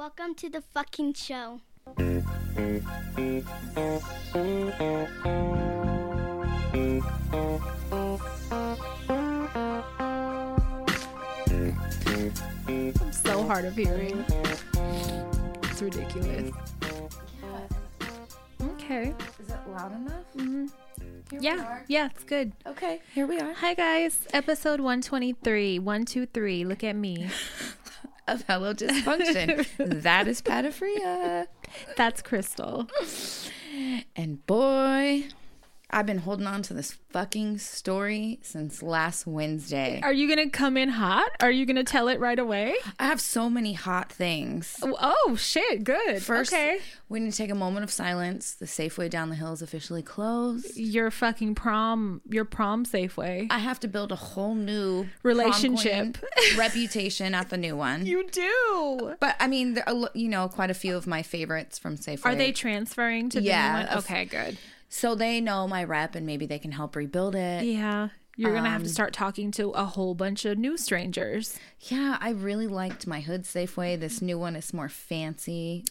[0.00, 1.60] Welcome to the fucking show.
[1.98, 2.24] I'm
[13.12, 14.24] so hard of hearing.
[15.64, 16.50] It's ridiculous.
[18.62, 19.14] Okay.
[19.38, 20.14] Is it loud enough?
[20.34, 20.66] Mm-hmm.
[21.30, 21.80] Here Yeah.
[21.88, 22.54] Yeah, it's good.
[22.66, 23.52] Okay, here we are.
[23.52, 24.26] Hi guys.
[24.32, 25.78] Episode 123.
[25.78, 26.64] 123.
[26.64, 27.28] Look at me.
[28.30, 29.66] Of Hello Dysfunction.
[30.02, 31.48] that is Pata Fria.
[31.96, 32.88] That's Crystal.
[34.14, 35.24] And boy,
[35.92, 40.00] I've been holding on to this fucking story since last Wednesday.
[40.02, 41.30] Are you going to come in hot?
[41.40, 42.76] Are you going to tell it right away?
[42.98, 44.76] I have so many hot things.
[44.82, 45.82] Oh, shit.
[45.84, 46.22] Good.
[46.22, 46.78] First, okay.
[47.08, 48.54] we need to take a moment of silence.
[48.54, 50.76] The Safeway down the hill is officially closed.
[50.76, 53.48] Your fucking prom, your prom Safeway.
[53.50, 56.18] I have to build a whole new Relationship.
[56.56, 58.06] reputation at the new one.
[58.10, 59.14] You do.
[59.20, 62.24] But I mean, there are, you know, quite a few of my favorites from Safeway.
[62.26, 63.98] Are they transferring to the Yeah, new one?
[63.98, 64.58] Okay, good.
[64.90, 67.64] So they know my rep, and maybe they can help rebuild it.
[67.64, 68.08] Yeah.
[68.36, 71.58] You're going to have to Um, start talking to a whole bunch of new strangers.
[71.80, 73.98] Yeah, I really liked my hood Safeway.
[74.00, 75.84] This new one is more fancy.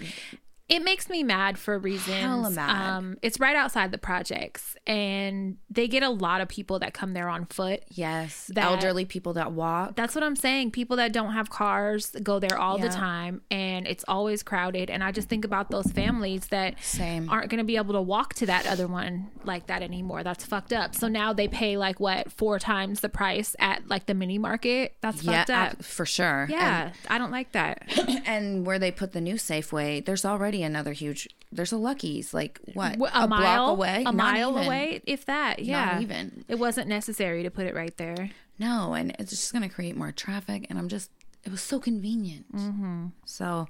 [0.70, 2.56] It makes me mad for reasons.
[2.56, 2.70] Mad.
[2.98, 7.14] Um, it's right outside the projects, and they get a lot of people that come
[7.14, 7.84] there on foot.
[7.89, 9.95] Yes, That- elderly people that walk.
[9.95, 10.72] That's what I'm saying.
[10.72, 14.90] People that don't have cars go there all the time, and it's always crowded.
[14.90, 17.30] And I just think about those families that Same.
[17.30, 20.23] aren't going to be able to walk to that other one like that anymore.
[20.23, 20.94] That's fucked up.
[20.95, 24.95] So now they pay like what four times the price at like the mini market.
[25.02, 25.84] That's yeah, fucked up.
[25.84, 26.45] for sure.
[26.50, 27.84] yeah, I don't like that.
[27.97, 31.27] and, and where they put the new Safeway, there's already another huge.
[31.52, 34.66] There's a Lucky's, like what Wh- a, mile block away, a Not mile even.
[34.66, 35.59] away, if that.
[35.59, 36.45] Yeah, even.
[36.47, 38.31] It wasn't necessary to put it right there.
[38.57, 40.67] No, and it's just going to create more traffic.
[40.69, 41.09] And I'm just,
[41.45, 42.53] it was so convenient.
[42.55, 43.07] Mm-hmm.
[43.25, 43.67] So,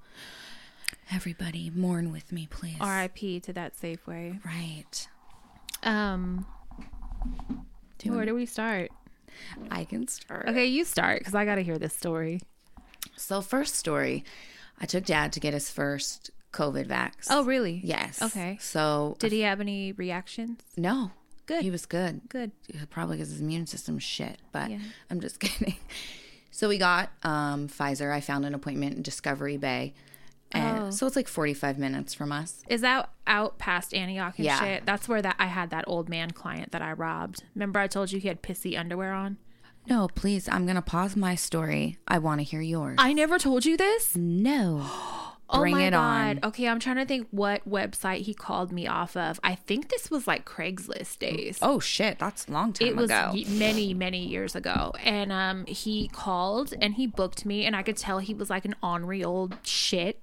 [1.12, 2.78] everybody, mourn with me, please.
[2.82, 3.40] R.I.P.
[3.42, 4.44] to that Safeway.
[4.44, 5.08] Right.
[5.84, 6.46] Um,
[8.00, 8.92] Do where do we start?
[9.72, 10.48] I can start.
[10.48, 12.42] Okay, you start because I got to hear this story.
[13.16, 14.24] So, first story,
[14.82, 17.28] I took dad to get his first COVID vax.
[17.30, 17.82] Oh, really?
[17.84, 18.22] yes.
[18.22, 18.58] Okay.
[18.60, 20.62] So, Did he have any reactions?
[20.78, 21.12] no,
[21.46, 21.64] Good.
[21.64, 22.22] He was good.
[22.30, 22.52] Good.
[22.92, 24.78] Probably because his immune system shit, but Yeah.
[25.10, 25.78] I'm just kidding.
[26.52, 28.12] So we got um, Pfizer.
[28.14, 29.96] I found an appointment in Discovery Bay.
[30.52, 30.90] And Oh.
[30.92, 32.62] so it's like 45 minutes from us.
[32.70, 34.60] Is that out past Antioch and Yeah.
[34.60, 34.86] shit?
[34.86, 37.44] That's where that I had that old man client that I robbed.
[37.56, 39.38] Remember I told you he had pissy underwear on?
[39.88, 41.98] No, please, I'm going to pause my story.
[42.08, 42.96] I want to hear yours.
[43.00, 44.16] I never told you this.
[44.16, 44.86] no.
[45.52, 46.00] Oh Bring my it god.
[46.44, 46.50] on.
[46.50, 49.40] Okay, I'm trying to think what website he called me off of.
[49.44, 51.58] I think this was like Craigslist days.
[51.62, 52.20] Oh, shit.
[52.20, 53.32] That's a long time it was ago.
[53.34, 57.82] y- many many years ago and um he called and he booked me and i
[57.82, 60.22] could tell he was like an ornery old shit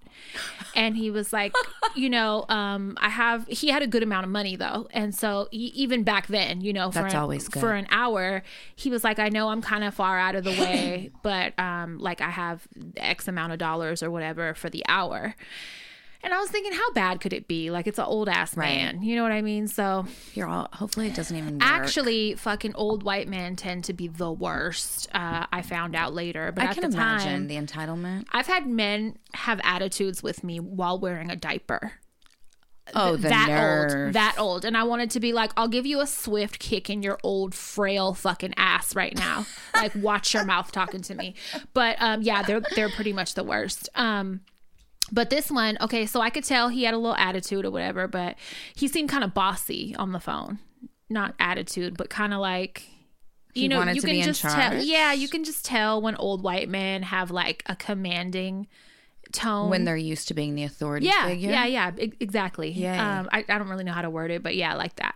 [0.75, 1.55] and he was like
[1.97, 5.49] you know um i have he had a good amount of money though and so
[5.51, 7.61] he, even back then you know for That's an, always good.
[7.61, 8.43] for an hour
[8.75, 11.99] he was like i know i'm kind of far out of the way but um
[11.99, 12.67] like i have
[12.97, 15.35] x amount of dollars or whatever for the hour
[16.27, 17.71] and I was thinking, how bad could it be?
[17.71, 18.75] Like, it's an old ass Right.
[18.77, 19.03] man.
[19.03, 19.69] You know what I mean?
[19.69, 20.05] So,
[20.35, 21.63] You're all, hopefully it doesn't even work.
[21.63, 25.09] Actually, fucking old white men tend to be the worst.
[25.15, 28.25] Uh, I found out later, but I at can the imagine time, the entitlement.
[28.33, 31.93] I've had men have attitudes with me while wearing a diaper.
[32.95, 34.07] Oh, that nerve.
[34.07, 36.89] old, that old, and I wanted to be like, I'll give you a swift kick
[36.89, 39.45] in your old frail fucking ass right now.
[39.75, 41.35] like, watch your mouth talking to me.
[41.75, 43.89] But um, yeah, they're they're pretty much the worst.
[43.97, 44.43] Um,
[45.13, 48.09] but this one, okay, so I could tell he had a little attitude or whatever,
[48.09, 48.37] but
[48.75, 50.59] he seemed kind of bossy on the phone.
[51.09, 52.83] Not attitude, but kind of like
[53.55, 54.83] you He know, you can just tell.
[54.83, 58.67] Yeah, you can just tell when old white men have like a commanding
[59.33, 61.51] tone when they're used to being the authority yeah, figure.
[61.51, 62.71] Yeah, yeah, exactly.
[62.71, 63.21] Yeah.
[63.21, 65.15] Um, I, I don't really know how to word it, but yeah, like that.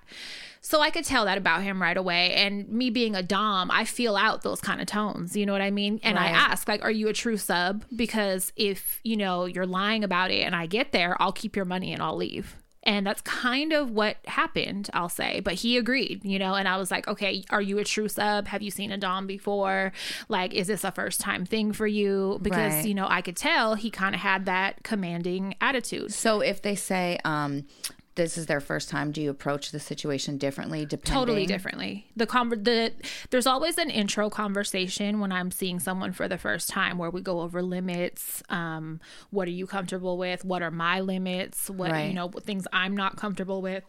[0.63, 2.35] So I could tell that about him right away.
[2.35, 5.37] And me being a Dom, I feel out those kind of tones.
[5.37, 6.01] You know what I mean?
[6.03, 7.85] And I ask, like, are you a true sub?
[7.97, 11.65] Because if, you know, you're lying about it and I get there, I'll keep your
[11.65, 12.57] money and I'll leave.
[12.83, 15.41] And that's kind of what happened, I'll say.
[15.41, 18.47] But he agreed, you know, and I was like, okay, are you a true sub?
[18.49, 19.93] Have you seen a Dom before?
[20.31, 22.39] Like, is this a first time thing for you?
[22.41, 22.87] Because, Right.
[22.87, 26.15] you know, I could tell he kind of had that commanding attitude.
[26.15, 27.67] So if they say um,
[28.17, 30.85] this is their first time, do you approach the situation differently?
[30.85, 31.15] Depending?
[31.15, 32.07] totally differently.
[32.17, 32.93] The conver- the
[33.31, 37.21] there's always an intro conversation when I'm seeing someone for the first time where we
[37.21, 38.43] go over limits.
[38.49, 40.45] Um, what are you comfortable with?
[40.45, 41.71] What are my limits?
[41.71, 43.85] What you know, things I'm not comfortable with.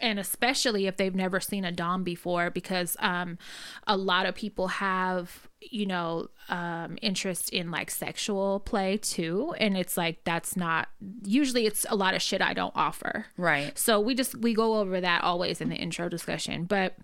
[0.00, 3.38] And especially if they've never seen a dom before because um
[3.86, 9.76] a lot of people have you know um interest in like sexual play too and
[9.76, 10.88] it's like that's not
[11.24, 13.76] usually it's a lot of shit I don't offer Right.
[13.78, 16.94] so we just we go over that always in the intro discussion but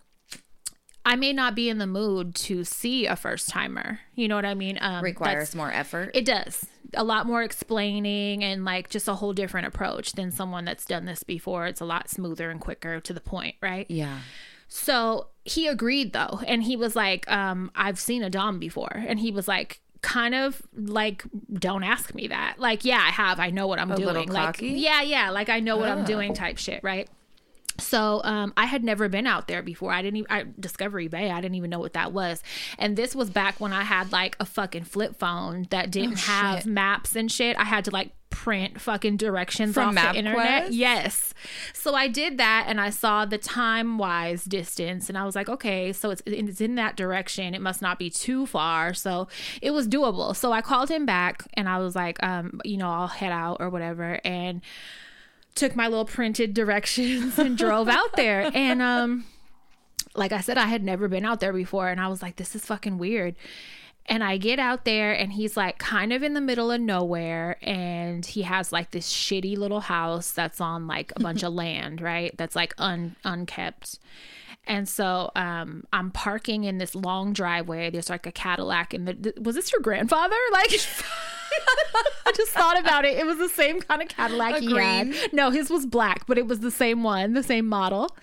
[1.05, 4.00] I may not be in the mood to see a first timer.
[4.14, 4.79] You know what I mean?
[4.81, 6.11] Um, Requires more effort.
[6.14, 10.64] it does a lot more explaining and like just a whole different approach than someone
[10.64, 11.67] that's done this before.
[11.67, 13.87] It's a lot smoother and quicker to the point, right?
[13.88, 14.19] yeah.
[14.73, 19.19] So he agreed though, and he was like, um, "I've seen a dom before," and
[19.19, 19.81] he was like.
[20.03, 22.55] Kind of like, don't ask me that.
[22.58, 23.38] Like, yeah, I have.
[23.38, 24.31] I know what I'm doing.
[24.31, 25.29] like, yeah, yeah.
[25.29, 27.06] Like, I know what I'm doing, type shit, right?
[27.81, 29.93] So um, I had never been out there before.
[29.93, 31.31] I didn't even I, Discovery Bay.
[31.31, 32.43] I didn't even know what that was.
[32.79, 36.56] And this was back when I had like a fucking flip phone that didn't have
[36.56, 36.67] Oh, shit.
[36.67, 37.56] maps and shit.
[37.59, 40.67] I had to like print fucking directions From off the internet.
[40.67, 40.69] MapQuest?
[40.71, 41.35] Yes.
[41.75, 45.49] So I did that and I saw the time wise distance and I was like,
[45.49, 47.55] okay, so it's it's in that direction.
[47.55, 48.94] It must not be too far.
[48.94, 49.27] So
[49.61, 50.35] it was doable.
[50.37, 53.56] So I called him back and I was like, um, you know, I'll head out
[53.61, 54.21] or whatever.
[54.25, 54.62] And
[55.55, 58.50] took my little printed directions and drove out there.
[58.55, 59.25] And um
[60.14, 62.56] like I said, I had never been out there before and I was like, this
[62.56, 63.37] is fucking weird.
[64.06, 67.58] And I get out there and he's like kind of in the middle of nowhere
[67.62, 72.00] and he has like this shitty little house that's on like a bunch of land,
[72.00, 72.37] right?
[72.37, 73.99] That's like un unkept.
[74.67, 77.91] And so um I'm parking in this long driveway.
[77.91, 80.37] There's like a Cadillac and the th- was this your grandfather?
[80.53, 80.73] Like
[82.26, 83.19] I just thought about it.
[83.19, 85.32] It was the same kind of Cadillac A he had.
[85.32, 88.17] No, his was black, but it was the same one, the same model.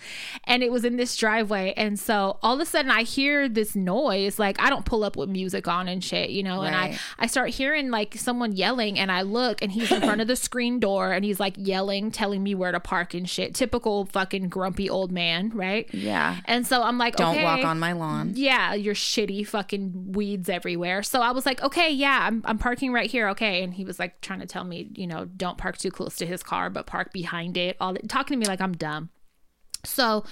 [0.46, 1.74] And it was in this driveway.
[1.76, 4.40] And so all of a sudden I hear this noise.
[4.40, 7.28] Like I don't pull up with music on and shit, you know, and I, I
[7.28, 10.80] start hearing like someone yelling and I look and he's in front of the screen
[10.80, 13.54] door and he's like yelling, telling me where to park and shit.
[13.56, 15.94] Typical fucking grumpy old man, right?
[15.94, 16.38] Yeah.
[16.46, 18.32] And so I'm like, Don't okay walk on my lawn.
[18.36, 21.04] yeah, your shitty fucking weeds everywhere.
[21.04, 23.17] So I was like, okay, yeah, I'm, I'm parking right here.
[23.30, 23.64] Okay.
[23.64, 26.26] And he was like trying to tell me, you know, don't park too close to
[26.26, 27.78] his car, but park behind it.
[27.80, 29.10] All that, talking to me like I'm dumb.
[29.88, 30.26] So,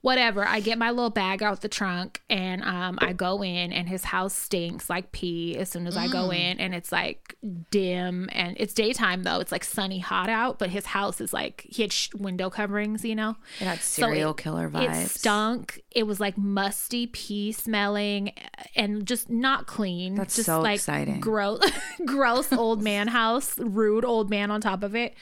[0.00, 0.44] whatever.
[0.46, 4.04] I get my little bag out the trunk and um, I go in, and his
[4.04, 7.36] house stinks like pee as soon as I go in, and it's like
[7.70, 9.40] dim and it's daytime though.
[9.40, 13.04] It's like sunny, hot out, but his house is like he had sh- window coverings,
[13.04, 13.36] you know.
[13.60, 15.08] It had So serial it- killer It vibes.
[15.10, 15.82] stunk.
[15.90, 18.32] It was like musty pee smelling
[18.74, 20.14] and just not clean.
[20.14, 21.20] That's just so like exciting.
[21.20, 21.60] Gross,
[22.06, 25.14] gross old man house, rude old man on top of it.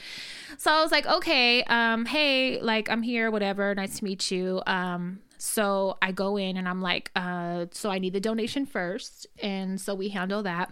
[0.61, 3.73] So I was like, okay, um, hey, like I'm here, whatever.
[3.73, 4.61] Nice to meet you.
[4.67, 9.25] Um, so I go in and I'm like, uh, so I need the donation first,
[9.41, 10.71] and so we handle that.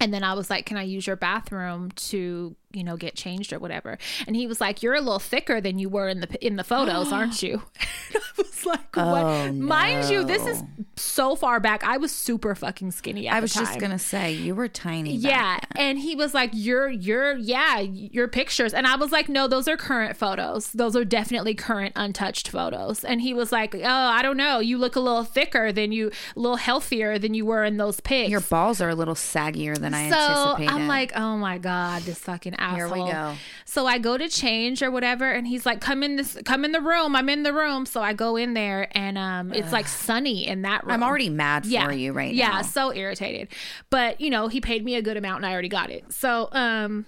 [0.00, 3.52] And then I was like, "Can I use your bathroom to, you know, get changed
[3.52, 6.46] or whatever?" And he was like, "You're a little thicker than you were in the
[6.46, 7.62] in the photos, aren't you?"
[8.14, 10.62] I was like, "What?" Oh, Mind you, this is
[10.96, 11.84] so far back.
[11.84, 15.14] I was super fucking skinny at I was just gonna say you were tiny.
[15.16, 19.48] Yeah, and he was like, "You're, you're, yeah, your pictures," and I was like, "No,
[19.48, 20.72] those are current photos.
[20.72, 24.60] Those are definitely current, untouched photos." And he was like, "Oh, I don't know.
[24.60, 28.00] You look a little thicker than you, a little healthier than you were in those
[28.00, 30.72] pics." Your balls are a little saggier than I so anticipated.
[30.72, 33.34] I'm like, "Oh my god, this fucking Here we go.
[33.64, 36.72] So I go to change or whatever, and he's like, "Come in this, come in
[36.72, 37.16] the room.
[37.16, 40.62] I'm in the room." So I go in there, and um, it's like sunny in
[40.62, 40.92] that room.
[40.92, 42.56] I'm already mad for you right yeah, now.
[42.56, 43.48] Yeah, so irritated.
[43.90, 46.12] But you know, he paid me a good amount and I already got it.
[46.12, 47.06] So um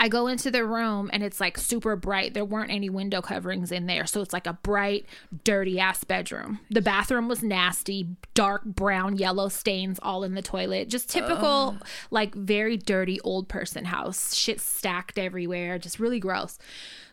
[0.00, 2.32] I go into the room and it's like super bright.
[2.32, 4.06] There weren't any window coverings in there.
[4.06, 5.04] So it's like a bright,
[5.44, 6.60] dirty ass bedroom.
[6.70, 10.88] The bathroom was nasty, dark brown, yellow stains all in the toilet.
[10.88, 11.76] Just typical,
[12.10, 14.34] like very dirty old person house.
[14.34, 15.78] Shit stacked everywhere.
[15.78, 16.58] Just really gross.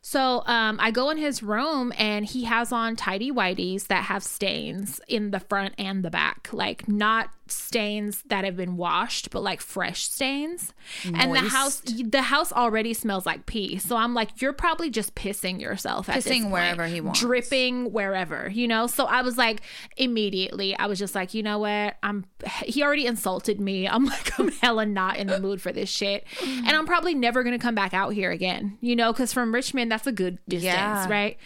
[0.01, 4.23] So um, I go in his room and he has on tidy whities that have
[4.23, 6.47] stains in the front and the back.
[6.53, 10.73] Like not stains that have been washed, but like fresh stains.
[11.03, 13.77] And the house the house already smells like pee.
[13.77, 16.53] So I'm like, you're probably just pissing yourself at this Pissing point.
[16.53, 17.19] wherever he wants.
[17.19, 18.87] Dripping wherever, you know?
[18.87, 19.61] So I was like,
[19.97, 21.95] immediately, I was just like, you know what?
[22.03, 22.25] I'm
[22.63, 23.87] he already insulted me.
[23.87, 26.25] I'm like, I'm hella not in the mood for this shit.
[26.43, 29.91] And I'm probably never gonna come back out here again, you know, because from Richmond,
[29.91, 31.09] that's a good distance, Yeah.
[31.09, 31.37] right?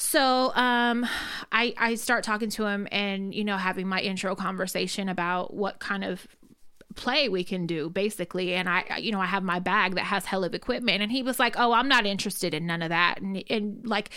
[0.00, 1.04] So um
[1.50, 5.80] I I start talking to him and you know having my intro conversation about what
[5.80, 6.26] kind of
[6.94, 8.54] play we can do basically.
[8.54, 11.02] And I you know I have my bag that has hell of equipment.
[11.02, 13.20] And he was like oh I'm not interested in none of that.
[13.20, 14.10] And, and like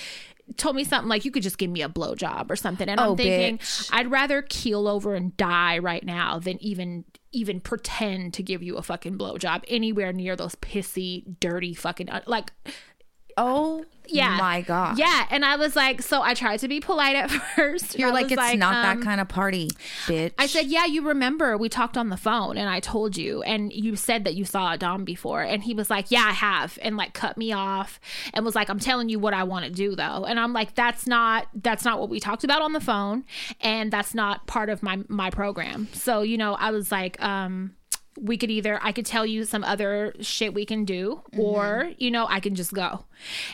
[0.56, 2.88] told me something like you could just give me a blowjob or something.
[2.88, 3.90] And Oh, I'm thinking bitch.
[3.92, 8.78] I'd rather keel over and die right now than even even pretend to give you
[8.78, 12.52] a fucking blowjob anywhere near those pissy dirty fucking like
[13.38, 14.38] Oh Yeah.
[14.38, 14.98] my god.
[14.98, 17.98] Yeah, and I was like, so I tried to be polite at first.
[17.98, 19.70] You're like it's not um, that kind of party,
[20.06, 20.34] bitch.
[20.38, 23.72] I said, Yeah, you remember we talked on the phone and I told you, and
[23.72, 25.42] you said that you saw a Dom before.
[25.42, 28.00] And he was like, Yeah, I have, and like cut me off
[28.34, 30.26] and was like, I'm telling you what I want to do though.
[30.26, 33.24] And I'm like, That's not that's not what we talked about on the phone,
[33.62, 35.88] and that's not part of my my program.
[35.94, 37.76] So, you know, I was like, um,
[38.20, 42.12] we could either I could tell you some other shit we can do or you
[42.12, 43.06] know I can just go.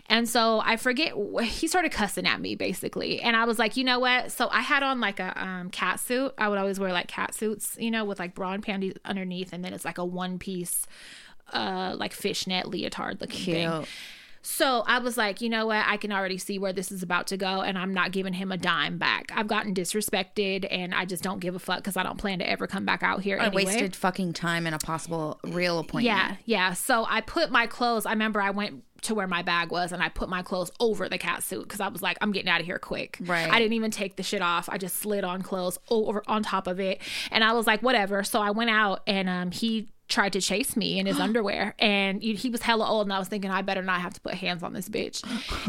[0.07, 3.21] And so I forget he started cussing at me basically.
[3.21, 5.99] And I was like, "You know what?" So I had on like a um cat
[5.99, 6.33] suit.
[6.37, 9.53] I would always wear like cat suits, you know, with like bra and panties underneath
[9.53, 10.85] and then it's like a one piece
[11.53, 13.87] uh like fishnet leotard looking thing.
[14.41, 15.83] So I was like, you know what?
[15.85, 18.51] I can already see where this is about to go, and I'm not giving him
[18.51, 19.31] a dime back.
[19.35, 22.49] I've gotten disrespected, and I just don't give a fuck because I don't plan to
[22.49, 23.39] ever come back out here.
[23.39, 23.65] I anyway.
[23.65, 26.05] wasted fucking time in a possible real appointment.
[26.05, 26.73] Yeah, yeah.
[26.73, 28.05] So I put my clothes.
[28.05, 31.07] I remember I went to where my bag was, and I put my clothes over
[31.09, 33.17] the cat suit because I was like, I'm getting out of here quick.
[33.21, 33.49] Right.
[33.49, 34.69] I didn't even take the shit off.
[34.69, 37.01] I just slid on clothes over on top of it,
[37.31, 38.23] and I was like, whatever.
[38.23, 41.75] So I went out, and um, he tried to chase me in his underwear.
[41.79, 44.21] And he he was hella old and I was thinking I better not have to
[44.21, 45.21] put hands on this bitch.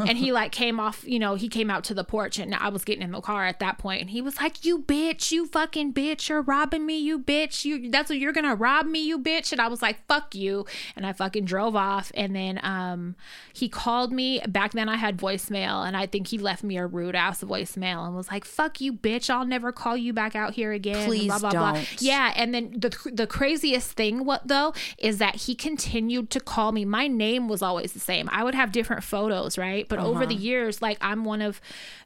[0.09, 2.69] And he like came off you know he came out to the porch and I
[2.69, 5.47] was getting in the car at that point and he was like you bitch you
[5.47, 9.19] fucking bitch you're robbing me you bitch you that's what you're gonna rob me you
[9.19, 9.53] bitch.
[9.53, 10.67] And I was like fuck you.
[10.95, 13.17] And I fucking drove off and then um
[13.53, 14.41] he called me.
[14.49, 18.07] Back then I had voicemail and I think he left me a rude ass voicemail
[18.07, 21.27] and was like fuck you bitch I'll never call you back out here again Please
[21.27, 21.73] blah blah blah.
[21.73, 22.03] don't.
[22.03, 26.71] yeah and then the the craziest thing what though is that he continued to call
[26.71, 30.27] me my name was always the same i would have different photos right but over
[30.27, 30.45] the uh-huh.
[30.45, 31.61] years like i'm one of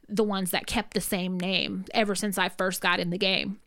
[0.08, 3.58] the ones that kept the same name ever since i first got in the game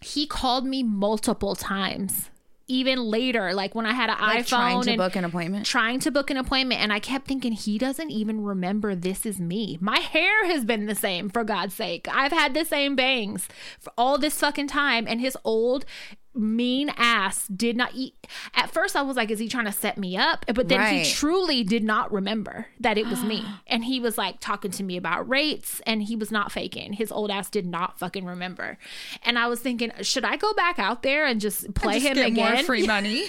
[0.00, 2.30] he called me multiple times
[2.68, 5.66] even later like when i had an Like iphone trying to book an appointment.
[5.66, 9.40] trying to book an appointment and I kept thinking he doesn't even remember this is
[9.40, 9.76] me.
[9.80, 12.06] My hair has been the same for God's sake.
[12.10, 15.84] I've had the same bangs for all this fucking time and his old
[16.34, 18.14] mean ass did not eat
[18.54, 21.04] at first i was like is he trying to set me up but then Right.
[21.04, 24.82] he truly did not remember that it was me and he was like talking to
[24.84, 28.78] me about rates and he was not faking his old ass did not fucking remember
[29.24, 32.14] and i was thinking should i go back out there and just play Just him
[32.14, 33.24] get again more free money.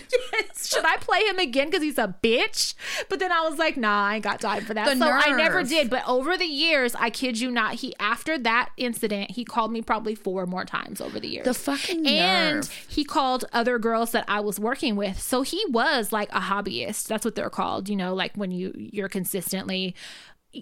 [0.55, 2.75] should I play him again because he's a bitch?
[3.10, 4.86] But then I was like, nah, I ain't got time for that.
[4.88, 5.89] The so I never did.
[5.89, 9.81] But over the years, I kid you not, he after that incident, he called me
[9.81, 11.46] probably four more times over the years.
[11.46, 12.70] The fucking and nerve.
[13.01, 15.20] He called other girls that I was working with.
[15.20, 17.08] So he was like a hobbyist.
[17.08, 17.89] That's what they're called.
[17.89, 19.96] You know, like when you you're consistently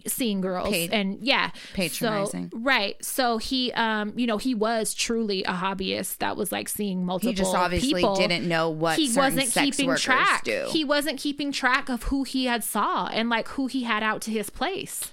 [0.07, 2.49] seeing girls and yeah patronizing.
[2.51, 6.69] so, right so he um you know he was truly a hobbyist that was like
[6.69, 8.15] seeing multiple He just obviously people.
[8.15, 10.67] didn't know what he wasn't keeping track do.
[10.69, 14.21] he wasn't keeping track of who he had saw and like who he had out
[14.21, 15.11] to his place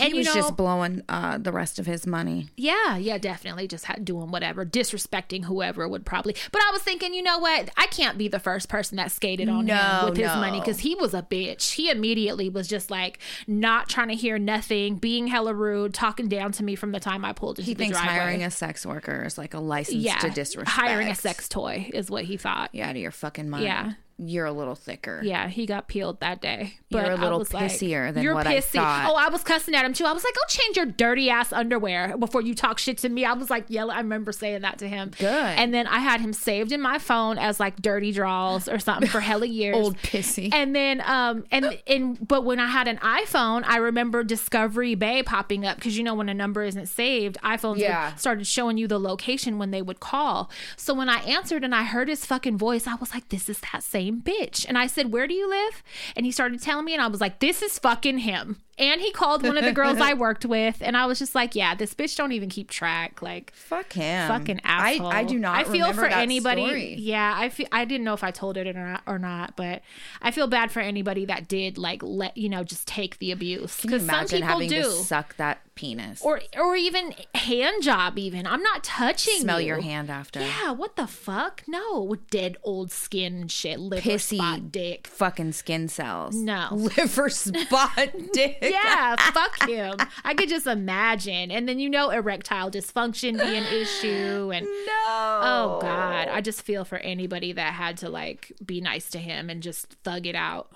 [0.00, 2.48] He and was know- just blowing uh, the rest of his money.
[2.56, 3.68] Yeah, yeah, definitely.
[3.68, 6.34] Just doing whatever, disrespecting whoever would probably.
[6.50, 7.70] But I was thinking, you know what?
[7.76, 10.80] I can't be the first person that skated on No, him with his money because
[10.80, 11.72] he was a bitch.
[11.72, 16.52] He immediately was just like not trying to hear nothing, being hella rude, talking down
[16.52, 18.18] to me from the time I pulled into He the thinks driveway.
[18.18, 20.68] hiring a sex worker is like a license yeah, to disrespect.
[20.70, 22.70] hiring a sex toy is what he thought.
[22.72, 23.64] Yeah, out of your fucking mind.
[23.64, 23.92] Yeah.
[24.28, 25.20] You're a little thicker.
[25.24, 26.74] Yeah, he got peeled that day.
[26.90, 28.72] But You're a little was like, pissier than You're what I pissy.
[28.74, 29.06] thought.
[29.10, 30.04] Oh, I was cussing at him too.
[30.04, 33.24] I was like, "Go change your dirty ass underwear before you talk shit to me."
[33.24, 35.12] I was like, "Yellow." I remember saying that to him.
[35.18, 35.26] Good.
[35.28, 39.08] And then I had him saved in my phone as like dirty draws or something
[39.08, 39.76] for hella years.
[39.76, 40.50] Old pissy.
[40.52, 45.22] And then, um, and and but when I had an iPhone, I remember Discovery Bay
[45.22, 48.14] popping up because you know when a number isn't saved, iPhones Yeah.
[48.16, 50.50] started showing you the location when they would call.
[50.76, 53.60] So when I answered and I heard his fucking voice, I was like, "This is
[53.72, 55.82] that same bitch." And I said, "Where do you live?"
[56.16, 59.12] And he started telling me, and I was like, "This is fucking him." And he
[59.12, 61.94] called one of the girls I worked with, and I was just like, "Yeah, this
[61.94, 64.26] bitch don't even keep track." Like, Fuck him.
[64.26, 65.06] fucking asshole.
[65.06, 66.64] I, I do not I feel for anybody.
[66.66, 66.94] story.
[66.98, 67.68] Yeah, I feel.
[67.70, 69.82] I didn't know if I told it or not, or not, but
[70.20, 73.80] I feel bad for anybody that did like let you know just take the abuse
[73.80, 74.82] because some people having do.
[74.82, 78.18] to suck that penis or or even hand job.
[78.18, 79.38] Even I'm not touching.
[79.40, 79.68] smell you.
[79.68, 80.40] your hand after?
[80.40, 81.62] Yeah, what the fuck?
[81.68, 85.06] No, with dead old skin shit, liver Pissy spot dick.
[85.06, 86.34] fucking skin cells.
[86.34, 86.68] No.
[86.72, 88.58] Liver spot dick.
[88.72, 89.96] Yeah, fuck him.
[90.24, 91.50] I could just imagine.
[91.50, 95.02] And then you know erectile dysfunction be an issue and No.
[95.06, 99.50] Oh God, I just feel for anybody that had to like be nice to him
[99.50, 100.70] and just thug it out.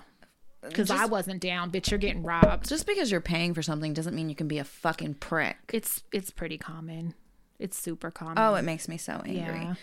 [0.63, 1.91] Because I wasn't down, bitch.
[1.93, 2.69] You're getting robbed.
[2.69, 5.57] Just because you're paying for something doesn't mean you can be a fucking prick.
[5.73, 7.15] It's it's pretty common.
[7.59, 8.35] It's super common.
[8.39, 9.61] Oh, it makes me so angry.
[9.61, 9.75] yeah.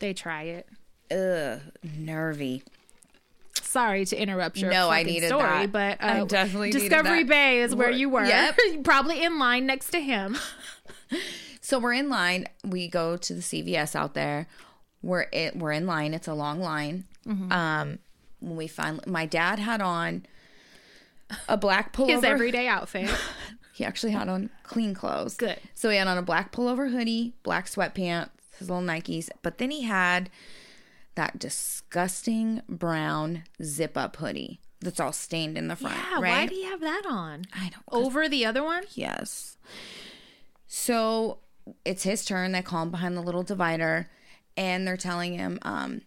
[0.00, 0.68] They try it.
[1.12, 1.60] Ugh,
[1.96, 2.62] nervy.
[3.66, 5.72] Sorry to interrupt your No, I needed story, that.
[5.72, 7.24] but uh, I definitely Discovery.
[7.24, 8.24] Bay is where you were.
[8.24, 8.58] Yep.
[8.84, 10.36] Probably in line next to him.
[11.60, 12.46] So we're in line.
[12.64, 14.46] We go to the CVS out there.
[15.02, 15.56] We're it.
[15.56, 16.14] We're in line.
[16.14, 17.06] It's a long line.
[17.26, 17.50] Mm-hmm.
[17.50, 17.98] Um,
[18.38, 20.26] when we finally, my dad had on
[21.48, 22.10] a black pullover.
[22.10, 23.10] His everyday outfit.
[23.74, 25.34] He actually had on clean clothes.
[25.36, 25.58] Good.
[25.74, 28.28] So he had on a black pullover hoodie, black sweatpants,
[28.60, 30.30] his little Nikes, but then he had
[31.16, 35.96] that disgusting brown zip up hoodie that's all stained in the front.
[35.96, 36.22] Yeah, right?
[36.22, 37.46] why do you have that on?
[37.52, 37.84] I don't.
[37.90, 38.84] Over the other one?
[38.94, 39.56] Yes.
[40.66, 41.38] So
[41.84, 42.52] it's his turn.
[42.52, 44.08] They call him behind the little divider,
[44.56, 46.02] and they're telling him, um,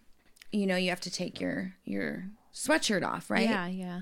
[0.52, 2.24] you know, you have to take your your
[2.54, 3.48] sweatshirt off, right?
[3.48, 4.00] Yeah, yeah.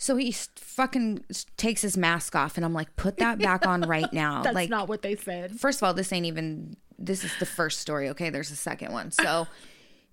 [0.00, 1.24] So he fucking
[1.56, 4.42] takes his mask off, and I'm like, put that back on right now.
[4.44, 5.58] That's like, not what they said.
[5.58, 6.76] first of all, this ain't even.
[7.00, 8.08] This is the first story.
[8.10, 9.12] Okay, there's a second one.
[9.12, 9.46] So.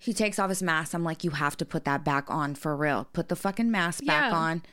[0.06, 0.94] He takes off his mask.
[0.94, 3.08] I'm like, you have to put that back on for real.
[3.12, 4.38] Put the fucking mask back Yeah.
[4.38, 4.64] on.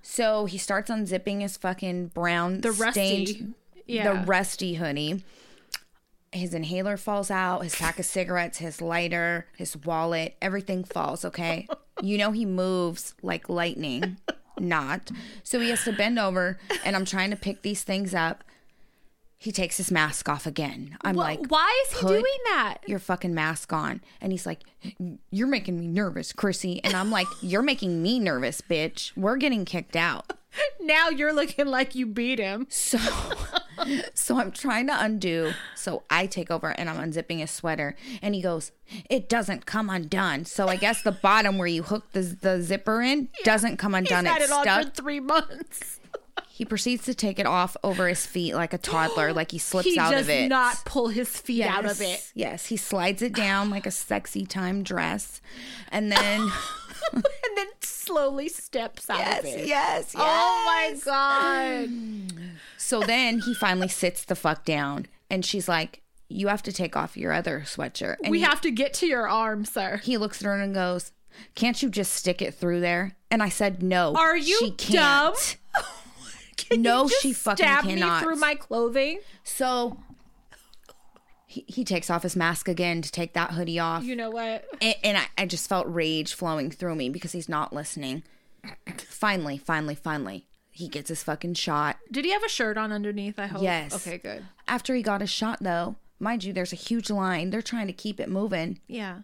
[0.00, 3.26] So he starts unzipping his fucking brown The rusty.
[3.26, 3.54] stained
[3.86, 4.12] Yeah.
[4.12, 5.22] the rusty hoodie.
[6.32, 11.68] His inhaler falls out, his pack of cigarettes, his lighter, his wallet, everything falls, okay?
[12.02, 14.16] You know he moves like lightning,
[14.58, 15.10] not.
[15.44, 18.42] So he has to bend over and I'm trying to pick these things up.
[19.42, 20.96] He takes his mask off again.
[21.02, 22.22] I'm Wh- like, why is he doing
[22.52, 22.78] that?
[22.86, 24.00] your fucking mask on.
[24.20, 24.60] And he's like,
[25.32, 26.82] You're making me nervous, Chrissy.
[26.84, 29.10] And I'm like, You're making me nervous, bitch.
[29.16, 30.32] We're getting kicked out.
[30.82, 32.66] Now you're looking like you beat him.
[32.68, 32.98] So,
[34.14, 35.52] so I'm trying to undo.
[35.74, 38.70] So I take over and I'm unzipping his sweater, and he goes,
[39.08, 43.00] "It doesn't come undone." So I guess the bottom where you hook the the zipper
[43.00, 44.24] in doesn't come undone.
[44.26, 44.84] He's had It's it on stuck.
[44.84, 46.00] for three months.
[46.54, 49.88] He proceeds to take it off over his feet like a toddler, like he slips
[49.88, 50.34] He out of it.
[50.34, 51.74] He does not pull his feet yes.
[51.74, 52.30] out of it.
[52.34, 55.40] Yes, he slides it down like a sexy time dress,
[55.90, 56.40] and then
[57.12, 57.24] and
[57.56, 59.66] then slowly steps out yes, of it.
[59.66, 60.14] yes, yes.
[60.16, 61.88] Oh my god.
[62.76, 66.96] So then he finally sits the fuck down, and she's like, "You have to take
[66.96, 70.00] off your other sweatshirt." And We he- have to get to your arm, sir.
[70.04, 71.12] he looks at her and goes,
[71.54, 74.92] "Can't you just stick it through there?" And I said, "No, Are you she can't."
[74.92, 75.34] dumb?
[76.68, 78.20] Can No, she fucking stab cannot.
[78.22, 79.20] me through my clothing.
[79.44, 79.98] So
[81.46, 84.64] he, he takes off his mask again to take that hoodie off, You know what?
[84.80, 88.22] and, and I, I just felt rage flowing through me because he's not listening.
[88.96, 91.96] Finally, finally, finally, he gets his fucking shot.
[92.10, 93.38] Did he have a shirt on underneath?
[93.38, 93.62] I hope.
[93.62, 93.94] Yes.
[93.94, 94.44] Okay, good.
[94.68, 97.50] After he got his shot, though, mind you, there's a huge line.
[97.50, 98.78] They're trying to keep it moving.
[98.86, 99.18] Yeah.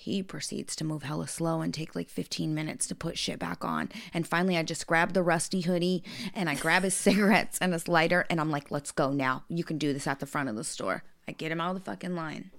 [0.00, 3.62] He proceeds to move hella slow and take like 15 minutes to put shit back
[3.66, 3.90] on.
[4.14, 6.02] And finally, I just grab the rusty hoodie
[6.34, 9.44] and I grab his cigarettes and his lighter and I'm like, let's go now.
[9.50, 11.02] You can do this at the front of the store.
[11.28, 12.50] I get him out of the fucking line.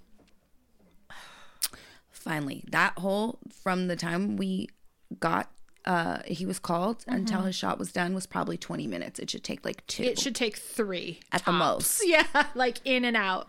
[2.12, 4.70] Finally, that whole from the time we
[5.20, 5.50] got,
[5.86, 9.20] uh, he was called until his shot was done was probably 20 minutes.
[9.20, 12.04] It should take like two It should take three at the most.
[12.06, 13.48] Yeah, like in and out.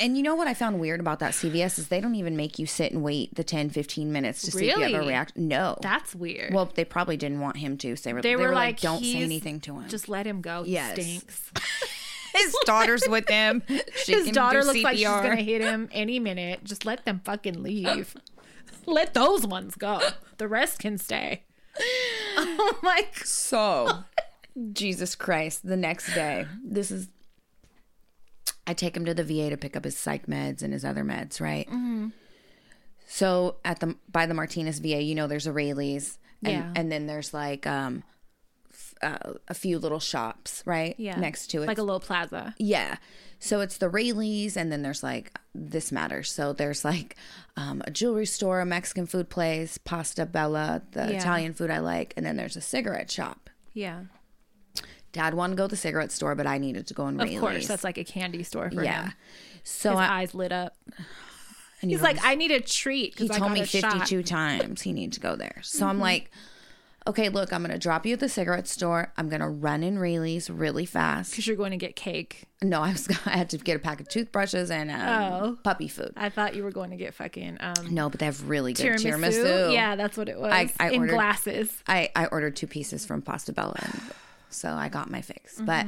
[0.00, 2.58] And you know what I found weird about that CVS is they don't even make
[2.58, 5.48] you sit and wait the 10, 15 minutes to see if you have a reaction.
[5.48, 5.76] No.
[5.80, 6.52] That's weird.
[6.52, 7.96] Well, they probably didn't want him to.
[7.96, 10.62] So they were, they, were, like, "Don't say anything to him." Just let him go.
[10.64, 10.92] He Yes.
[10.92, 11.52] stinks.
[12.34, 13.62] his daughter's with him.
[14.04, 15.22] She His daughter looks like she's CPR.
[15.22, 16.62] gonna hit him any minute.
[16.64, 18.16] Just let them fucking leave.
[18.86, 20.00] let those ones go.
[20.36, 21.44] The rest can stay.
[22.36, 23.26] Oh my god.
[23.26, 24.04] So,
[24.72, 25.66] Jesus Christ!
[25.66, 27.08] The next day, this is.
[28.68, 31.02] I take him to the VA to pick up his psych meds and his other
[31.02, 31.66] meds, right?
[31.68, 32.08] Mm-hmm.
[33.06, 36.72] So at the by the Martinez VA, you know, there's a Raley's, and, Yeah.
[36.76, 38.02] and then there's like um,
[38.70, 40.94] f- uh, a few little shops, right?
[40.98, 41.18] Yeah.
[41.18, 42.54] next to it, Like a little plaza.
[42.58, 42.96] Yeah.
[43.40, 46.30] So it's the Raley's, and then there's like this matters.
[46.30, 47.16] So there's like
[47.56, 51.18] um, a jewelry store, a Mexican food place, Pasta Bella, the Yeah.
[51.20, 53.48] Italian food I like, and then there's a cigarette shop.
[53.72, 54.02] Yeah.
[55.12, 57.26] Dad wanted to go to the cigarette store, but I needed to go in Of
[57.26, 57.40] Raley's.
[57.40, 57.66] course.
[57.66, 59.04] That's like a candy store for yeah.
[59.06, 59.12] him.
[59.64, 60.76] So His I, eyes lit up.
[61.82, 63.18] and He's like, I need a treat.
[63.18, 63.98] He I told me a shot." Mm-hmm.
[64.00, 65.60] 52 times he needs to go there.
[65.62, 66.30] So I'm like,
[67.06, 69.12] okay, look, I'm going to drop you at the cigarette store.
[69.16, 71.30] I'm going to run in Raley's really fast.
[71.30, 72.44] Because you're going to get cake.
[72.62, 74.98] No, I was I had to get a pack of toothbrushes and um,
[75.42, 75.58] Oh.
[75.62, 76.12] puppy food.
[76.16, 78.96] I thought you were going to get fucking um, No, but they have really good
[78.96, 79.14] tiramisu.
[79.42, 79.72] tiramisu.
[79.72, 80.52] Yeah, that's what it was.
[80.52, 81.82] I- I in ordered- glasses.
[81.86, 84.02] I, I ordered two pieces from Pasta Bella, and
[84.50, 85.56] so I got my fix.
[85.56, 85.64] Mm-hmm.
[85.66, 85.86] But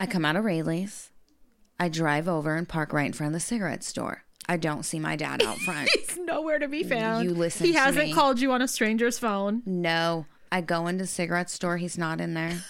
[0.00, 1.10] I come out of Raley's,
[1.78, 4.24] I drive over and park right in front of the cigarette store.
[4.48, 5.90] I don't see my dad out front.
[5.94, 7.24] He's nowhere to be found.
[7.24, 8.12] You listen He hasn't me.
[8.14, 9.62] called you on a stranger's phone.
[9.66, 11.76] no, I go into the cigarette store.
[11.76, 12.62] He's not in there.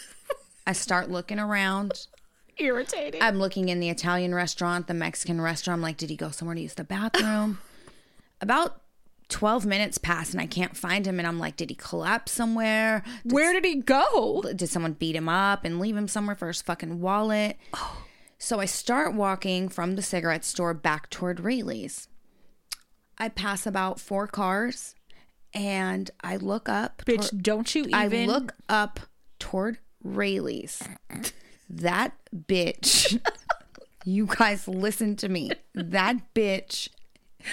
[0.67, 2.07] I start looking around.
[2.59, 3.23] Irritating.
[3.23, 5.79] I'm looking in the Italian restaurant, the Mexican restaurant.
[5.79, 7.59] I'm like, did he go somewhere to use the bathroom?
[8.41, 8.81] About
[9.29, 11.19] 12 minutes pass and I can't find him.
[11.19, 13.03] And I'm like, did he collapse somewhere?
[13.25, 14.43] Where did he go?
[14.55, 17.57] Did someone beat him up and leave him somewhere for his fucking wallet?
[17.75, 18.05] Oh.
[18.39, 22.09] So I start walking from the cigarette store back toward Raley's.
[23.19, 24.95] I pass about four cars
[25.53, 27.03] and I look up.
[27.05, 27.95] Bitch, toward- don't you even.
[27.95, 29.01] I look up
[29.39, 30.83] toward Raley's.
[31.69, 33.21] That bitch.
[34.05, 35.51] you guys listen to me.
[35.75, 36.89] That bitch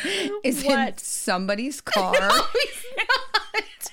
[0.44, 2.14] is in somebody's car.
[2.14, 3.92] He's not.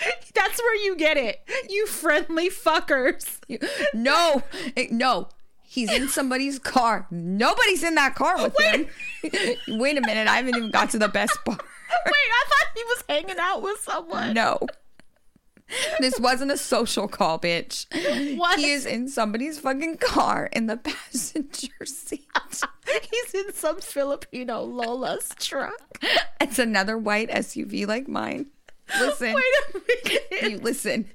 [0.34, 1.40] That's where you get it.
[1.68, 3.38] You friendly fuckers.
[3.92, 4.42] no,
[4.76, 5.28] eh, no.
[5.62, 7.06] He's in somebody's car.
[7.10, 8.86] Nobody's in that car with him.
[9.68, 10.26] Wait a minute.
[10.26, 11.60] I haven't even got to the best part.
[11.60, 14.32] Wait, I thought he was hanging out with someone.
[14.32, 14.58] No.
[16.00, 17.86] This wasn't a social call, bitch.
[18.36, 18.58] What?
[18.58, 22.26] He is in somebody's fucking car in the passenger seat.
[23.10, 26.00] He's in some Filipino Lola's truck.
[26.40, 28.46] It's another white SUV like mine.
[28.98, 29.34] Listen.
[29.34, 30.52] Wait a minute.
[30.52, 31.06] You listen.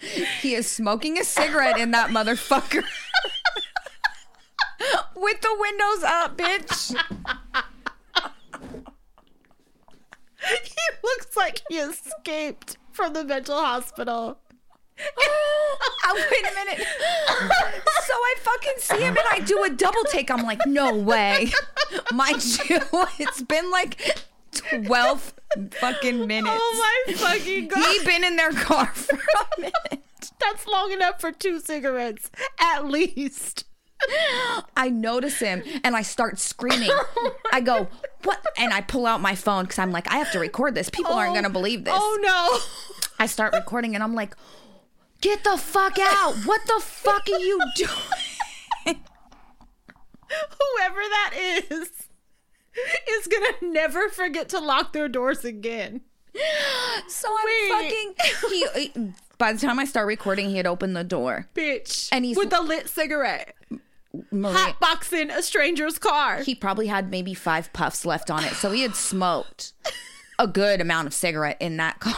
[0.42, 2.84] He is smoking a cigarette in that motherfucker.
[5.16, 6.94] With the windows up, bitch.
[10.64, 14.40] He looks like he escaped from the mental hospital.
[16.06, 16.86] Oh, wait a minute.
[18.06, 20.30] So I fucking see him and I do a double take.
[20.30, 21.52] I'm like, no way.
[22.12, 22.80] Mind you,
[23.20, 24.20] it's been like
[24.86, 25.34] 12
[25.72, 26.56] fucking minutes.
[26.56, 27.84] Oh my fucking god.
[27.84, 30.04] He been in their car for a minute.
[30.40, 32.30] That's long enough for two cigarettes,
[32.60, 33.66] at least.
[34.76, 36.90] I notice him and I start screaming.
[36.92, 37.88] Oh I go,
[38.24, 38.46] what?
[38.58, 40.90] And I pull out my phone because I'm like, I have to record this.
[40.90, 41.34] People aren't oh.
[41.34, 41.94] going to believe this.
[41.96, 42.60] Oh no.
[43.20, 44.36] I start recording and I'm like,
[45.24, 46.36] get the fuck out.
[46.46, 49.00] What the fuck are you doing?
[50.26, 51.34] Whoever that
[51.72, 51.90] is
[53.10, 56.02] is gonna never forget to lock their doors again.
[57.08, 57.70] So I'm Wait.
[57.70, 58.14] fucking.
[58.50, 61.48] He, by the time I start recording, he had opened the door.
[61.54, 62.10] Bitch.
[62.12, 63.56] And he's- with a lit cigarette.
[64.32, 66.42] Maria, Hotboxing a stranger's car.
[66.44, 68.54] he probably had maybe five puffs left on it.
[68.54, 69.74] So he had smoked
[70.38, 72.16] a good amount of cigarette in that car.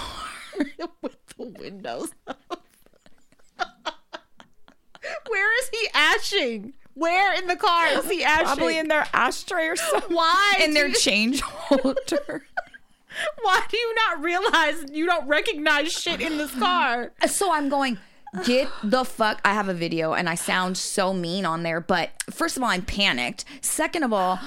[1.02, 2.65] with the windows up.
[5.30, 6.74] Where is he ashing?
[6.94, 8.46] Where in the car is he ashing?
[8.46, 10.16] Probably in their ashtray or something.
[10.16, 10.60] Why?
[10.64, 12.46] In their you- change holder.
[13.42, 17.12] Why do you not realize you don't recognize shit in this car?
[17.28, 17.98] So I'm going,
[18.44, 19.40] get the fuck.
[19.46, 22.70] I have a video and I sound so mean on there, but first of all,
[22.70, 23.46] I'm panicked.
[23.62, 24.38] Second of all,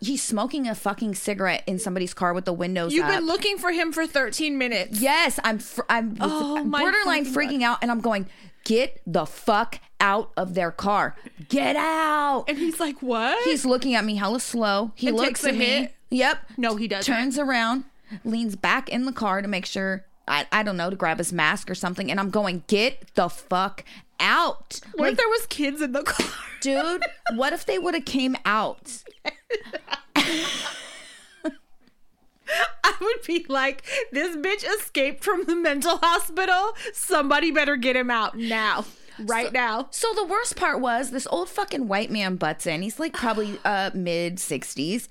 [0.00, 3.12] he's smoking a fucking cigarette in somebody's car with the windows You've up.
[3.14, 5.00] been looking for him for 13 minutes.
[5.00, 8.26] yes, I'm fr- I'm Oh, my borderline freaking out and I'm going,
[8.64, 11.16] get the fuck out of their car.
[11.48, 12.44] Get out.
[12.48, 13.42] And he's like, what?
[13.44, 14.92] He's looking at me hella slow.
[14.94, 15.64] He And looks at me.
[15.64, 15.94] hit?
[16.10, 16.38] Yep.
[16.56, 17.12] no, he doesn't.
[17.12, 17.84] Turns around,
[18.24, 21.32] leans back in the car to make sure I, I don't know to grab his
[21.32, 23.84] mask or something, and I'm going, get the fuck
[24.20, 26.26] out, What like, if there was kids in the car?
[26.60, 27.02] dude.
[27.34, 29.02] What if they would have came out?
[32.84, 36.74] I would be like, this bitch escaped from the mental hospital.
[36.92, 38.84] Somebody better get him out now.
[39.20, 39.88] Right now.
[39.90, 42.82] So the worst part was this old fucking white man butts in.
[42.82, 45.08] He's like probably uh mid 60s,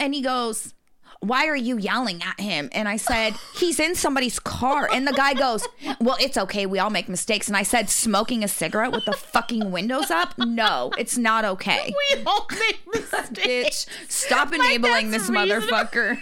[0.00, 0.74] and he goes.
[1.20, 2.68] Why are you yelling at him?
[2.70, 4.88] And I said, he's in somebody's car.
[4.92, 5.66] And the guy goes,
[6.00, 6.64] Well, it's okay.
[6.64, 7.48] We all make mistakes.
[7.48, 10.38] And I said, Smoking a cigarette with the fucking windows up?
[10.38, 11.92] No, it's not okay.
[12.14, 13.86] We all make mistakes.
[13.86, 16.20] Bitch, stop enabling that's this motherfucker.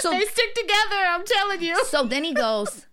[0.00, 1.82] So, They stick together, I'm telling you.
[1.86, 2.84] so then he goes,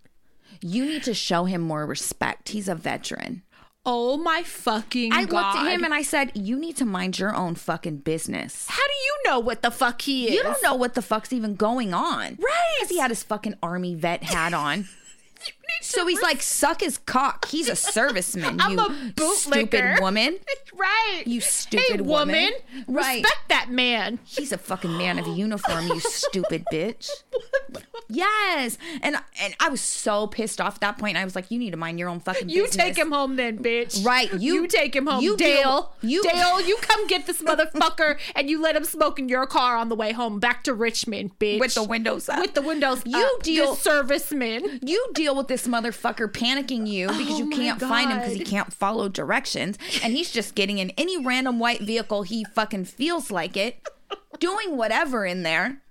[0.60, 2.50] You need to show him more respect.
[2.50, 3.42] He's a veteran.
[3.88, 5.32] Oh my fucking I god.
[5.32, 8.66] looked at him and I said, You need to mind your own fucking business.
[8.68, 10.34] How do you know what the fuck he is?
[10.34, 12.36] You don't know what the fuck's even going on.
[12.40, 12.74] Right.
[12.78, 14.88] Because he had his fucking army vet hat on.
[15.82, 17.46] So he's like, suck his cock.
[17.48, 18.78] He's a serviceman, I'm you
[19.30, 20.38] a stupid woman.
[20.76, 21.22] Right.
[21.26, 22.52] You stupid hey, woman.
[22.86, 23.22] Right.
[23.22, 24.18] Respect that man.
[24.26, 27.08] He's a fucking man of uniform, you stupid bitch.
[28.08, 28.76] Yes.
[29.00, 31.16] And and I was so pissed off at that point.
[31.16, 32.54] I was like, you need to mind your own fucking business.
[32.56, 32.84] You business.
[32.84, 34.04] take him home then, bitch.
[34.04, 35.22] Right, you- you take him home.
[35.22, 35.56] you Dale.
[36.02, 39.46] deal- you- Dale, you come get this motherfucker and you let him smoke in your
[39.46, 41.58] car on the way home back to Richmond, bitch.
[41.58, 42.40] with the windows up.
[42.40, 44.80] with the windows You up, deal- serviceman.
[44.86, 48.44] you deal with this motherfucker panicking you because Oh you can't find him because he
[48.44, 53.30] can't follow directions and he's just getting in any random white vehicle he fucking feels
[53.30, 53.80] like it
[54.40, 55.82] doing whatever in there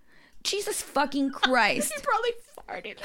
[0.43, 2.97] jesus fucking christ He probably farted.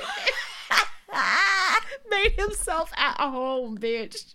[2.11, 4.35] Made himself at home, bitch.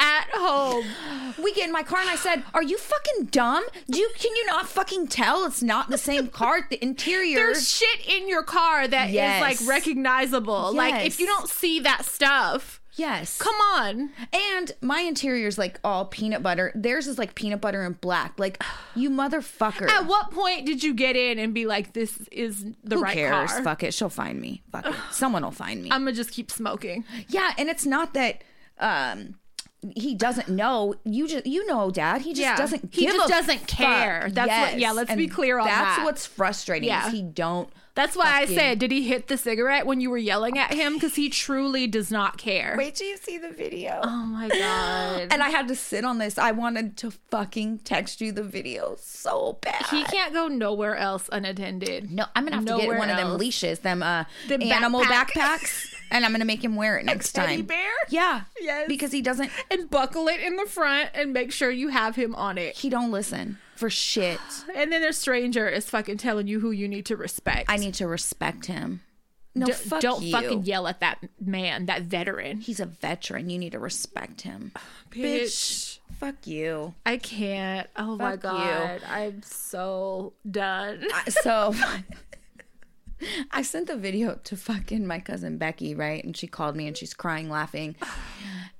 [0.00, 0.84] At home.
[1.42, 3.64] We get in my car and I said, "Are you fucking dumb?
[3.90, 6.66] Do you can you not fucking tell it's not the same car?
[6.68, 9.40] The interior." There's shit in your car that is Yes.
[9.40, 10.74] like recognizable.
[10.74, 13.38] Like if you don't see that stuff, yes.
[13.38, 14.10] come on.
[14.32, 16.70] And my interior's like all peanut butter.
[16.74, 18.38] Theirs is like peanut butter and black.
[18.38, 18.62] Like
[18.94, 19.88] you motherfucker.
[19.88, 23.14] At what point did you get in and be like, "This is the Who right
[23.14, 23.52] cares?
[23.52, 23.62] car"?
[23.62, 23.94] Fuck it.
[23.94, 24.62] She'll find me.
[24.70, 24.94] Fuck it.
[25.10, 25.90] Someone will find me.
[25.90, 27.04] I'm gonna just keep smoking.
[27.28, 28.42] yeah, and it's not that
[28.80, 29.36] um
[29.96, 30.94] he doesn't know.
[31.04, 32.22] You just you know, Dad.
[32.22, 32.56] He just Yeah.
[32.56, 32.94] doesn't.
[32.94, 34.22] He give just a doesn't care.
[34.24, 34.32] fuck.
[34.34, 35.94] That's what- yeah, let's be clear on that's that.
[35.96, 36.88] That's what's frustrating.
[36.88, 37.06] Yeah.
[37.06, 37.68] Is he don't.
[37.96, 40.94] That's why I said, did he hit the cigarette when you were yelling at him?
[40.94, 42.74] Because he truly does not care.
[42.76, 44.00] Wait till you see the video.
[44.02, 45.28] Oh my god.
[45.32, 46.36] And I had to sit on this.
[46.36, 49.86] I wanted to fucking text you the video so bad.
[49.92, 52.10] he can't go nowhere else unattended.
[52.10, 55.02] No, I'm gonna have to get Nowhere one of them leashes, them uh Them animal
[55.02, 55.60] backpack.
[55.60, 57.66] backpacks, and I'm gonna make him wear it next a teddy time.
[57.66, 57.90] bear?
[58.08, 58.86] Yeah, Yes.
[58.88, 59.50] because he doesn't.
[59.70, 62.76] And buckle it in the front and make sure you have him on it.
[62.76, 64.40] He don't listen for shit.
[64.74, 67.68] And then a stranger is fucking telling you who you need to respect.
[67.70, 69.02] I need to respect him.
[69.56, 70.32] No, D- fuck don't you.
[70.32, 72.58] fucking yell at that man, that veteran.
[72.60, 73.50] He's a veteran.
[73.50, 74.72] You need to respect him.
[75.12, 75.98] Bitch.
[76.18, 76.94] Fuck you.
[77.06, 77.88] I can't.
[77.96, 78.58] Oh my Fuck you.
[78.58, 79.02] god.
[79.08, 81.04] I'm so done.
[81.42, 81.74] So
[83.50, 86.22] I sent the video to fucking my cousin Becky, right?
[86.24, 87.96] And she called me and she's crying, laughing.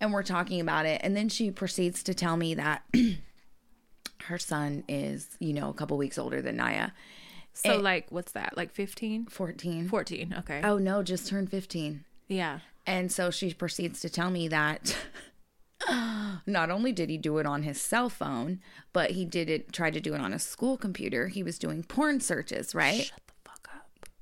[0.00, 1.00] And we're talking about it.
[1.04, 2.82] And then she proceeds to tell me that
[4.24, 6.90] her son is, you know, a couple weeks older than Naya.
[7.54, 8.56] So like what's that?
[8.56, 9.26] Like 15?
[9.26, 9.88] 14.
[9.88, 10.34] 14.
[10.40, 10.60] Okay.
[10.64, 12.04] Oh no, just turned 15.
[12.28, 12.60] Yeah.
[12.86, 14.96] And so she proceeds to tell me that
[16.46, 18.60] not only did he do it on his cell phone,
[18.92, 21.28] but he did it tried to do it on a school computer.
[21.28, 23.04] He was doing porn searches, right?
[23.04, 23.23] Shut the fuck up.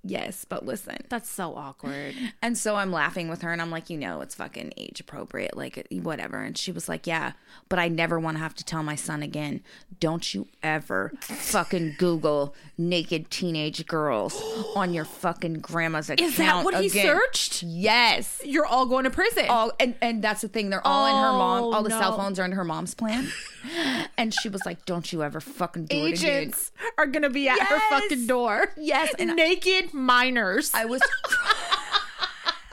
[0.05, 0.97] Yes, but listen.
[1.09, 2.15] That's so awkward.
[2.45, 5.57] And so I'm laughing with her and I'm like, you know, it's fucking age appropriate,
[5.57, 6.39] like whatever.
[6.41, 7.33] And she was like, yeah,
[7.69, 9.63] but I never want to have to tell my son again.
[10.01, 14.43] Don't you ever fucking Google naked teenage girls
[14.75, 16.31] on your fucking grandma's account.
[16.31, 17.63] Is that what he searched?
[17.63, 18.41] Yes.
[18.45, 19.47] You're all going to prison.
[19.49, 20.71] All and, and that's the thing.
[20.71, 21.63] They're all in her mom.
[21.63, 23.29] Oh, All the cell oh, phones are in her mom's plan.
[24.19, 27.49] and she was like, "Don't you ever fucking do it again." Agents are to be
[27.49, 28.73] at her fucking door.
[28.77, 30.71] Yes, and I- Naked minors.
[30.75, 31.01] I was.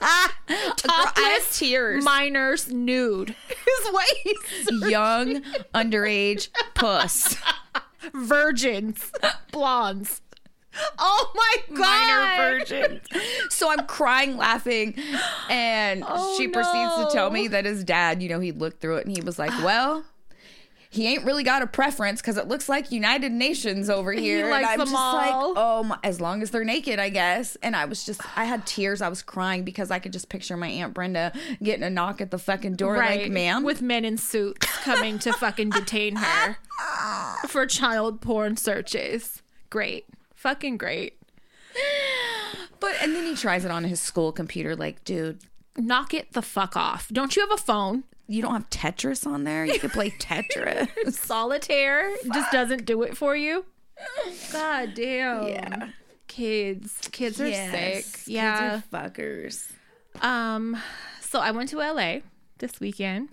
[0.02, 2.02] I had Topless tears.
[2.04, 3.30] Minors nude.
[3.50, 5.42] Is what he's Young
[5.74, 7.36] underage puss.
[8.14, 9.12] virgins,
[9.52, 10.22] blondes.
[10.98, 13.00] Oh my god, minor virgin.
[13.50, 14.94] So I'm crying, laughing,
[15.50, 18.96] and Oh, she proceeds to tell me that his dad, you know, he looked through
[18.98, 20.04] it and he was like, "Well."
[20.92, 24.40] He ain't really got a preference because it looks like United Nations over here.
[24.42, 25.14] and likes I'm them just all.
[25.14, 27.56] like, oh, my, as long as they're naked, I guess.
[27.62, 29.00] And I was just, I had tears.
[29.00, 32.32] I was crying because I could just picture my aunt Brenda getting a knock at
[32.32, 33.62] the fucking door, like, ma'am.
[33.62, 36.56] with men in suits coming to fucking detain her
[37.48, 39.42] for child porn searches.
[39.70, 41.22] Great, fucking great.
[42.80, 44.74] but and then he tries it on his school computer.
[44.74, 45.38] Like, dude,
[45.76, 47.08] Knock it the fuck off.
[47.12, 48.04] Don't you have a phone?
[48.30, 49.64] You don't have Tetris on there.
[49.64, 51.12] You could play Tetris.
[51.12, 53.64] Solitaire just doesn't do it for you.
[54.52, 55.48] God damn.
[55.48, 55.88] Yeah.
[56.28, 58.04] Kids, kids are Yes, sick.
[58.14, 58.76] kids Yeah.
[58.76, 59.70] are fuckers.
[60.22, 60.76] Um,
[61.20, 62.18] so I went to LA
[62.58, 63.30] this weekend.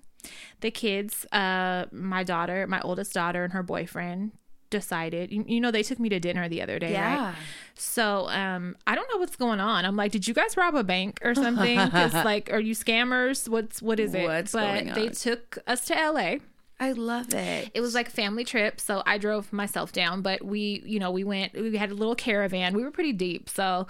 [0.62, 4.32] The kids, uh, my daughter, my oldest daughter, and her boyfriend
[4.70, 5.32] decided.
[5.32, 7.36] You, you know, they took me to dinner the other day, right?
[7.76, 9.86] So, um, I don't know what's going on.
[9.86, 11.78] I'm like, did you guys rob a bank or something?
[11.78, 13.48] Because like, are you scammers?
[13.48, 14.24] What's what is it?
[14.24, 16.38] What's but going they took us to LA.
[16.80, 17.72] I love it.
[17.74, 21.10] It was like a family trip, so I drove myself down, but we, you know,
[21.10, 22.76] we went we had a little caravan.
[22.76, 23.88] We were pretty deep, so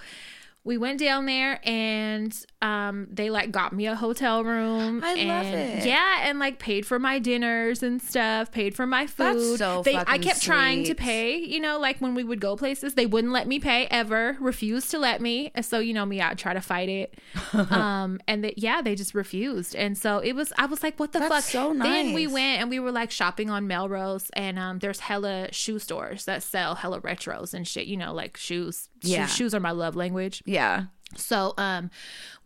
[0.67, 5.01] we went down there and um they like got me a hotel room.
[5.01, 5.86] I love it.
[5.86, 9.60] Yeah, and like paid for my dinners and stuff, paid for my food.
[9.60, 12.41] That's so they I fucking kept trying to pay, you know, like when we would
[12.41, 15.51] go places, they wouldn't let me pay ever, refused to let me.
[15.62, 17.17] So, you know me, I'd try to fight it.
[17.71, 19.73] um and they, yeah, they just refused.
[19.73, 21.43] And so it was I was like, what the That's fuck?
[21.45, 21.88] so nice.
[21.88, 25.80] Then we went and we were like shopping on Melrose and um there's hella shoe
[25.80, 28.89] stores that sell hella retros and shit, you know, like shoes.
[29.01, 29.25] Yeah.
[29.25, 30.43] shoes are my love language.
[30.45, 30.86] Yeah.
[31.15, 31.89] So um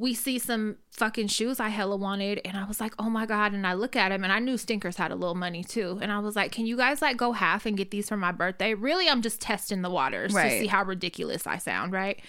[0.02, 3.54] we see some fucking shoes I hella wanted and I was like, "Oh my god."
[3.54, 6.00] And I look at him and I knew Stinkers had a little money too.
[6.02, 8.32] And I was like, "Can you guys like go half and get these for my
[8.32, 12.20] birthday?" Really, I'm just testing the waters to see how ridiculous I sound, right?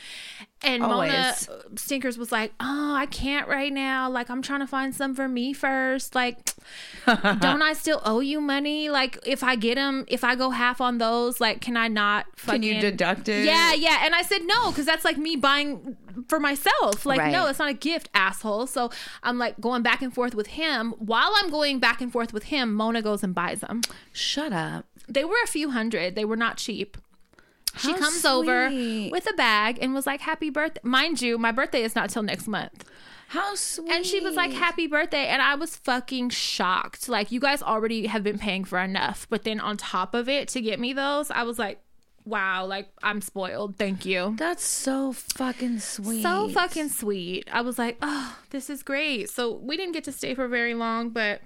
[0.64, 1.48] And Mona Always.
[1.48, 4.08] uh, Stinkers was like, "Oh, I can't right now.
[4.10, 6.14] Like, I'm trying to find some for me first.
[6.14, 6.38] Like,
[7.06, 8.88] don't I still owe you money?
[8.90, 12.26] Like, if I get them, if I go half on those, like, can I not?
[12.36, 13.44] Fucking, Can you deduct it?
[13.46, 14.04] Yeah, yeah.
[14.04, 15.96] And I said no because that's like me buying
[16.28, 17.04] for myself.
[17.06, 17.32] Like, Right.
[17.32, 18.66] no, it's not a gift, asshole.
[18.66, 18.90] So
[19.22, 20.94] I'm like going back and forth with him.
[20.98, 23.82] While I'm going back and forth with him, Mona goes and buys them.
[24.12, 24.86] Shut up.
[25.08, 26.14] They were a few hundred.
[26.14, 26.96] They were not cheap.
[27.76, 28.68] She How comes over
[29.10, 32.22] with a bag and was like, "Happy birthday!" Mind you, my birthday is not till
[32.22, 32.84] next month.
[33.28, 33.90] How sweet.
[33.90, 37.08] And she was like, "Happy birthday!" And I was fucking shocked.
[37.08, 40.48] Like, you guys already have been paying for enough, but then on top of it,
[40.48, 41.80] to get me those, I was like,
[42.24, 43.76] "Wow!" Like, I'm spoiled.
[43.76, 44.34] Thank you.
[44.38, 46.22] That's so fucking sweet.
[46.22, 47.48] So fucking sweet.
[47.52, 50.74] I was like, "Oh, this is great." So we didn't get to stay for very
[50.74, 51.40] long, but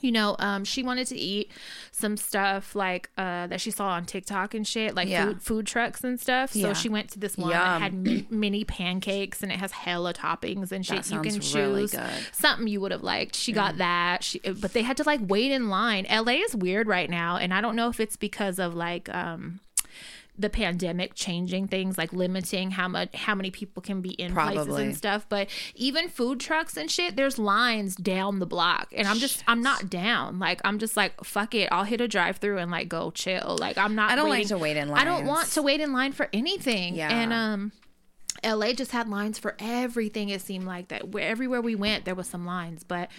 [0.00, 1.50] you know, um, she wanted to eat
[1.90, 5.26] some stuff like uh, that she saw on TikTok and shit, like Yeah.
[5.26, 6.52] food food trucks and stuff.
[6.54, 6.72] So Yeah.
[6.72, 7.58] she went to this one Yum.
[7.60, 11.10] that had mini pancakes and it has hella toppings and shit.
[11.10, 12.00] You can choose really good.
[12.32, 13.36] something you would have liked.
[13.36, 16.06] She got that, she, but they had to like wait in line.
[16.08, 19.14] LA is weird right now, and I don't know if it's because of like.
[19.14, 19.60] um
[20.38, 24.76] the pandemic changing things like limiting how much how many people can be in places
[24.76, 25.26] and stuff.
[25.28, 28.88] But even food trucks and shit there's lines down the block.
[28.96, 30.38] And i'm just i'm not down.
[30.38, 31.68] Like i'm just like fuck it.
[31.70, 33.58] I'll hit a drive through and like go chill.
[33.60, 35.80] Like i'm not I don't like to wait in line i don't want to wait
[35.80, 36.94] in line for anything.
[36.94, 37.10] Yeah.
[37.10, 37.72] and um
[38.44, 40.30] LA just had lines for everything.
[40.30, 42.82] It seemed like that where everywhere we went, there was some lines.
[42.82, 43.10] But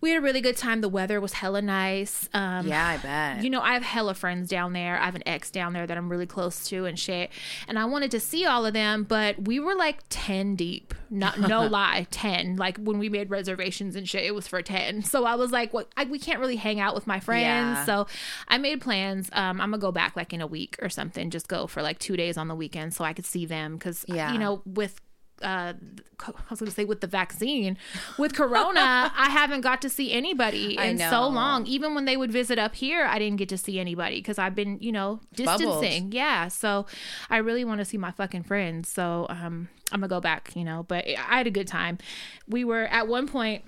[0.00, 0.80] we had a really good time.
[0.80, 2.28] The weather was hella nice.
[2.34, 3.42] Um, Yeah, I bet.
[3.42, 4.98] you know, I have hella friends down there.
[4.98, 7.30] I have an ex down there that I'm really close to and shit.
[7.68, 10.94] And I wanted to see all of them, but we were like 10 deep.
[11.10, 12.56] Not no lie, 10.
[12.56, 15.02] Like when we made reservations and shit, it was for 10.
[15.02, 17.42] So I was like, what I, we can't really hang out with my friends.
[17.42, 17.84] Yeah.
[17.84, 18.06] So
[18.48, 19.30] I made plans.
[19.32, 21.30] Um, I'm gonna go back like in a week or something.
[21.30, 24.04] Just go for like 2 days on the weekend so I could see them cuz
[24.08, 24.32] Yeah.
[24.32, 25.00] you know, with
[25.44, 25.74] uh
[26.26, 27.76] I was gonna say with the vaccine
[28.18, 31.66] with corona I haven't got to see anybody I in so long.
[31.66, 34.54] Even when they would visit up here I didn't get to see anybody because I've
[34.54, 36.12] been you know distancing.
[36.12, 36.86] Yeah so
[37.30, 40.64] I really want to see my fucking friends so um I'm gonna go back you
[40.64, 41.98] know but I had a good time.
[42.48, 43.62] We were at one point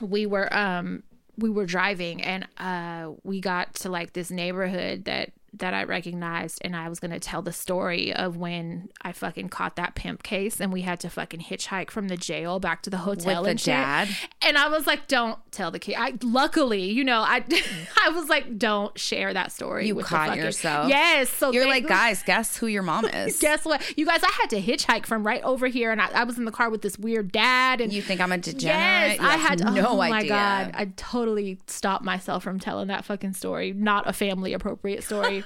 [0.00, 1.02] we were um
[1.38, 6.58] we were driving and uh we got to like this neighborhood that that I recognized
[6.62, 10.22] and I was going to tell the story of when I fucking caught that pimp
[10.22, 13.44] case and we had to fucking hitchhike from the jail back to the hotel With
[13.46, 13.66] the and shit.
[13.74, 14.08] dad?
[14.42, 15.96] And I was like don't tell the kid.
[15.98, 17.44] I luckily, you know, I
[18.04, 20.88] I was like don't share that story You with the caught fucking- yourself.
[20.88, 23.38] Yes, so You're like, guys, guess who your mom is?
[23.38, 23.82] Guess what?
[23.96, 26.44] You guys, I had to hitchhike from right over here, and I, I was in
[26.44, 29.18] the car with this weird dad, and You think I'm a degenerate?
[29.18, 30.14] Yes, I had no oh idea.
[30.14, 33.72] my god, I totally stopped myself from telling that fucking story.
[33.72, 35.42] Not a family appropriate story.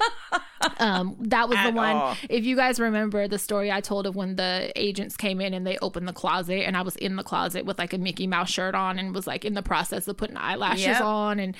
[0.78, 1.96] Um, that was the one.
[1.96, 2.16] all.
[2.28, 5.66] If you guys remember the story I told of when the agents came in and
[5.66, 8.50] they opened the closet, and I was in the closet with like a Mickey Mouse
[8.50, 11.00] shirt on, and was like in the process of putting eyelashes Yep.
[11.02, 11.56] on, and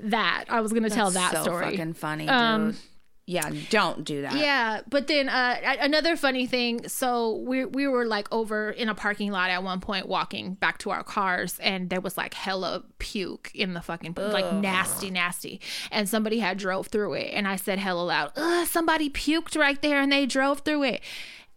[0.00, 1.70] that I was gonna tell that so story.
[1.70, 2.76] fucking funny, dude.
[3.24, 4.34] Yeah, don't do that.
[4.34, 6.88] Yeah, but then uh, another funny thing.
[6.88, 10.78] So we we were like over in a parking lot at one point, walking back
[10.78, 15.60] to our cars, and there was like hella puke in the fucking like nasty, nasty.
[15.92, 19.80] And somebody had drove through it, and I said hella loud, Ugh, "Somebody puked right
[19.80, 21.00] there, and they drove through it."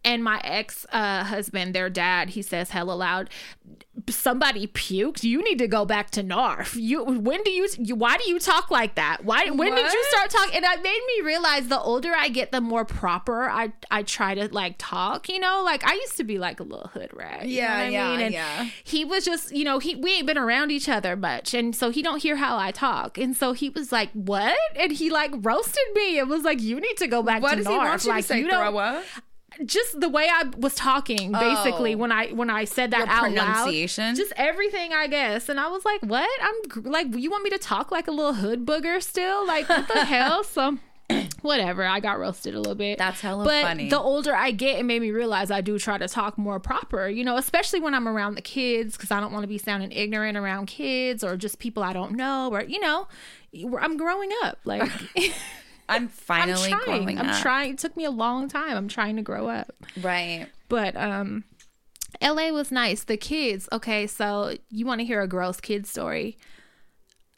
[0.04, 3.32] And my ex uh, husband, their dad, he says hella loud,
[4.10, 5.24] somebody puked.
[5.24, 6.76] You need to go back to NARF.
[6.80, 9.24] You when do you, you why do you talk like that?
[9.24, 10.56] Why when did you start talking?
[10.56, 14.36] And it made me realize the older I get, the more proper I I try
[14.36, 15.30] to like talk.
[15.30, 17.48] You know, like I used to be like a little hood rat.
[17.48, 18.20] you know Yeah, what I yeah, mean?
[18.22, 18.70] And yeah.
[18.84, 21.90] He was just you know he we ain't been around each other much, and so
[21.90, 24.58] he don't hear how I talk, and so he was like what?
[24.76, 26.18] And he like roasted me.
[26.18, 27.72] It was like you need to go back What to does NARF.
[27.72, 28.40] he want you like to say?
[28.40, 29.04] you up?
[29.66, 31.98] Just the way I was talking, basically Oh.
[31.98, 34.06] when I when I said that out pronunciation?
[34.08, 35.48] loud, just everything, I guess.
[35.50, 36.30] And I was like, "What?
[36.42, 39.46] I'm like, you want me to talk like a little hood booger still?
[39.48, 40.78] Like, what the hell?" So.
[41.44, 42.98] Whatever, I got roasted a little bit.
[42.98, 43.90] That's hella but funny.
[43.90, 47.08] the older I get, it made me realize I do try to talk more proper,
[47.08, 49.92] you know, especially when I'm around the kids because I don't want to be sounding
[49.92, 53.08] ignorant around kids or just people I don't know or you know,
[53.80, 54.58] I'm growing up.
[54.66, 54.82] Like
[55.88, 56.84] I'm I'm finally trying.
[57.04, 57.42] growing I'm up.
[57.42, 57.72] trying.
[57.74, 58.76] It took me a long time.
[58.76, 59.74] I'm trying to grow up.
[60.02, 60.48] Right.
[60.70, 61.44] But um
[62.22, 63.04] LA was nice.
[63.04, 66.38] The kids, okay, so you want to hear a gross kid story.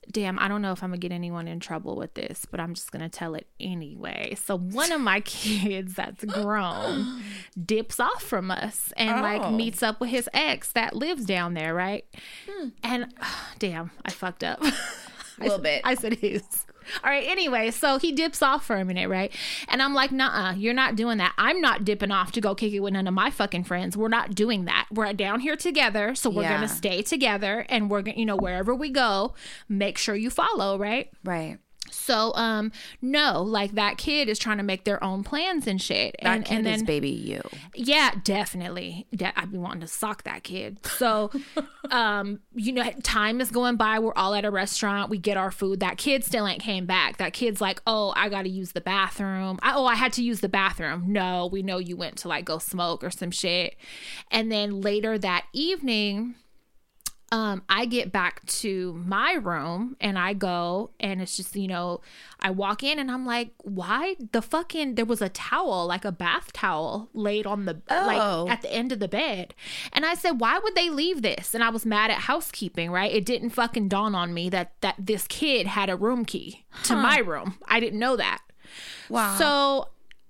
[0.09, 2.73] Damn, I don't know if I'm gonna get anyone in trouble with this, but I'm
[2.75, 4.35] just gonna tell it anyway.
[4.41, 7.21] So one of my kids that's grown
[7.65, 9.51] dips off from us and like Oh.
[9.51, 12.05] meets up with his ex that lives down there, right?
[12.83, 13.13] And
[13.59, 14.61] damn, I fucked up.
[14.61, 14.73] A
[15.41, 15.81] little bit.
[15.83, 16.43] I said his.
[17.03, 17.25] All right.
[17.27, 19.33] Anyway, so he dips off for a minute, right?
[19.67, 21.33] And I'm like, nah, you're not doing that.
[21.37, 23.95] I'm not dipping off to go kick it with none of my fucking friends.
[23.97, 24.87] We're not doing that.
[24.91, 26.15] We're down here together.
[26.15, 26.57] So we're Yeah.
[26.57, 29.33] going to stay together and we're to, you know, wherever we go,
[29.69, 31.09] make sure you follow, right?
[31.23, 31.57] Right.
[31.91, 32.71] So, um,
[33.01, 36.15] no, like that kid is trying to make their own plans and shit.
[36.21, 37.41] That and, kid and then, is baby you.
[37.75, 39.07] yeah, definitely.
[39.15, 40.79] De- I'd be wanting to sock that kid.
[40.85, 41.31] So,
[41.91, 43.99] um, you know, time is going by.
[43.99, 45.09] We're all at a restaurant.
[45.09, 45.79] We get our food.
[45.79, 47.17] That kid still ain't came back.
[47.17, 49.59] That kid's like, oh, I got to use the bathroom.
[49.61, 51.05] I, oh, I had to use the bathroom.
[51.11, 53.75] No, we know you went to like go smoke or some shit.
[54.31, 56.35] And then later that evening,
[57.31, 61.99] um, I get back to my room and I go and it's just, you know,
[62.39, 66.11] I walk in and I'm like, why the fucking there was a towel, like a
[66.13, 68.45] bath towel laid on the Oh.
[68.45, 69.53] like at the end of the bed.
[69.91, 71.53] And I said, why would they leave this?
[71.53, 73.11] And I was mad at housekeeping, right?
[73.13, 76.95] It didn't fucking dawn on me that that this kid had a room key to
[76.95, 77.55] my room.
[77.67, 78.41] I didn't know that.
[79.09, 79.35] Wow.
[79.37, 79.89] So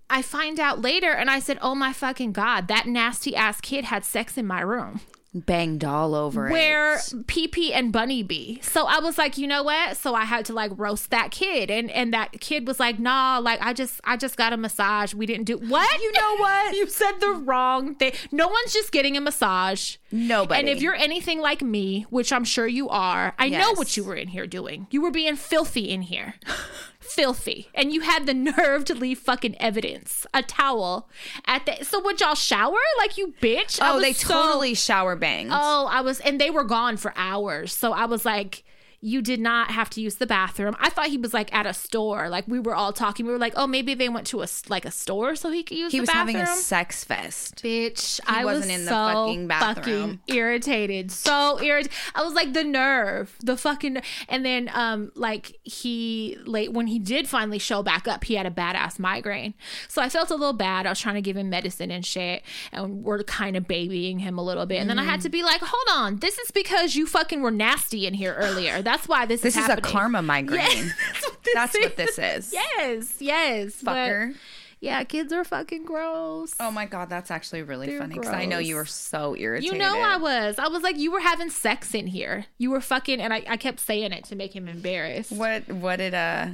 [0.09, 3.85] I find out later and I said, "Oh my fucking god, that nasty ass kid
[3.85, 5.01] had sex in my room."
[5.34, 6.99] Banged all over where it.
[7.28, 8.59] PP and Bunny be.
[8.61, 9.97] So I was like, you know what?
[9.97, 13.39] So I had to like roast that kid, and and that kid was like, nah,
[13.39, 15.13] like I just I just got a massage.
[15.13, 16.01] We didn't do what?
[16.01, 16.75] You know what?
[16.75, 18.13] you said the wrong thing.
[18.32, 19.97] No one's just getting a massage.
[20.11, 20.59] Nobody.
[20.59, 24.03] And if you're anything like me, which I'm sure you are, I know what you
[24.03, 24.88] were in here doing.
[24.89, 26.36] You were being filthy in here.
[27.08, 27.70] filthy.
[27.74, 30.26] And you had the nerve to leave fucking evidence.
[30.34, 31.10] A towel
[31.45, 32.78] at the So would y'all shower?
[32.99, 33.82] Like you bitch?
[33.82, 35.51] I Oh, they so- totally shower banged.
[35.53, 37.74] Oh, I was, and they were gone for hours.
[37.74, 38.64] So I was like,
[38.99, 40.75] you did not have to use the bathroom.
[40.79, 42.29] I thought he was like at a store.
[42.29, 43.25] Like we were all talking.
[43.27, 45.77] We were like, oh, maybe they went to a like a store so he could
[45.77, 46.35] use he was bathroom.
[46.35, 47.63] having a sex fest.
[47.63, 50.19] Bitch, I wasn't was in the so fucking bathroom.
[50.25, 51.11] fucking irritated.
[51.11, 51.95] So irritated.
[52.15, 53.97] I was like the nerve, the fucking.
[54.29, 58.45] And then, um, like he late when he did finally show back up, he had
[58.47, 59.53] a badass migraine.
[59.87, 60.85] So I felt a little bad.
[60.85, 62.41] I was trying to give him medicine and shit,
[62.71, 64.77] and we're kind of babying him a little bit.
[64.81, 65.23] And then I had Mm.
[65.23, 68.81] to be like, hold on, this is because you fucking were nasty in here earlier.
[68.88, 70.61] That's why this, This is is a karma migraine.
[70.61, 71.95] Yes, That's what this That's what is.
[71.95, 72.53] this is.
[72.53, 74.35] Yes, yes, but- Fucker.
[74.79, 76.53] yeah, kids are fucking gross.
[76.59, 79.73] Oh my god, that's actually really They're funny because I know you were so irritated.
[79.73, 80.57] You know I was.
[80.59, 82.45] I was like, you were having sex in here.
[82.57, 85.31] You were fucking, and I, I kept saying it to make him embarrassed.
[85.31, 86.47] What What did uh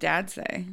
[0.00, 0.64] Dad say?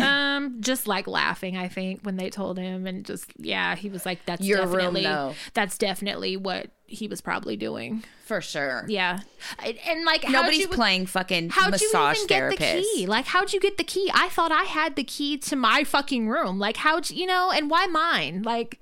[0.00, 4.04] Um, just like laughing, I think, when they told him, and just yeah, he was
[4.04, 5.34] like, "That's Your room, definitely, though.
[5.54, 8.84] that's definitely what he was probably doing." For sure.
[8.88, 9.20] Yeah,
[9.64, 12.60] and, and like, Nobody's you, playing fucking How'd you massage even get therapist.
[12.60, 13.06] the key?
[13.06, 14.10] Like, how'd you get the key?
[14.14, 16.58] I thought I had the key to my fucking room.
[16.58, 17.50] Like, how'd you, you know?
[17.50, 18.42] And why mine?
[18.42, 18.80] Like,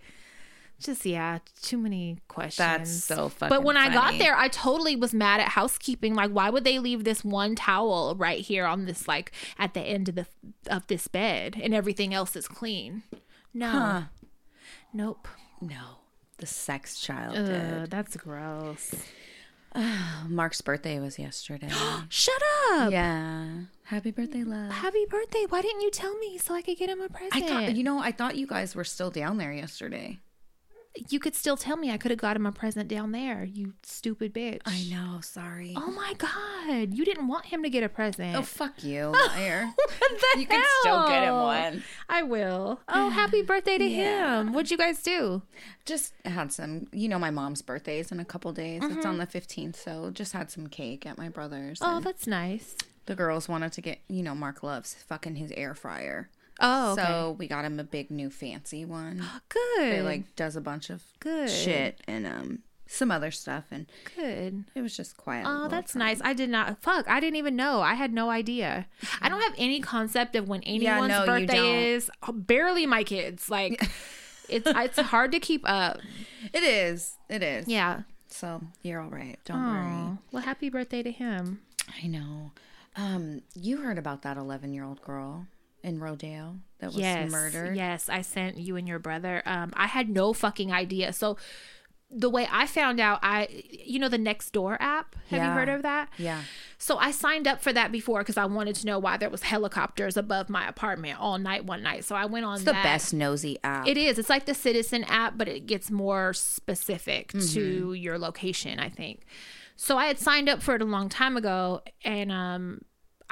[0.82, 2.56] just yeah, too many questions.
[2.58, 3.48] That's so fucking.
[3.56, 6.14] But when I got there, I totally was mad at housekeeping.
[6.14, 9.80] Like, why would they leave this one towel right here on this, like, at the
[9.80, 10.26] end of the
[10.68, 13.02] of this bed, and everything else is clean?
[13.54, 14.02] No, Huh.
[14.92, 15.28] nope.
[15.60, 15.98] no,
[16.38, 18.94] the sex child Ugh, that's gross.
[20.28, 21.70] Mark's birthday was yesterday.
[22.08, 22.42] Shut
[22.74, 22.90] up.
[22.92, 23.48] yeah.
[23.84, 24.72] Happy birthday, love.
[24.72, 25.44] Happy birthday!
[25.48, 27.34] Why didn't you tell me so I could get him a present?
[27.34, 30.20] I thought you know I thought you guys were still down there yesterday.
[31.09, 33.45] You could still tell me I could have got him a present down there.
[33.45, 34.61] You stupid bitch.
[34.66, 35.20] I know.
[35.22, 35.72] Sorry.
[35.76, 36.93] Oh my god!
[36.95, 38.36] You didn't want him to get a present.
[38.36, 39.70] Oh fuck you, liar.
[40.36, 41.82] You can still get him one.
[42.09, 42.80] I will.
[42.88, 44.53] Oh, happy birthday to him.
[44.53, 45.43] What'd you guys do?
[45.86, 46.86] Just had some.
[46.93, 48.82] You know, my mom's birthday is in a couple days.
[48.84, 49.09] It's Mm-hmm.
[49.09, 51.78] on the fifteenth, so just had some cake at my brother's.
[51.80, 52.76] Oh, that's nice.
[53.07, 53.99] the girls wanted to get.
[54.09, 56.28] You know, Mark loves fucking his air fryer.
[56.61, 57.03] Oh, okay.
[57.03, 59.22] So we got him a big new fancy one.
[59.48, 59.82] good.
[59.82, 61.50] It like does a bunch of Good.
[61.50, 62.59] shit and um
[62.92, 63.86] some other stuff, and
[64.16, 64.64] good.
[64.74, 65.46] it was just quiet.
[65.48, 66.20] Oh, that's nice.
[66.22, 66.82] I did not.
[66.82, 67.80] Fuck, I didn't even know.
[67.80, 68.86] I had no idea.
[69.22, 72.11] I don't have any concept of when anyone's no, birthday is.
[72.30, 73.48] Barely my kids.
[73.48, 73.82] Like,
[74.48, 76.00] it's it's hard to keep up.
[76.53, 77.16] It is.
[77.30, 77.66] It is.
[77.66, 78.03] Yeah.
[78.28, 79.38] So you're all right.
[79.46, 79.92] Don't worry.
[79.94, 81.62] Oh, well, happy birthday to him.
[82.03, 82.53] I know.
[82.96, 85.46] Um, you heard about that 11 year old girl
[85.82, 87.76] in Rodeo that was yes, murdered.
[87.76, 89.42] Yes, I sent you and your brother.
[89.46, 91.12] Um, I had no fucking idea.
[91.12, 91.36] So
[92.14, 95.16] the way I found out, I you know the Nextdoor app.
[95.30, 96.10] Have you heard of that?
[96.18, 96.42] Yeah.
[96.76, 99.42] So I signed up for that before because I wanted to know why there was
[99.44, 102.04] helicopters above my apartment all night one night.
[102.04, 102.82] So I went on It's the that.
[102.82, 103.88] best nosy app.
[103.88, 104.18] It is.
[104.18, 107.54] It's like the Citizen app, but it gets more specific Mm-hmm.
[107.54, 109.22] to your location, I think.
[109.76, 112.82] So I had signed up for it a long time ago, and um,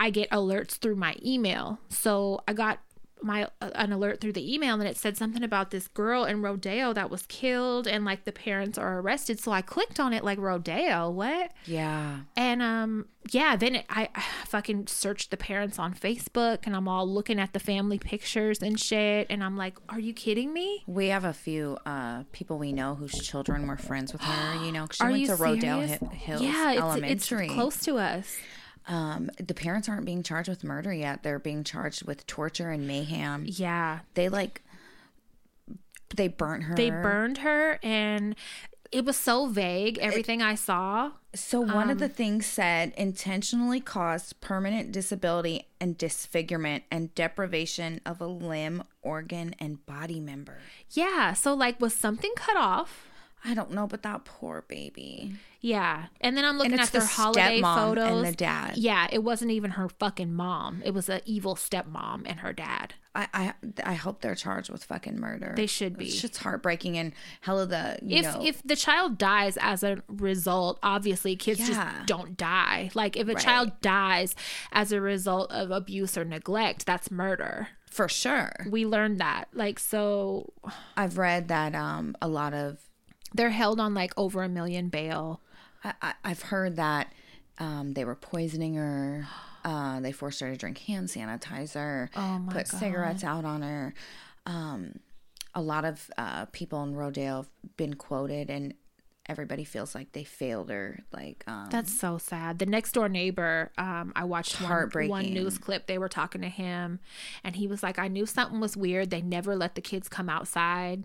[0.01, 1.79] I get alerts through my email.
[1.91, 2.81] So I got
[3.23, 6.41] my uh, an alert through the email and it said something about this girl in
[6.41, 9.39] Rodeo that was killed and like the parents are arrested.
[9.39, 11.53] So I clicked on it like Rodeo, what?
[11.67, 12.21] Yeah.
[12.35, 16.89] And um yeah, then it, I, I fucking searched the parents on Facebook and I'm
[16.89, 20.83] all looking at the family pictures and shit and I'm like, are you kidding me?
[20.87, 24.65] We have a few uh, people we know whose children were friends with her.
[24.65, 25.99] You know, she Are went to serious?
[26.01, 27.45] Hi- Hills yeah, it's, Elementary.
[27.45, 28.39] it's close to us.
[28.87, 31.23] Um, the parents aren't being charged with murder yet.
[31.23, 33.45] They're being charged with torture and mayhem.
[33.47, 34.63] Yeah, They like
[36.17, 36.75] they burnt her.
[36.75, 38.35] they burned her and
[38.91, 41.13] it was so vague everything I saw.
[41.33, 48.01] So one of the Um, things said intentionally caused permanent disability and disfigurement and deprivation
[48.05, 50.59] of a limb, organ, and body member.
[50.91, 53.07] Yeah, so like was something cut off?
[53.45, 55.33] I don't know, but that poor baby.
[55.63, 58.19] Yeah, and then I'm looking at their the holiday photos.
[58.19, 58.77] and the dad.
[58.77, 60.83] Yeah, it wasn't even her fucking mom.
[60.85, 62.95] It was an evil stepmom and her dad.
[63.15, 65.53] I, I I hope they're charged with fucking murder.
[65.57, 66.07] They should be.
[66.09, 70.79] It's heartbreaking and hella the you If know if the child dies as a result,
[70.83, 71.67] obviously kids Yeah.
[71.67, 72.91] just don't die.
[72.95, 73.43] Like if a Right.
[73.43, 74.35] child dies
[74.73, 77.69] as a result of abuse or neglect, that's murder.
[77.91, 78.53] for sure.
[78.71, 79.49] We learned that.
[79.53, 80.53] Like so
[80.97, 82.79] I've read that um a lot of
[83.35, 85.41] they're held on like over a million bail.
[85.85, 87.13] I, I, I've heard that
[87.59, 89.27] um, they were poisoning her.
[89.65, 92.09] Uh, they forced her to drink hand sanitizer.
[92.17, 93.95] Oh my put cigarettes out on her.
[94.47, 95.01] Um,
[95.55, 98.75] a lot of uh, people in Rodeo have been quoted, and
[99.31, 101.01] everybody feels like they failed her.
[101.13, 102.59] Like um, That's so sad.
[102.59, 105.87] The next door neighbor, um, I watched one, one news clip.
[105.87, 106.99] They were talking to him,
[107.45, 109.11] and he was like, "I knew something was weird.
[109.11, 111.05] They never let the kids come outside,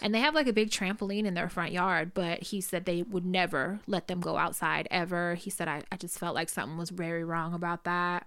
[0.00, 2.12] and they have like a big trampoline in their front yard.
[2.14, 5.34] But he said they would never let them go outside ever.
[5.34, 8.26] He said, I, I just felt like something was very wrong about that.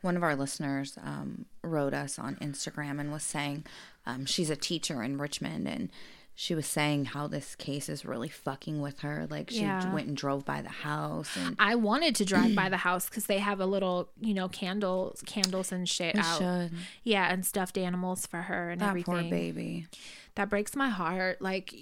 [0.00, 3.64] one of our listeners um, wrote us on Instagram and was saying
[4.06, 5.90] um, she's a teacher in Richmond and
[6.38, 9.26] she was saying how this case is really fucking with her.
[9.30, 9.90] Like she Yeah.
[9.92, 13.24] went and drove by the house and I wanted to drive by the house because
[13.24, 16.38] they have a little, you know, candles, candles and shit out.
[16.38, 16.72] should.
[17.02, 19.14] Yeah, and stuffed animals for her and that everything.
[19.14, 19.86] poor baby.
[20.34, 21.40] That breaks my heart.
[21.40, 21.72] Like,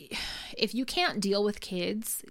[0.57, 2.23] if you can't deal with kids,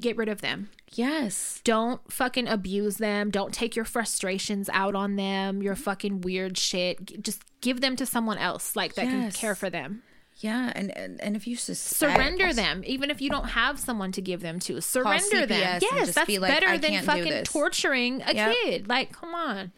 [0.00, 0.70] get rid of them.
[0.90, 1.60] Yes.
[1.62, 3.30] Don't fucking abuse them.
[3.30, 7.22] Don't take your frustrations out on them, your fucking weird shit.
[7.22, 10.02] Just give them to someone else, like, that can care for them.
[10.40, 14.10] Yeah, and and, and if you suspect, Surrender them, even if you don't have someone
[14.12, 14.80] to give them to.
[14.80, 15.80] Surrender them.
[15.82, 18.54] Yes, that's be like, better "I than fucking torturing a Yep.
[18.64, 18.88] kid.
[18.88, 19.72] Like, come on.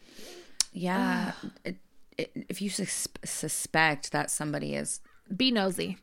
[0.73, 1.33] Yeah,
[1.65, 1.77] it,
[2.17, 5.01] it, if you sus- suspect that somebody is
[5.37, 5.99] Be nosy.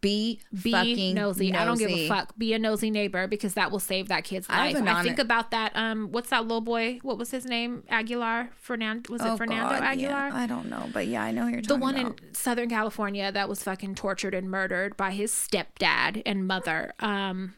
[0.00, 1.52] Be Be fucking nosy.
[1.52, 2.08] I don't give a nosy.
[2.08, 2.38] fuck.
[2.38, 4.76] Be a nosy neighbor because that will save that kid's I life.
[4.76, 5.72] have I, think about that.
[5.74, 7.00] Um, what's that little boy?
[7.02, 7.82] What was his name?
[7.88, 8.50] Aguilar.
[8.60, 9.12] Fernando.
[9.12, 10.28] Was it Oh, Fernando God, Aguilar?
[10.28, 12.20] Yeah, I don't know, but yeah, I know who you're the one about.
[12.20, 16.92] in Southern California that was fucking tortured and murdered by his stepdad and mother.
[17.00, 17.54] Um,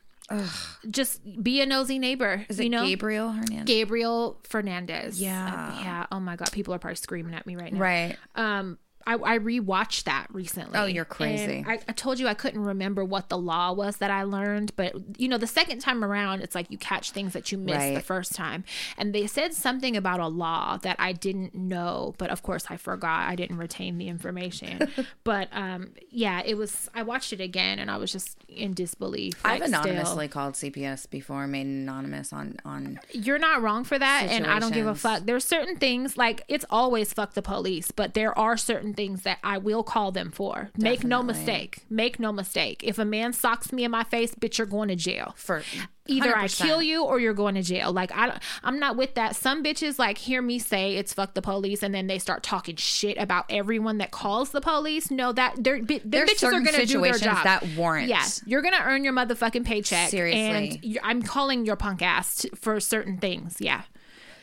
[0.91, 2.47] just be a nosy neighbor.
[2.49, 3.65] is you it know, Gabriel Hernandez?
[3.67, 5.21] Gabriel Fernandez.
[5.21, 5.47] Yeah.
[5.77, 6.07] Uh, yeah.
[6.13, 7.81] Oh my god, people are probably screaming at me right now.
[7.81, 8.17] right.
[8.37, 10.79] Um, I, I rewatched that recently.
[10.79, 11.65] Oh, you're crazy.
[11.67, 14.95] I, I told you I couldn't remember what the law was that I learned, but
[15.19, 18.03] you know, the second time around, it's like you catch things that you missed the
[18.03, 18.65] first time.
[18.99, 22.77] And they said something about a law that I didn't know, but of course I
[22.77, 23.29] forgot.
[23.29, 24.89] I didn't retain the information.
[25.25, 26.91] but um, yeah, it was.
[26.95, 29.35] I watched it again, and I was just in disbelief.
[29.45, 29.83] I've like, still.
[29.83, 33.01] anonymously called CPS before, made anonymous on on.
[33.13, 35.25] You're not wrong for that, and I don't give a fuck.
[35.25, 39.39] There's certain things like it's always fuck the police, but there are certain things that
[39.43, 40.71] I will call them for.
[40.77, 41.85] Make no mistake.
[41.91, 42.83] Make no mistake.
[42.85, 45.33] If a man socks me in my face, bitch, you're going to jail.
[45.37, 45.63] For
[46.07, 46.65] Either I 100%.
[46.67, 47.93] kill you or you're going to jail.
[47.93, 49.37] Like I, I'm not with that.
[49.37, 52.75] Some bitches like hear me say it's fuck the police, and then they start talking
[52.77, 55.11] shit about everyone that calls the police.
[55.13, 57.45] No, that they're There's bitches are going to do their job.
[57.45, 58.09] that warrant.
[58.09, 60.11] Yeah, you're gonna earn your motherfucking paycheck.
[60.11, 60.81] Seriously.
[60.83, 63.59] and I'm calling your punk ass t- for certain things.
[63.61, 63.83] Yeah,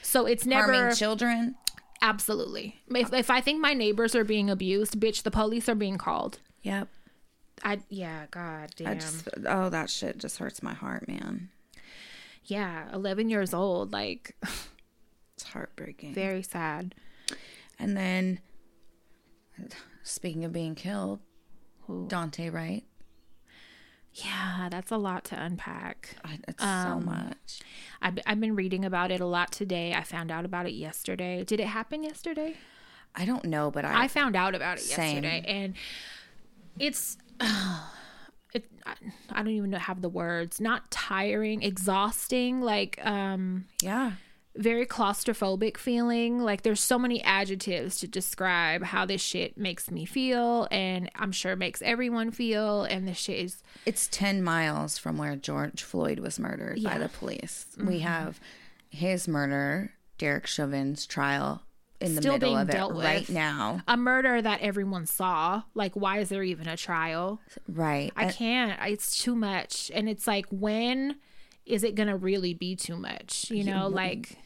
[0.01, 1.55] so it's never harming children.
[2.01, 2.79] Absolutely.
[2.89, 6.39] If, if I think my neighbors are being abused, bitch, the police are being called.
[6.61, 6.87] Yep.
[7.63, 8.87] I yeah, god damn.
[8.87, 11.49] I just oh that shit just hurts my heart, man.
[12.45, 14.35] yeah, 11 years old, like
[15.33, 16.13] It's heartbreaking.
[16.13, 16.93] very sad.
[17.79, 18.39] And then,
[20.03, 21.19] speaking of being killed,
[21.89, 22.83] Daunte Wright.
[24.23, 26.15] Yeah, that's a lot to unpack.
[26.47, 27.59] It's Um, so much.
[28.01, 29.93] I've, I've been reading about it a lot today.
[29.93, 31.43] I found out about it yesterday.
[31.43, 32.55] Did it happen yesterday?
[33.15, 35.23] I don't know, but I, I found out about it Same.
[35.23, 35.73] yesterday, and
[36.79, 37.17] it's
[38.53, 38.65] it.
[38.85, 38.93] I,
[39.31, 40.59] I don't even know have the words.
[40.61, 42.61] Not tiring, exhausting.
[42.61, 44.13] Like um, yeah,
[44.57, 46.39] very claustrophobic feeling.
[46.39, 51.31] Like there's so many adjectives to describe how this shit makes me feel and I'm
[51.31, 56.19] sure makes everyone feel and this shit is It's 10 miles from where George Floyd
[56.19, 57.65] was murdered by the police.
[57.77, 58.07] We mm-hmm.
[58.07, 58.39] have
[58.89, 61.63] his murder, Derek Chauvin's trial
[61.99, 63.81] in the Still middle being of it dealt right now.
[63.87, 65.63] a murder that everyone saw.
[65.73, 67.41] Like why is there even a trial?
[67.67, 68.11] Right.
[68.15, 68.79] I can't.
[68.87, 69.91] It's too much.
[69.93, 71.17] And it's like when
[71.65, 73.51] is it going to really be too much?
[73.51, 74.37] You know, like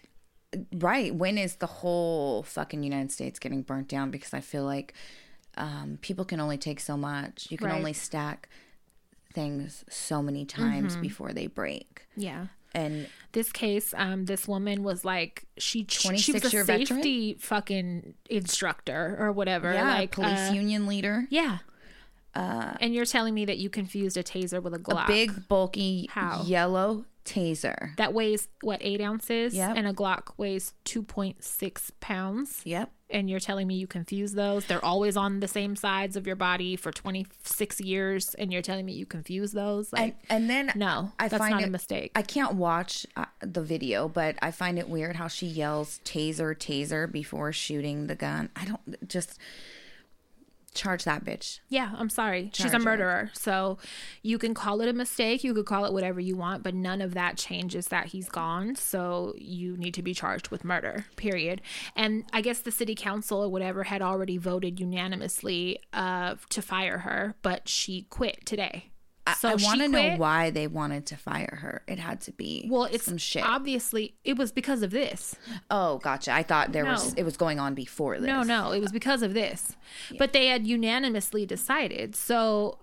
[0.73, 1.13] right.
[1.13, 4.11] When is the whole fucking United States getting burnt down?
[4.11, 4.93] Because I feel like
[5.57, 7.47] um, people can only take so much.
[7.49, 7.75] You can Right.
[7.77, 8.49] only stack
[9.33, 11.01] things so many times Mm-hmm.
[11.01, 12.03] before they break.
[12.15, 12.47] yeah.
[12.73, 16.85] And this case, um, this woman was like she she was a year veteran?
[16.85, 19.73] safety fucking instructor or whatever.
[19.73, 21.27] yeah, like police uh, union leader.
[21.29, 21.57] Yeah.
[22.35, 26.07] And you're telling me that you confused a taser with a Glock A Big, bulky,
[26.11, 26.43] How?
[26.43, 27.95] yellow taser.
[27.97, 29.77] that weighs what eight ounces, Yep.
[29.77, 32.61] and a Glock weighs two point six pounds.
[32.65, 32.89] Yep.
[33.13, 34.65] And you're telling me you confuse those?
[34.67, 38.85] They're always on the same sides of your body for 26 years, and you're telling
[38.85, 39.91] me you confuse those?
[39.91, 42.11] Like, And, and then no, I that's find not it, a mistake.
[42.15, 46.55] I can't watch uh, the video, but I find it weird how she yells taser,
[46.55, 48.49] taser before shooting the gun.
[48.55, 49.37] I don't just
[50.73, 51.59] charge that bitch.
[51.69, 52.49] Yeah, I'm sorry.
[52.53, 53.31] She's a Charge murderer.
[53.33, 53.77] So
[54.21, 55.43] you can call it a mistake.
[55.43, 58.75] You could call it whatever you want, but none of that changes that he's gone.
[58.75, 61.61] So you need to be charged with murder, period.
[61.95, 66.99] And I guess the city council or whatever had already voted unanimously uh, to fire
[66.99, 68.90] her, but she quit today.
[69.37, 71.83] So I she want to know why they wanted to fire her.
[71.87, 73.43] It had to be Well, it's some shit.
[73.45, 75.35] obviously it was because of this.
[75.69, 76.31] oh, gotcha.
[76.33, 78.27] I thought there was it was going on before this.
[78.27, 79.77] No, no, it was because of this.
[80.17, 82.15] But they had unanimously decided.
[82.15, 82.79] So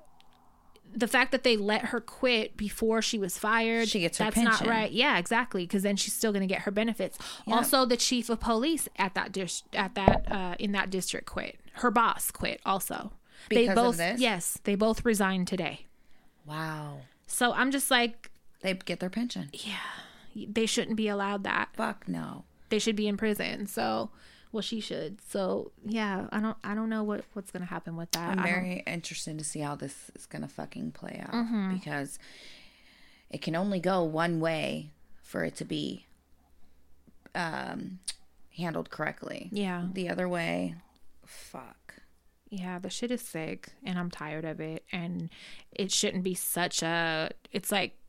[0.95, 4.37] the fact that they let her quit before she was fired, She gets her that's
[4.39, 4.91] not right.
[4.91, 5.65] Yeah, exactly.
[5.65, 7.19] Because then she's still going to get her benefits.
[7.47, 11.59] Also, the chief of police at that dis- at that uh, in that district quit.
[11.75, 12.61] Her boss quit.
[12.65, 13.13] Also,
[13.51, 14.21] they Because of both this?
[14.21, 15.85] yes, they both resigned today.
[16.49, 16.99] Wow.
[17.27, 18.31] So I'm just like,
[18.63, 19.51] They get their pension.
[19.53, 19.77] Yeah.
[20.35, 21.69] They shouldn't be allowed that.
[21.75, 22.45] Fuck no.
[22.71, 23.67] They should be in prison.
[23.67, 24.11] So.
[24.51, 25.21] Well, she should.
[25.29, 26.57] So yeah, I don't.
[26.65, 28.39] I don't know what what's gonna happen with that.
[28.39, 31.75] I'm very interested to see how this is gonna fucking play out Mm-hmm.
[31.75, 32.19] because
[33.29, 34.89] it can only go one way
[35.23, 36.07] for it to be
[37.35, 37.99] um,
[38.57, 39.49] handled correctly.
[39.53, 39.87] Yeah.
[39.93, 40.77] The other way,
[41.27, 41.95] fuck.
[42.51, 44.85] Yeah, the shit is sick and I'm tired of it.
[44.93, 45.31] And
[45.73, 47.31] it shouldn't be such a.
[47.53, 48.08] It's like.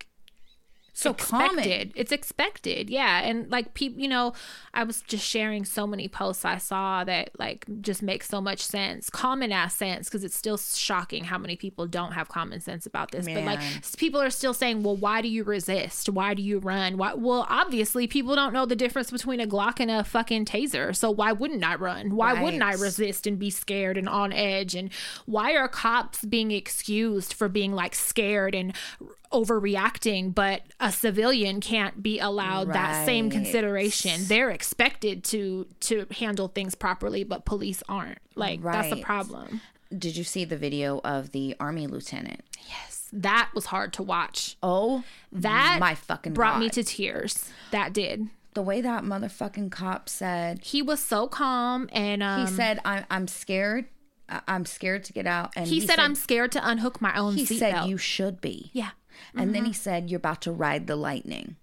[0.99, 1.59] So common.
[1.59, 1.93] expected.
[1.95, 3.21] It's expected, yeah.
[3.21, 4.33] And like people, you know,
[4.73, 8.61] I was just sharing so many posts I saw that like just make so much
[8.61, 12.85] sense, common ass sense, because it's still shocking how many people don't have common sense
[12.85, 13.25] about this.
[13.25, 13.59] But like
[13.97, 16.09] people are still saying, well, why do you resist?
[16.09, 16.97] Why do you run?
[16.97, 17.13] Why?
[17.13, 20.95] Well, obviously people don't know the difference between a Glock and a fucking taser.
[20.95, 22.15] So why wouldn't I run?
[22.15, 24.75] Why wouldn't I resist and be scared and on edge?
[24.75, 24.91] And
[25.25, 28.75] why are cops being excused for being like scared and
[29.31, 34.21] overreacting, but a civilian can't be allowed that same consideration?
[34.27, 38.19] They're expected to to handle things properly, but police aren't.
[38.35, 39.61] Like that's the problem.
[39.95, 42.41] Did you see the video of the army lieutenant?
[42.67, 44.55] Yes, that was hard to watch.
[44.61, 46.59] Oh, That my fucking brought God.
[46.59, 47.49] me to tears.
[47.71, 48.27] That did.
[48.53, 50.59] the way that motherfucking cop said.
[50.63, 53.85] He was so calm and um, He said, "I'm I'm scared.
[54.47, 57.47] I'm scared to get out." And he, said, I'm scared to unhook my own seatbelt.
[57.47, 57.85] He said.
[57.85, 58.89] "You should be." yeah.
[59.35, 61.55] And then he said, "You're about to ride the lightning."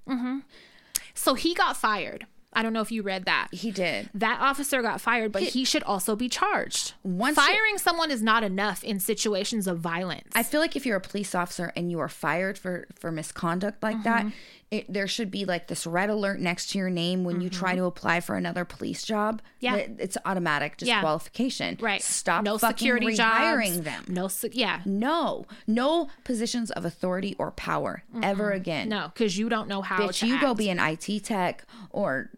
[1.14, 2.26] So he got fired.
[2.52, 3.48] I don't know if you read that.
[3.52, 4.08] He did.
[4.14, 6.94] That officer got fired, but he, should also be charged.
[7.02, 10.30] Once Firing someone is not enough in situations of violence.
[10.34, 13.82] I feel like if you're a police officer and you are fired for for misconduct
[13.82, 14.30] like that, Mm-hmm.
[14.70, 17.76] It, there should be like this red alert next to your name when you try
[17.76, 19.36] to apply for another police job.
[19.40, 19.46] Mm-hmm.
[19.60, 19.76] Yeah.
[19.76, 20.96] That it's automatic Yeah.
[20.96, 21.78] disqualification.
[21.80, 22.02] right.
[22.02, 23.80] Stop no fucking security rehiring jobs.
[23.82, 24.04] them.
[24.08, 24.80] No, yeah.
[24.84, 28.88] No, no positions of authority or power ever again.
[28.88, 32.30] No, because you don't know how Bitch, you go be an IT tech or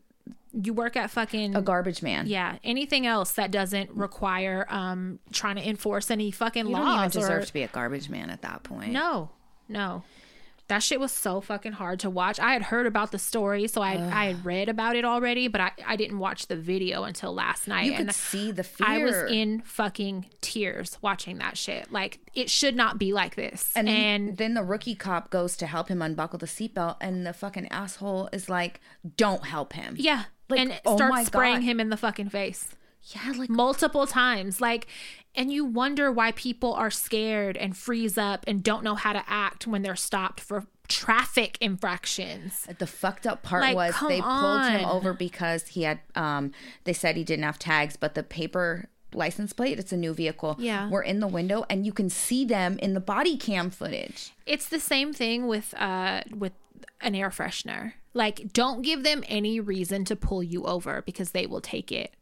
[0.52, 2.26] you work at fucking a garbage man.
[2.26, 6.78] yeah anything else that doesn't require um trying to enforce any fucking law.
[6.78, 8.92] You don't even deserve or to be a garbage man at that point.
[8.92, 9.30] no
[9.68, 10.02] no
[10.68, 13.80] that shit was so fucking hard to watch i had heard about the story so
[13.82, 17.32] i i had read about it already but i i didn't watch the video until
[17.34, 18.86] last night You and could see the fear.
[18.86, 21.90] I was in fucking tears watching that shit.
[21.92, 23.72] Like it should not be like this.
[23.74, 27.32] And, And, then, the rookie cop goes to help him unbuckle the seatbelt, and the
[27.32, 28.80] fucking asshole is like,
[29.16, 31.62] "Don't help him." yeah, Like, and oh start my spraying God.
[31.64, 32.68] him in the fucking face.
[33.14, 34.60] Yeah, like multiple times.
[34.60, 34.86] Like,
[35.34, 39.22] and you wonder why people are scared and freeze up and don't know how to
[39.26, 42.66] act when they're stopped for traffic infractions.
[42.78, 46.52] the fucked up part Like, was they pulled him over because he had um
[46.84, 50.56] they said he didn't have tags, but the paper license plate, it's a new vehicle,
[50.58, 50.88] Yeah.
[50.90, 54.32] we're in the window and you can see them in the body cam footage.
[54.46, 56.52] It's the same thing with uh with
[57.00, 57.92] an air freshener.
[58.14, 62.14] Like don't give them any reason to pull you over because they will take it.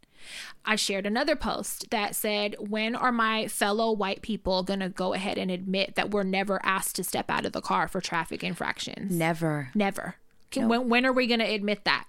[0.65, 5.15] I shared another post that said, When are my fellow white people going to go
[5.15, 8.43] ahead and admit that we're never asked to step out of the car for traffic
[8.43, 9.13] infractions?
[9.13, 9.71] Never.
[9.75, 10.17] Never.
[10.51, 12.07] Can, when, when are we going to admit that?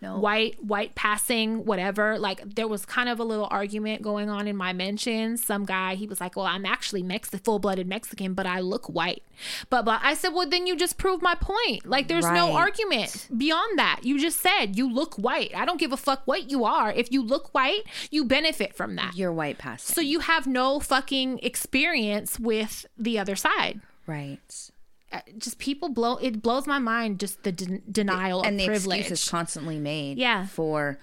[0.00, 0.18] No.
[0.18, 2.18] White, white passing, whatever.
[2.18, 5.44] Like there was kind of a little argument going on in my mentions.
[5.44, 9.24] Some guy, he was like, "Well, I'm actually Mexican, full-blooded Mexican, but I look white."
[9.70, 11.84] But but I said, "Well, then you just proved my point.
[11.84, 14.00] Like there's no argument beyond that.
[14.04, 15.50] You just said you look white.
[15.54, 16.92] I don't give a fuck what you are.
[16.92, 19.16] If you look white, you benefit from that.
[19.16, 19.94] You're white passing.
[19.94, 24.70] So you have no fucking experience with the other side." right.
[25.10, 28.66] Uh, Just people blow it blows my mind just the den- denial and of the
[28.66, 28.98] privilege.
[29.00, 30.46] excuse is constantly made Yeah.
[30.46, 30.98] for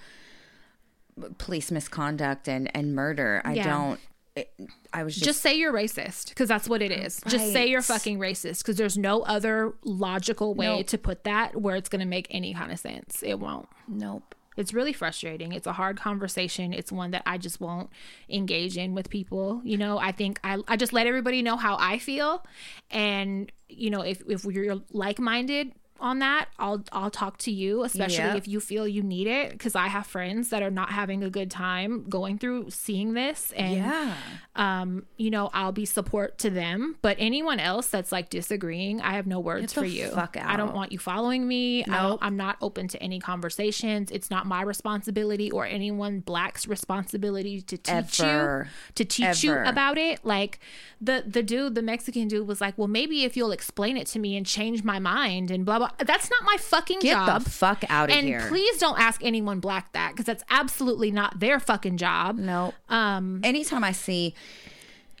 [1.38, 3.64] police misconduct and and murder i Yeah.
[3.64, 4.00] don't
[4.36, 4.52] it,
[4.92, 7.20] i was just, just say you're racist because that's what it is.
[7.26, 10.86] Just say you're fucking racist because there's no other logical way Nope.
[10.88, 13.22] to put that where it's going to make any kind of sense.
[13.22, 13.66] It won't.
[13.88, 15.52] nope It's really frustrating.
[15.52, 16.72] It's a hard conversation.
[16.72, 17.90] It's one that I just won't
[18.28, 19.60] engage in with people.
[19.64, 22.44] You know, I think I, I just let everybody know how I feel.
[22.90, 27.84] And, you know, if, if we're like minded on that, I'll I'll talk to you,
[27.84, 28.36] especially Yep.
[28.36, 29.52] if you feel you need it.
[29.52, 33.52] Because I have friends that are not having a good time going through seeing this.
[33.56, 34.14] And yeah
[34.56, 36.96] um, you know, I'll be support to them.
[37.02, 40.08] But anyone else that's like disagreeing, I have no words for you.
[40.08, 41.84] fuck I don't want you following me.
[41.86, 42.18] Nope.
[42.22, 44.10] I'm not open to any conversations.
[44.10, 48.68] It's not my responsibility or anyone black's responsibility to teach Ever.
[48.68, 50.24] you to teach you about it.
[50.24, 50.58] Like
[51.00, 54.18] the the dude, the Mexican dude, was like, "Well, maybe if you'll explain it to
[54.18, 57.26] me and change my mind and blah blah." That's not my fucking get job.
[57.38, 60.44] Get the fuck out of and here please don't ask anyone black that because that's
[60.50, 62.36] absolutely not their fucking job.
[62.36, 64.34] no Um, anytime i see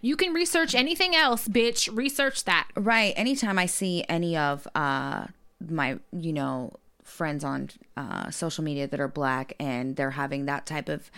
[0.02, 1.88] you can research anything else, bitch.
[1.94, 2.68] Research that.
[2.76, 5.26] right anytime i see any of uh
[5.68, 10.66] my you know friends on uh social media that are black and they're having that
[10.66, 11.10] type of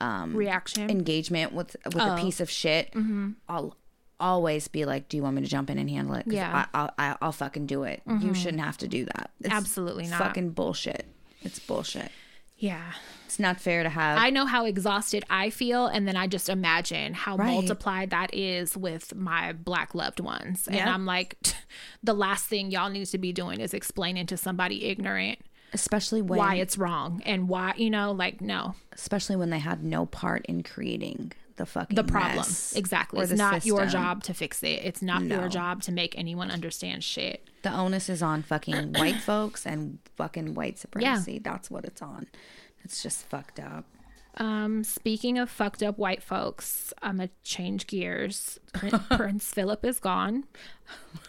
[0.00, 0.90] um Reaction.
[0.90, 2.92] engagement with with a piece of shit
[3.48, 3.76] i'll
[4.20, 6.66] always be like do you want me to jump in and handle it?" Yeah.
[6.72, 8.32] I, I'll, I- I'll fucking do it you mm-hmm.
[8.32, 10.18] shouldn't have to do that It's Absolutely not.
[10.18, 11.06] fucking bullshit
[11.42, 12.10] it's bullshit
[12.56, 12.92] yeah.
[13.26, 16.48] it's not fair to have I know how exhausted I feel, and then I just
[16.48, 17.52] imagine how Right.
[17.52, 20.68] multiplied that is with my black loved ones.
[20.68, 21.36] And I'm like,
[22.02, 25.40] the last thing y'all need to be doing is explaining to somebody ignorant
[25.74, 29.82] especially when why it's wrong and why, you know, like, no, especially when they had
[29.82, 32.44] no part in creating the fucking the problem.
[32.74, 33.20] Exactly.
[33.22, 34.80] It's not your job to fix it.
[34.84, 35.40] It's not No.
[35.40, 37.48] your job to make anyone understand shit.
[37.62, 41.38] The onus is on fucking white folks and fucking white supremacy.
[41.38, 42.26] That's what it's on.
[42.84, 43.84] It's just fucked up.
[44.36, 48.58] Um, speaking of fucked up white folks, I'm gonna change gears.
[48.72, 50.44] Prin- Prince Philip is gone.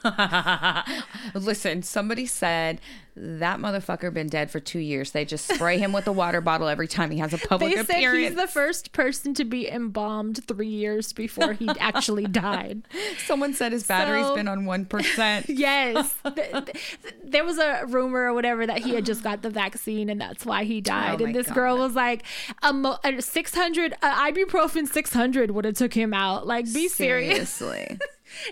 [1.33, 2.81] Listen, somebody said
[3.17, 5.11] that motherfucker been dead for two years.
[5.11, 7.83] They just spray him with a water bottle every time he has a public They
[7.83, 12.81] said he's the first person to be embalmed three years before he actually died.
[13.25, 15.47] Someone said his battery's So- been on one percent.
[15.55, 16.13] Yes.
[16.35, 16.77] Th- th-
[17.23, 20.45] there was a rumor or whatever that he had just got the vaccine and that's
[20.45, 21.21] why he died.
[21.21, 21.55] Oh and this God.
[21.55, 22.23] girl was like,
[22.63, 26.45] a, mo- a 600, uh, ibuprofen 600 would have took him out.
[26.45, 27.49] Like, be serious.
[27.49, 27.97] Seriously.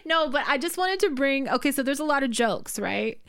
[0.05, 3.19] No, but I just wanted to bring, okay, so there's a lot of jokes, right?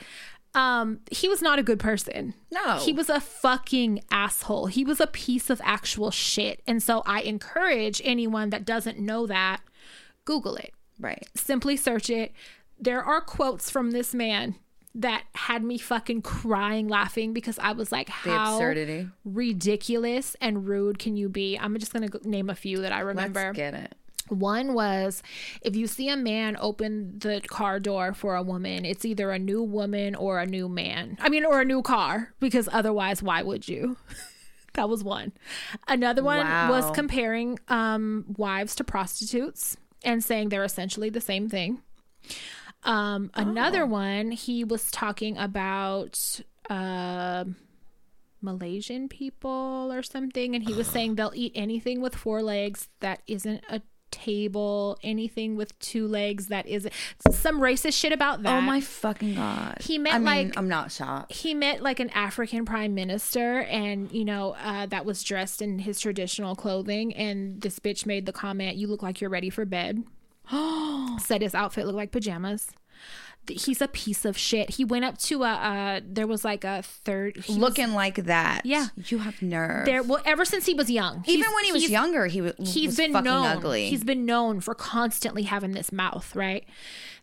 [0.55, 2.35] Um, he was not a good person.
[2.53, 2.79] No.
[2.79, 4.67] He was a fucking asshole.
[4.67, 6.63] He was a piece of actual shit.
[6.67, 9.61] And so I encourage anyone that doesn't know that,
[10.25, 11.27] Google it right.
[11.35, 12.33] simply search it.
[12.79, 14.57] There are quotes from this man
[14.95, 19.09] that had me fucking crying laughing because I was like, how absurdity.
[19.25, 21.57] ridiculous and rude can you be?
[21.59, 23.41] I'm just going to name a few that I remember.
[23.41, 23.95] Let's get it.
[24.29, 25.23] One was
[25.61, 29.39] if you see a man open the car door for a woman, it's either a
[29.39, 31.19] new woman or a new man.
[31.21, 33.97] I mean, or a new car, because otherwise, why would you?
[34.75, 35.33] that was one.
[35.89, 41.83] Another one was comparing um, wives to prostitutes and saying they're essentially the same thing.
[42.83, 47.45] Um, another one, he was talking about uh,
[48.43, 53.23] Malaysian people or something, and he was saying they'll eat anything with four legs that
[53.27, 53.81] isn't a
[54.15, 56.89] table, anything with two legs that is
[57.31, 58.59] some racist shit about that.
[58.59, 59.79] Oh my fucking god.
[59.81, 61.33] He meant I mean, like- I'm not shocked.
[61.33, 65.79] he met like an African prime minister, and you know uh, that was dressed in
[65.81, 67.15] his traditional clothing.
[67.15, 70.05] And this bitch made the comment, "You look like you're ready for bed."
[71.19, 72.69] Said his outfit looked like pajamas.
[73.49, 74.71] He's a piece of shit.
[74.71, 75.49] He went up to a.
[75.53, 77.37] Uh, there was like a third.
[77.45, 78.63] he was- Looking like that.
[78.65, 78.87] Yeah.
[79.07, 79.87] You have nerve.
[79.87, 80.03] there.
[80.03, 82.97] Well, ever since he was young, Even when he was younger, he was, he's was
[82.97, 83.89] been fucking known ugly.
[83.89, 86.65] he's been known for constantly having this mouth right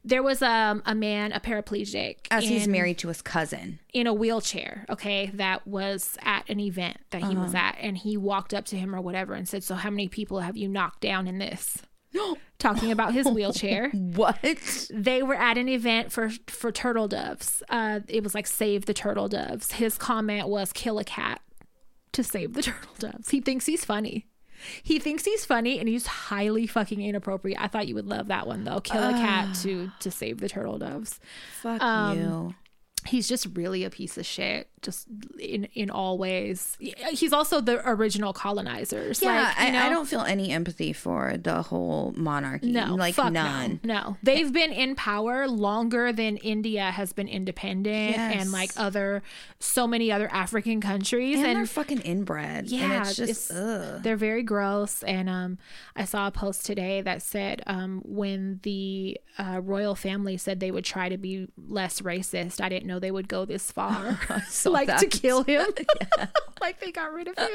[0.03, 3.79] there was um, a man a paraplegic As he's married to his cousin.
[3.93, 7.43] in a wheelchair okay that was at an event that he Uh-huh.
[7.43, 10.07] was at and he walked up to him or whatever and said so how many
[10.07, 11.77] people have you knocked down in this
[12.59, 13.89] talking about his wheelchair.
[13.93, 14.37] What?
[14.93, 17.63] they were at an event for for turtle doves.
[17.69, 19.73] Uh it was like save the turtle doves.
[19.73, 21.41] His comment was kill a cat
[22.13, 23.29] to save the turtle doves.
[23.29, 24.27] He thinks he's funny.
[24.83, 27.59] He thinks he's funny and he's highly fucking inappropriate.
[27.59, 28.79] I thought you would love that one though.
[28.79, 31.19] Kill a cat to to save the turtle doves.
[31.61, 32.55] Fuck Um, you.
[33.05, 35.07] He's just really a piece of shit just
[35.39, 36.75] in in all ways
[37.11, 41.37] he's also the original colonizers Yeah, like, you I, I don't feel any empathy for
[41.37, 42.71] the whole monarchy.
[42.71, 43.79] No, like none.
[43.83, 44.17] No, no.
[44.23, 48.41] they've been in power longer than India has been independent, Yes.
[48.41, 49.21] and like other,
[49.59, 52.67] so many other African countries, And, and, they're fucking inbred.
[52.67, 55.03] yeah, and it's just it's- they're very gross.
[55.03, 55.57] And um,
[55.95, 60.71] I saw a post today that said um, when the uh, royal family said they
[60.71, 64.19] would try to be less racist, I didn't know they would go this far,
[64.65, 65.65] like to kill him,
[66.61, 67.49] like they got rid of him.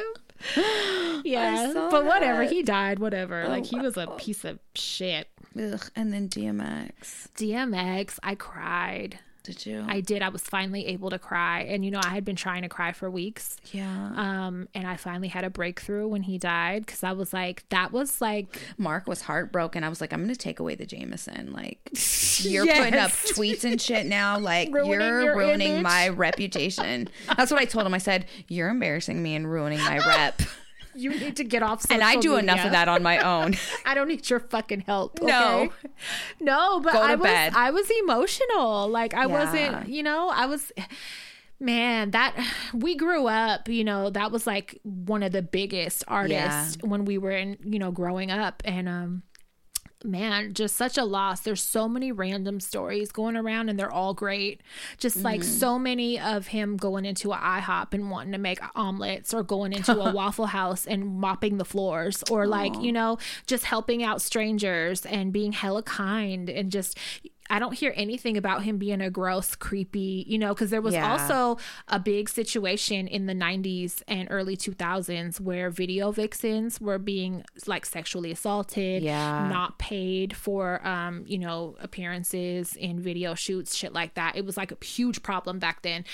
[1.25, 2.53] Yeah, but whatever, that.
[2.53, 2.99] he died.
[2.99, 5.29] Whatever, oh, like he was a piece of shit.
[5.59, 5.91] Ugh.
[5.97, 7.29] And then DMX.
[7.37, 9.19] DMX, I cried.
[9.47, 9.85] Did you?
[9.89, 10.23] I did.
[10.23, 11.61] I was finally able to cry.
[11.61, 13.57] And you know, I had been trying to cry for weeks.
[13.71, 14.11] yeah.
[14.17, 17.93] Um, and I finally had a breakthrough when he died because I was like, that
[17.93, 19.85] was like Mark was heartbroken.
[19.85, 21.53] I was like, I'm gonna take away the Jameson.
[21.53, 21.79] Like
[22.41, 24.39] you're putting up tweets and shit now.
[24.39, 25.83] Like Ruining you're your ruining image.
[25.85, 27.09] my reputation.
[27.37, 27.95] That's what I told him.
[27.95, 30.43] I said, You're embarrassing me and ruining my rep.
[30.97, 33.55] you need to get off social and I do enough of that on my own.
[33.85, 35.21] I don't need your fucking help.
[35.23, 35.63] No.
[35.63, 35.71] okay?
[36.41, 37.53] No, but Go to I was bed.
[37.55, 38.89] I was emotional.
[38.89, 39.27] Like I Yeah.
[39.27, 40.73] wasn't, you know, I was
[41.59, 42.37] man, that
[42.75, 47.17] we grew up, you know, that was like one of the biggest artists when we
[47.19, 49.23] were in, you know, growing up and um
[50.05, 51.41] man, just such a loss.
[51.41, 54.61] There's so many random stories going around and they're all great.
[54.99, 55.49] Just like Mm-hmm.
[55.51, 59.73] so many of him going into a IHOP and wanting to make omelets or going
[59.73, 64.21] into a Waffle House and mopping the floors or like, you know, just helping out
[64.23, 66.99] strangers and being hella kind and just
[67.49, 70.95] I don't hear anything about him being a gross, creepy, you know, because there was
[70.95, 71.11] Yeah.
[71.11, 77.45] also a big situation in the 90s and early 2000s where video vixens were being
[77.67, 79.49] like sexually assaulted, Yeah.
[79.49, 84.37] not paid for, um, you know, appearances in video shoots, shit like that.
[84.37, 86.05] It was like a huge problem back then.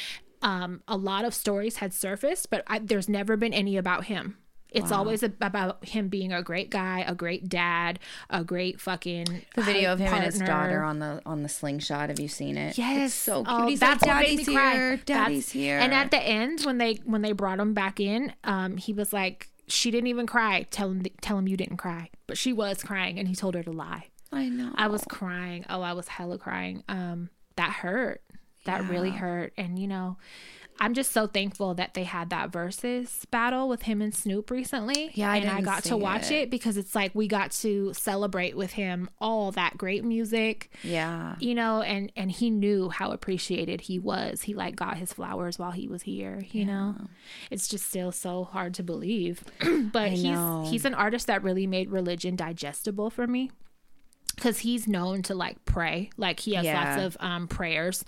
[0.42, 4.38] Um, a lot of stories had surfaced, but I, there's never been any about him.
[4.74, 7.98] It's always about him being a great guy, a great dad,
[8.30, 12.08] a great fucking The video of him and his daughter on the on the slingshot.
[12.08, 12.78] Have you seen it?
[12.78, 13.46] Yes, It's so cute.
[13.50, 14.72] Oh, He's that's like, what made Daddy's me cry.
[14.72, 14.90] here.
[14.96, 15.78] That's- Daddy's here.
[15.78, 19.12] And at the end, when they when they brought him back in, um, he was
[19.12, 20.66] like, "She didn't even cry.
[20.70, 23.62] Tell him, tell him you didn't cry." But she was crying, and he told her
[23.62, 24.06] to lie.
[24.32, 24.72] I know.
[24.76, 25.66] I was crying.
[25.68, 26.82] Oh, I was hella crying.
[26.88, 28.22] Um, that hurt.
[28.64, 29.52] That really hurt.
[29.58, 30.16] And you know,
[30.82, 35.12] I'm just so thankful that they had that Verzuz battle with him and Snoop recently.
[35.14, 36.34] Yeah, I and I got to watch it.
[36.42, 41.36] it because it's like we got to celebrate with him all that great music yeah.
[41.38, 45.56] you know and and he knew how appreciated he was he like got his flowers
[45.56, 46.96] while he was here you know
[47.50, 49.44] it's just still so hard to believe
[49.92, 50.66] but he's know.
[50.68, 53.50] he's an artist that really made religion digestible for me
[54.34, 56.82] because he's known to like pray like he has Yeah.
[56.96, 58.04] lots of um prayers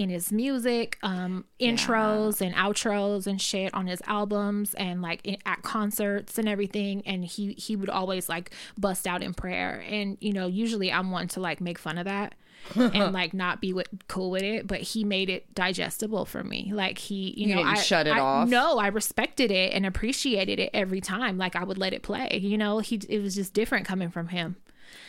[0.00, 5.36] in his music um intros and outros and shit on his albums and like in,
[5.46, 7.02] at concerts and everything.
[7.06, 9.84] And he he would always like bust out in prayer.
[9.88, 12.34] And you know usually i'm one to like make fun of that
[12.74, 14.66] and like not be with, cool with it.
[14.66, 16.72] But he made it digestible for me.
[16.74, 18.48] Like he you, You know I, shut it I- off?
[18.48, 21.36] no i respected it and appreciated it every time.
[21.38, 22.78] Like i would let it play you know?
[22.80, 24.56] He it was just different coming from him.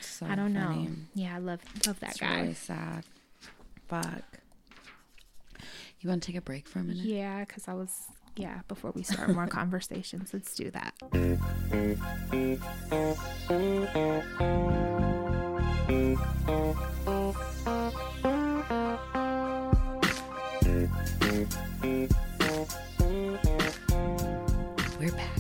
[0.02, 0.84] So i don't funny.
[0.86, 2.42] know yeah i love love that It's guy.
[2.42, 3.04] really sad.
[3.88, 4.24] Fuck.
[6.02, 7.04] You want to take a break for a minute?
[7.06, 10.96] Yeah, because I was, yeah, before we start more conversations, let's do that.
[25.00, 25.40] We're back.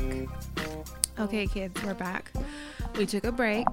[1.19, 2.31] Okay, kids, we're back.
[2.95, 3.65] we took a break.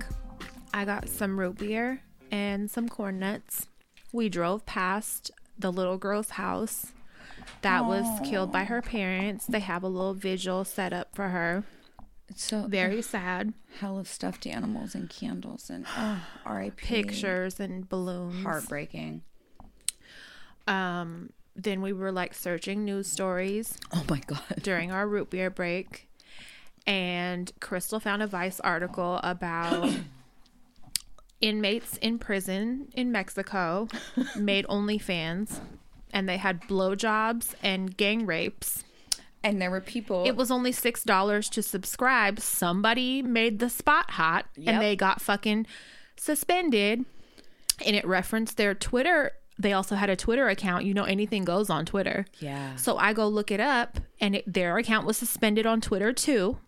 [0.72, 3.66] I got some root beer and some corn nuts.
[4.10, 6.92] We drove past the little girl's house
[7.62, 9.46] that was killed by her parents.
[9.46, 11.64] They have a little vigil set up for her.
[12.28, 13.54] It's so Very sad.
[13.80, 16.86] hell of stuffed animals and candles and oh, R.I.P.
[16.86, 18.42] Pictures and balloons.
[18.44, 19.22] Heartbreaking.
[20.66, 24.42] Um, then we were like searching news stories Oh my god.
[24.62, 26.08] during our root beer break.
[26.86, 29.90] And Crystal found a Vice article about
[31.40, 33.88] inmates in prison in Mexico
[34.36, 35.60] made OnlyFans
[36.12, 38.84] and they had blowjobs and gang rapes.
[39.44, 40.24] And there were people.
[40.26, 42.40] It was only six dollars to subscribe.
[42.40, 44.74] Somebody made the spot hot Yep.
[44.74, 45.66] and they got fucking
[46.16, 47.04] suspended.
[47.86, 49.32] And it referenced their Twitter.
[49.56, 50.84] They also had a Twitter account.
[50.84, 52.26] You know, anything goes on Twitter.
[52.40, 52.74] yeah.
[52.76, 56.58] So I go look it up, and it, their account was suspended on Twitter too.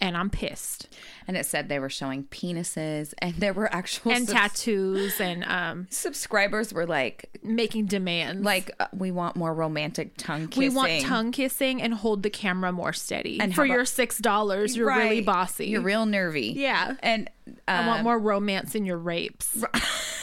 [0.00, 0.88] And I'm pissed.
[1.28, 5.44] And it said they were showing penises, and there were actual And subs- tattoos and
[5.44, 8.44] um, subscribers were like, making demands.
[8.44, 10.68] like uh, we want more romantic tongue kissing.
[10.70, 13.38] we want tongue kissing and hold the camera more steady.
[13.40, 15.68] And for about- your six dollars, you're really bossy.
[15.68, 16.54] You're real nervy.
[16.56, 16.96] Yeah.
[17.00, 17.30] And
[17.68, 19.56] I want um, more romance in your rapes.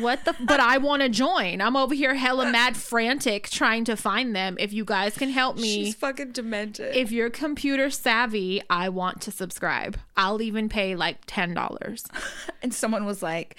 [0.00, 0.34] what the?
[0.40, 1.60] But I want to join.
[1.60, 4.56] I'm over here hella mad, frantic, trying to find them.
[4.60, 6.94] If you guys can help me, She's fucking demented.
[6.96, 9.98] if you're computer savvy, I want to subscribe.
[10.16, 12.04] I'll even pay like ten dollars.
[12.62, 13.56] and someone was like,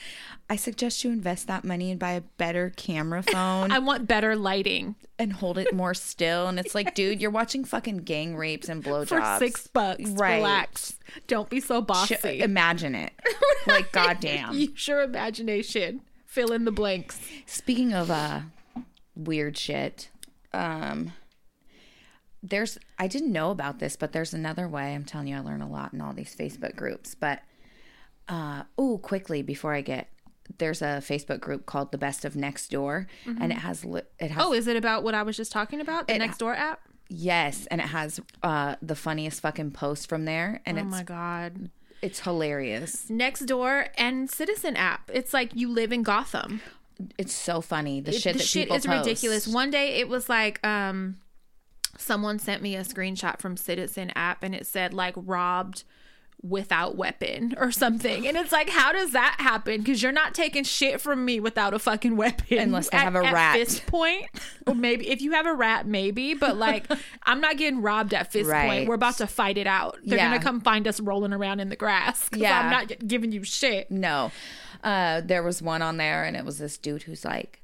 [0.49, 4.35] I suggest you invest that money and buy a better camera phone I want better
[4.35, 6.47] lighting and hold it more still.
[6.47, 9.07] And it's like, dude, you're watching fucking gang rapes and blowjobs.
[9.09, 10.09] for six bucks.
[10.09, 10.37] Right.
[10.37, 10.97] Relax.
[11.27, 12.39] Don't be so Sh- bossy.
[12.41, 13.13] Imagine it.
[13.67, 14.53] Like, goddamn.
[14.53, 16.01] Use your imagination.
[16.39, 17.19] Fill in the blanks.
[17.45, 18.41] Speaking of uh
[19.15, 20.09] weird shit,
[20.53, 21.11] um
[22.41, 24.95] there's I didn't know about this, but there's another way.
[24.95, 27.13] I'm telling you, I learn a lot in all these Facebook groups.
[27.13, 27.41] But
[28.29, 30.09] uh oh, quickly before I get
[30.59, 34.53] there's a Facebook group called the Best of Nextdoor, and it has it has Oh,
[34.53, 36.07] is it about what I was just talking about?
[36.07, 36.79] The Nextdoor app?
[37.09, 41.03] yes, and it has uh the funniest fucking post from there, and Oh it's my
[41.03, 41.69] god.
[42.01, 43.07] It's hilarious.
[43.09, 45.09] Nextdoor and Citizen app.
[45.13, 46.61] It's like you live in Gotham.
[47.17, 48.53] It's so funny the shit that people post.
[48.53, 49.05] the shit is post.
[49.07, 49.47] ridiculous.
[49.47, 51.17] One day it was like um
[51.97, 55.83] someone sent me a screenshot from Citizen app and it said like robbed
[56.41, 58.25] without weapon or something.
[58.27, 59.83] And it's like how does that happen?
[59.83, 62.57] Cuz you're not taking shit from me without a fucking weapon.
[62.59, 63.35] Unless At- have a rat.
[63.35, 64.25] at this point.
[64.65, 66.85] Or maybe if you have a rat maybe, but like
[67.23, 68.67] I'm not getting robbed at fist Right.
[68.69, 68.87] point.
[68.87, 69.97] We're about to fight it out.
[70.05, 70.29] They're Yeah.
[70.29, 72.59] going to come find us rolling around in the grass Yeah.
[72.59, 73.91] I'm not giving you shit.
[73.91, 74.31] No.
[74.83, 77.58] Uh, there was one on there, and it was this dude who's like,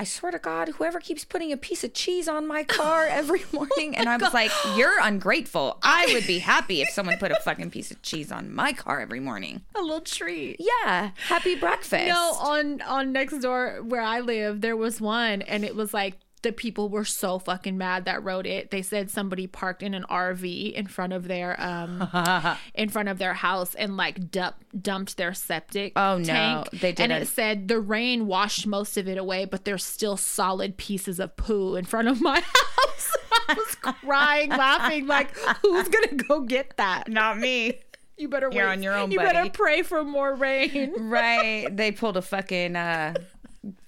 [0.00, 3.12] I swear to God, whoever keeps putting a piece of cheese on my car oh
[3.12, 3.94] every morning.
[3.94, 5.76] And I was like, You're ungrateful.
[5.82, 9.00] I would be happy if someone put a fucking piece of cheese on my car
[9.00, 9.60] every morning.
[9.74, 10.56] A little treat.
[10.58, 11.10] Yeah.
[11.28, 12.06] Happy breakfast.
[12.08, 16.52] No, on on Nextdoor where I live, there was one, and it was like the
[16.52, 18.70] people were so fucking mad that wrote it.
[18.70, 22.08] They said somebody parked in an RV in front of their um
[22.74, 25.92] in front of their house and like dump, dumped their septic.
[25.96, 26.64] Oh, no.
[26.72, 27.22] They did and it.
[27.22, 31.36] it said the rain washed most of it away, but there's still solid pieces of
[31.36, 33.16] poo in front of my house.
[33.48, 37.08] I was crying, laughing, like who's gonna go get that?
[37.08, 37.80] Not me.
[38.16, 38.72] You better You're wait.
[38.72, 39.32] on your own, You buddy.
[39.32, 40.92] better pray for more rain.
[41.08, 41.74] right.
[41.74, 43.14] They pulled a fucking, uh,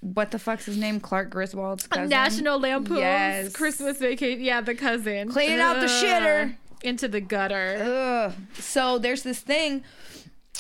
[0.01, 1.01] what the fuck's his name?
[1.01, 2.09] Clark Griswold's cousin.
[2.09, 3.53] National Lampoon's Yes.
[3.53, 4.41] Christmas Vacation.
[4.43, 5.31] Yeah, the cousin.
[5.31, 6.57] Cleaning out the shitter.
[6.83, 7.79] Into the gutter.
[7.81, 8.33] Ugh.
[8.59, 9.85] So there's this thing,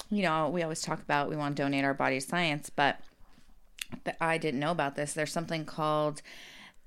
[0.09, 3.01] you know, we always talk about we want to donate our body to science, but
[4.21, 5.13] I didn't know about this.
[5.15, 6.23] There's something called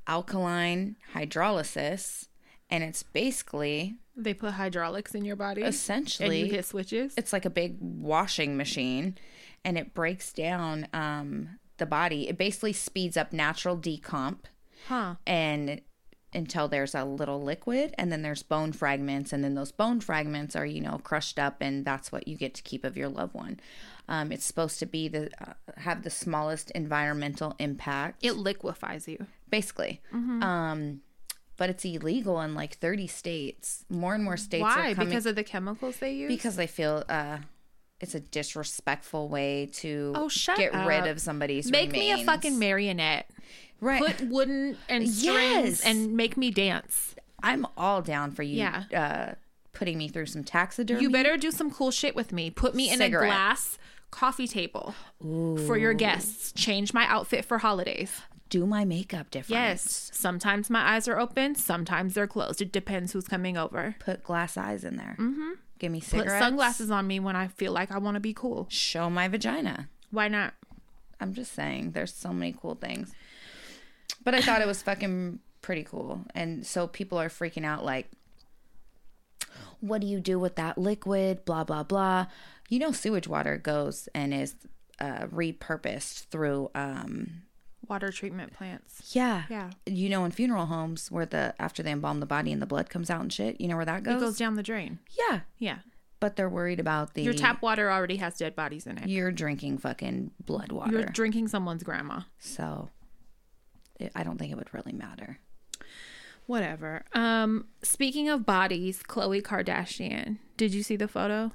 [0.08, 2.28] alkaline hydrolysis,
[2.70, 5.62] and it's basically They put hydraulics in your body.
[5.64, 7.14] essentially and you hit switches.
[7.18, 9.18] it's like a big washing machine,
[9.64, 12.28] and it breaks down um, the body.
[12.30, 14.40] It basically speeds up natural decomp
[14.88, 15.16] Huh.
[15.26, 15.82] and
[16.34, 20.54] until there's a little liquid and then there's bone fragments and then those bone fragments
[20.56, 23.34] are you know crushed up and that's what you get to keep of your loved
[23.34, 23.58] one
[24.10, 29.26] um, it's supposed to be the uh, have the smallest environmental impact It liquefies you.
[29.50, 30.44] basically Mm-hmm.
[30.44, 31.02] um,
[31.58, 34.92] but it's illegal in like 30 states more and more states Why?
[34.92, 36.28] are coming Because of the chemicals they use?
[36.28, 37.38] because they feel uh,
[38.02, 42.58] it's a disrespectful way to Oh, shut get rid of somebody's Make me a fucking
[42.60, 43.30] marionette.
[43.82, 45.86] right Put wooden and strings Yes.
[45.86, 47.16] and make me dance.
[47.44, 48.84] i'm all down for you Yeah.
[48.96, 49.36] uh,
[49.74, 52.50] putting me through some taxidermy You better do some cool shit with me.
[52.50, 53.30] Put me in Cigarette.
[53.30, 53.78] a glass
[54.10, 56.54] coffee table for your guests.
[56.54, 58.22] Change my outfit for holidays.
[58.48, 59.60] do my makeup different.
[59.62, 60.12] Yes.
[60.14, 62.62] Sometimes my eyes are open, sometimes they're closed.
[62.62, 63.96] It depends who's coming over.
[64.00, 65.18] Put glass eyes in there.
[65.20, 65.52] Mm-hmm.
[65.78, 68.68] Give me Put sunglasses on me when I feel like I want to be cool.
[68.70, 69.90] Show my vagina.
[70.12, 70.54] Why not?
[71.20, 73.14] I'm just saying, there's so many cool things.
[74.24, 76.22] But I thought it was fucking pretty cool.
[76.34, 78.10] And so people are freaking out like,
[79.82, 81.46] what do you do with that liquid?
[81.46, 82.28] Blah, blah, blah.
[82.70, 84.56] You know, sewage water goes and is
[85.00, 87.44] uh, repurposed through, um,
[87.90, 89.12] Water treatment plants.
[89.16, 89.44] yeah.
[89.50, 89.72] Yeah.
[89.86, 92.90] You know, in funeral homes where the, after they embalm the body and the blood
[92.90, 94.16] comes out and shit, you know where that goes?
[94.16, 95.00] It goes down the drain.
[95.30, 95.42] yeah.
[95.58, 95.78] Yeah.
[96.22, 97.22] But they're worried about the.
[97.24, 99.08] Your tap water already has dead bodies in it.
[99.10, 100.92] You're drinking fucking blood water.
[100.94, 102.22] You're drinking someone's grandma.
[102.40, 102.90] so
[104.00, 105.40] it, I don't think it would really matter.
[106.48, 107.04] Whatever.
[107.14, 110.38] Um, speaking of bodies, Khloe Kardashian.
[110.58, 111.52] Did you see the photo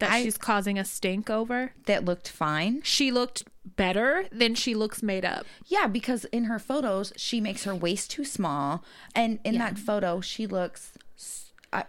[0.00, 1.72] that I- she's causing a stink over?
[1.86, 2.82] That looked fine.
[2.82, 3.44] She looked
[3.76, 5.46] better than she looks made up.
[5.66, 10.20] Yeah, because in her photos, she makes her waist too small, and in that photo,
[10.20, 10.92] she looks.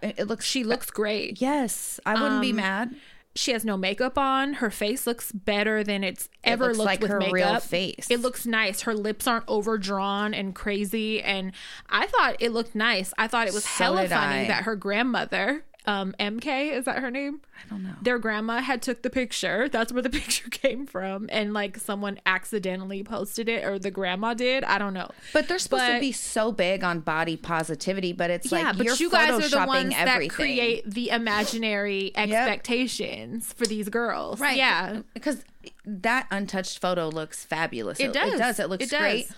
[0.02, 0.44] It looks.
[0.44, 1.40] She looks great.
[1.40, 2.94] Yes, I wouldn't Um, be mad.
[3.36, 4.54] She has no makeup on.
[4.54, 7.32] Her face looks better than it's ever looks looked like with her makeup.
[7.32, 8.08] real face.
[8.10, 8.82] It looks nice.
[8.82, 11.22] Her lips aren't overdrawn and crazy.
[11.22, 11.52] And
[11.88, 13.14] I thought it looked nice.
[13.16, 14.46] I thought it was So hella funny I.
[14.48, 17.40] that her grandmother, um, MK, is that her name?
[17.66, 17.90] I don't know.
[18.00, 22.18] their grandma had took the picture that's where the picture came from and like someone
[22.24, 26.10] accidentally posted it or the grandma did i don't know But they're supposed to be
[26.12, 29.66] so big on body positivity, but it's yeah like but you're you guys are the
[29.66, 34.56] ones that create the imaginary expectations for these girls Right.
[34.56, 35.44] yeah Because
[35.84, 38.00] that untouched photo looks fabulous.
[38.00, 38.32] It does.
[38.34, 38.58] It does.
[38.60, 39.00] It looks It does.
[39.00, 39.28] great.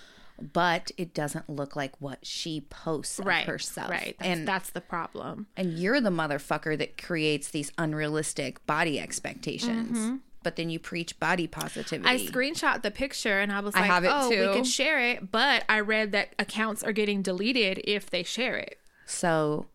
[0.52, 3.90] But it doesn't look like what she posts of right herself.
[3.90, 8.98] right that's, and that's the problem and you're the motherfucker that creates these unrealistic body
[8.98, 10.20] expectations.
[10.42, 12.08] But then you preach body positivity.
[12.08, 12.26] Mm-hmm.
[12.26, 14.52] I screenshot the picture and I was I like, have it "Oh, we too.
[14.54, 18.78] could share it," but I read that accounts are getting deleted if they share it,
[19.06, 19.66] so,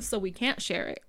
[0.00, 1.02] so we can't share it.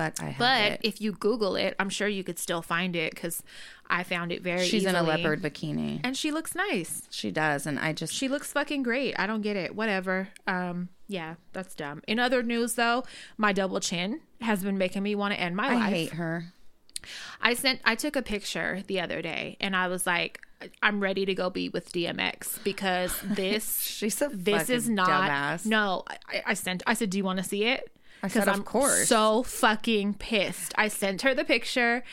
[0.00, 0.80] But I have But it.
[0.82, 3.42] if you Google it, I'm sure you could still find it because
[3.88, 4.64] I found it very.
[4.66, 6.00] She's in a leopard bikini.
[6.04, 7.02] and she looks nice.
[7.10, 9.14] She does, and I just She looks fucking great.
[9.18, 9.74] I don't get it.
[9.74, 10.28] Whatever.
[10.46, 12.02] Um, yeah, that's dumb.
[12.06, 13.02] In other news, though,
[13.36, 15.82] my double chin has been making me want to end my I life.
[15.82, 16.44] I hate her.
[17.40, 17.80] I sent.
[17.84, 20.40] I took a picture the other day, and I was like,
[20.82, 23.80] I'm ready to go be with DMX because this.
[23.80, 25.08] She's a this is not.
[25.08, 25.66] dumbass.
[25.66, 26.82] No, I, I sent.
[26.86, 27.90] I said, "Do you want to see it?"
[28.22, 30.72] I said, Because "Of course." So fucking pissed.
[30.76, 32.04] I sent her the picture,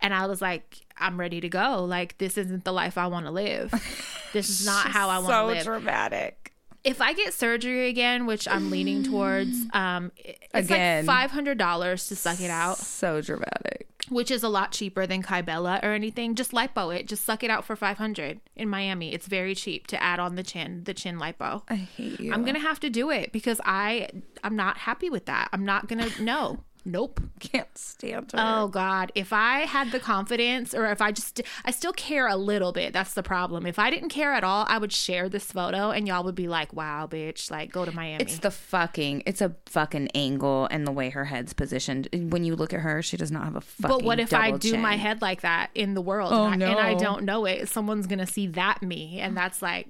[0.00, 1.84] and I was like, "I'm ready to go.
[1.84, 3.72] Like this isn't the life I want to live.
[4.32, 6.53] This is not how I want to live." dramatic.
[6.84, 11.06] If I get surgery again, which I'm leaning towards, um, it's Again.
[11.06, 13.88] like five hundred dollars to suck it out, So dramatic.
[14.10, 16.34] which is a lot cheaper than Kybella or anything.
[16.34, 19.14] Just lipo it, just suck it out for five hundred in Miami.
[19.14, 21.62] It's very cheap to add on the chin, the chin lipo.
[21.68, 22.32] I hate you.
[22.32, 24.10] I'm gonna have to do it because I
[24.44, 25.48] I'm not happy with that.
[25.52, 26.60] I'm not gonna no.
[26.84, 27.20] Nope.
[27.40, 28.38] can't stand her.
[28.38, 29.12] Oh God.
[29.14, 32.92] If I had the confidence or if I just I still care a little bit,
[32.92, 33.66] that's the problem.
[33.66, 36.48] If I didn't care at all, I would share this photo and y'all would be
[36.48, 38.22] like, Wow, bitch, like go to Miami.
[38.22, 39.22] It's the fucking.
[39.26, 42.08] It's a fucking angle and the way her head's positioned.
[42.12, 43.96] When you look at her, she does not have a fucking.
[43.96, 44.80] But what if I do chin.
[44.80, 47.68] my head like that in the world Oh, and, I, and I don't know it?
[47.68, 49.88] Someone's gonna see that me, and that's like,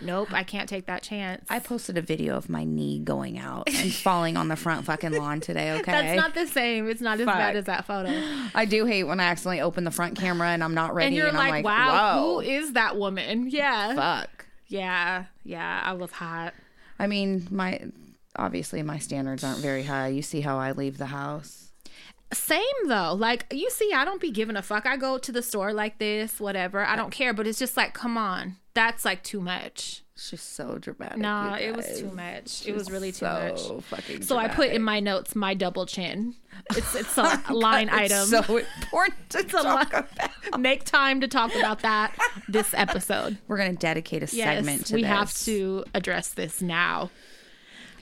[0.00, 1.44] nope, I can't take that chance.
[1.48, 5.12] I posted a video of my knee going out and falling on the front fucking
[5.12, 5.72] lawn today.
[5.72, 6.88] Okay, that's not the same.
[6.88, 8.10] It's not as bad as that photo.
[8.54, 11.08] I do hate when I accidentally open the front camera and I'm not ready.
[11.08, 13.48] And you're I'm like, like, wow, whoa, who is that woman?
[13.50, 14.46] Yeah, fuck.
[14.68, 15.82] yeah, yeah.
[15.84, 16.54] I was hot.
[16.98, 17.80] I mean, my
[18.36, 20.08] obviously my standards aren't very high.
[20.08, 21.72] You see how I leave the house.
[22.32, 23.14] Same though.
[23.14, 24.86] Like you see, I don't be giving a fuck.
[24.86, 26.84] I go to the store like this, whatever.
[26.84, 27.32] I don't care.
[27.32, 30.02] But it's just like, come on, that's like too much.
[30.16, 31.18] She's so dramatic.
[31.18, 32.64] Nah, it was too much.
[32.68, 33.84] It was really too so much.
[33.86, 34.22] fucking.
[34.22, 36.34] So I put in my notes my double chin.
[36.70, 38.26] It's it's a line item.
[38.26, 40.60] So important to a talk li- about.
[40.60, 42.16] Make time to talk about that
[42.48, 43.38] this episode.
[43.48, 45.10] We're gonna dedicate a Yes, segment to we this.
[45.10, 47.10] have to address this now.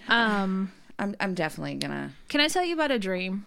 [0.08, 2.10] Um, I'm, I'm definitely gonna.
[2.28, 3.46] can I tell you about a dream?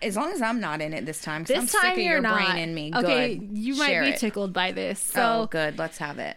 [0.00, 1.44] As long as I'm not in it this time.
[1.44, 2.34] This I'm sick time of you're your not.
[2.34, 2.92] brain in me.
[2.94, 3.58] Okay, Good.
[3.58, 4.18] you might Share be it.
[4.18, 4.98] tickled by this.
[5.00, 5.78] So oh, good.
[5.78, 6.36] Let's have it.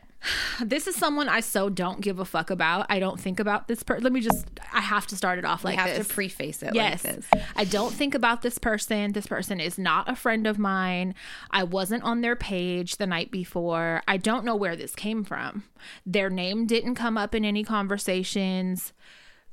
[0.61, 2.85] This is someone I so don't give a fuck about.
[2.89, 4.03] I don't think about this person.
[4.03, 4.45] Let me just.
[4.73, 6.07] I have to start it off like have this.
[6.07, 6.73] to preface it.
[6.73, 7.03] Yes.
[7.03, 7.27] Like this.
[7.55, 9.13] I don't think about this person.
[9.13, 11.15] This person is not a friend of mine.
[11.51, 14.01] I wasn't on their page the night before.
[14.07, 15.63] I don't know where this came from.
[16.05, 18.93] Their name didn't come up in any conversations.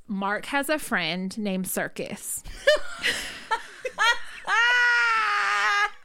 [0.09, 2.43] Mark has a friend named Circus.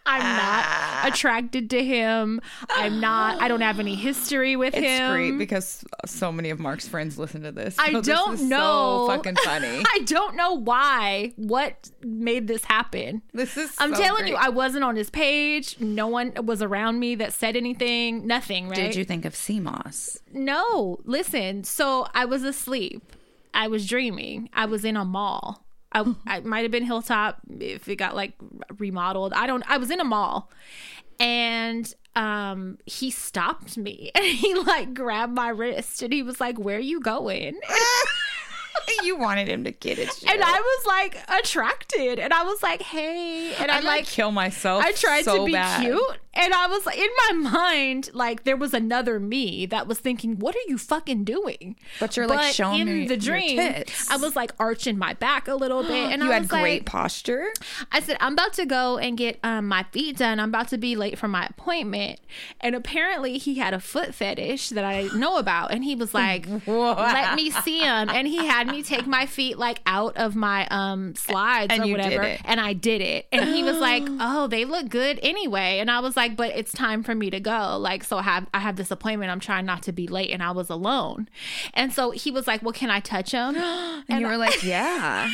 [0.06, 1.02] I'm Ah.
[1.04, 2.41] not attracted to him.
[2.70, 3.41] I'm not.
[3.41, 5.02] I don't have any history with It's him.
[5.04, 7.76] It's great because so many of Mark's friends listen to this.
[7.78, 9.06] I so this don't is know.
[9.07, 9.84] So fucking funny.
[9.94, 11.34] I don't know why.
[11.36, 13.22] What made this happen?
[13.34, 13.76] This is.
[13.78, 14.36] I'm so telling you.
[14.36, 15.80] I wasn't on his page.
[15.80, 18.26] No one was around me that said anything.
[18.26, 18.68] Nothing.
[18.69, 18.76] Right?
[18.76, 20.18] Did you think of CMOS?
[20.34, 21.64] No, listen.
[21.64, 23.03] So I was asleep.
[23.53, 24.49] I was dreaming.
[24.53, 25.64] I was in a mall.
[25.91, 28.34] I, I might have been Hilltop if it got like
[28.77, 29.34] remodeled.
[29.34, 29.63] I don't.
[29.69, 30.49] I was in a mall,
[31.19, 36.57] and um, he stopped me and he like grabbed my wrist and he was like,
[36.57, 37.59] "Where are you going?"
[39.03, 40.10] you wanted him to get it.
[40.27, 44.84] And I was like attracted, and I was like, "Hey," and I like kill myself.
[44.84, 45.81] I tried so to be bad.
[45.81, 49.99] cute, and I was like, in my mind, like there was another me that was
[49.99, 53.57] thinking, "What are you fucking doing?" But you're, like, showing in me the your dream.
[53.57, 54.10] tits.
[54.10, 56.85] I was like arching my back a little bit, and You I had great like,
[56.85, 57.48] posture.
[57.91, 60.39] I said, I'm about to go and get um, my feet done.
[60.39, 62.19] I'm about to be late for my appointment.
[62.60, 65.72] And apparently, he had a foot fetish that I know about.
[65.72, 68.10] And he was like, let me see him.
[68.10, 71.88] And he had me take my feet like out of my um, slides And or
[71.88, 72.38] whatever.
[72.46, 73.28] And I did it.
[73.32, 75.80] And he was like, oh, they look good anyway.
[75.80, 77.78] And I was like, but it's time for me to go.
[77.78, 79.32] Like, so I have, I have this appointment.
[79.32, 80.32] I'm trying not to be late.
[80.32, 81.30] And I was alone.
[81.74, 83.56] And so he was like, well, can I touch him?
[84.10, 85.30] And, you were like, yeah.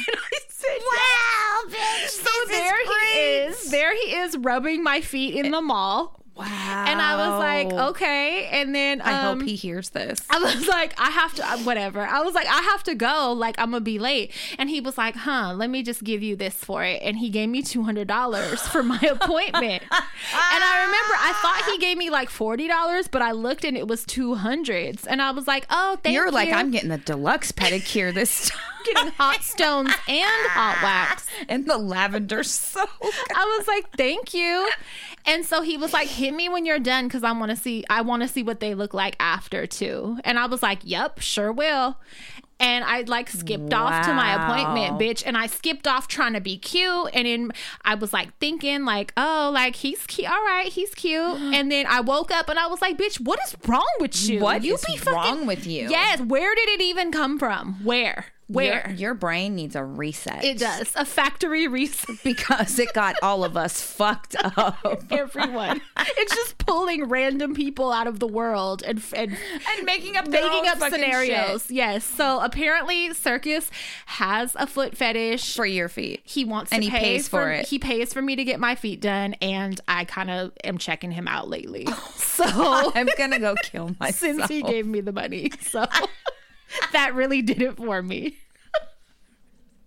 [0.49, 2.10] Said, Wow, bitch.
[2.10, 3.72] so there he is.
[3.72, 6.22] There he is rubbing my feet in the mall.
[6.38, 6.85] Wow.
[6.88, 8.47] And I was like, okay.
[8.51, 10.19] And then um, I hope he hears this.
[10.30, 12.01] I was like, I have to, uh, whatever.
[12.01, 13.34] I was like, I have to go.
[13.34, 14.31] Like, I'm going to be late.
[14.57, 17.01] And he was like, huh, let me just give you this for it.
[17.01, 19.84] And he gave me $200 for my appointment.
[19.84, 23.88] and I remember I thought he gave me like $40, but I looked and it
[23.88, 25.05] was 200s.
[25.09, 26.31] And I was like, oh, thank You're you.
[26.31, 28.61] like, I'm getting the deluxe pedicure this time.
[28.93, 31.27] getting hot stones and hot wax.
[31.49, 32.89] and the lavender soap.
[33.01, 34.69] I was like, "Thank you."
[35.28, 37.84] And so he was like, "Hit me when you're done cuz I want to see
[37.90, 41.20] I want to see what they look like after too." And I was like, "Yep,
[41.20, 41.98] sure will."
[42.60, 45.22] And I like skipped off to my appointment, bitch.
[45.26, 47.10] And I skipped off trying to be cute.
[47.14, 47.52] And then
[47.86, 50.30] I was like thinking, like, oh, like he's cute.
[50.30, 51.18] All right, he's cute.
[51.58, 54.40] And then I woke up and I was like, bitch, what is wrong with you?
[54.40, 55.88] What you is wrong with you?
[55.90, 56.20] Yes.
[56.22, 57.84] Where did it even come from?
[57.84, 58.26] Where?
[58.48, 58.86] Where?
[58.88, 60.44] Your, your brain needs a reset.
[60.44, 60.91] it does.
[60.95, 62.15] A factory reset.
[62.24, 65.03] because it got all of us fucked up.
[65.11, 65.82] everyone.
[65.98, 70.68] it's just pulling random people out of the world and and and making up making
[70.68, 71.64] up scenarios.
[71.64, 72.06] shit Yes.
[72.06, 73.69] So apparently, Circus
[74.06, 75.56] has a foot fetish.
[75.56, 76.22] for your feet.
[76.24, 77.68] he wants And to he pay pays for it.
[77.68, 81.11] He pays for me to get my feet done, and I kind of am checking
[81.11, 81.84] him out lately.
[81.88, 82.45] Oh, so
[82.95, 84.15] I'm gonna go kill myself.
[84.15, 85.86] since he gave me the money, so
[86.94, 88.38] that really did it for me.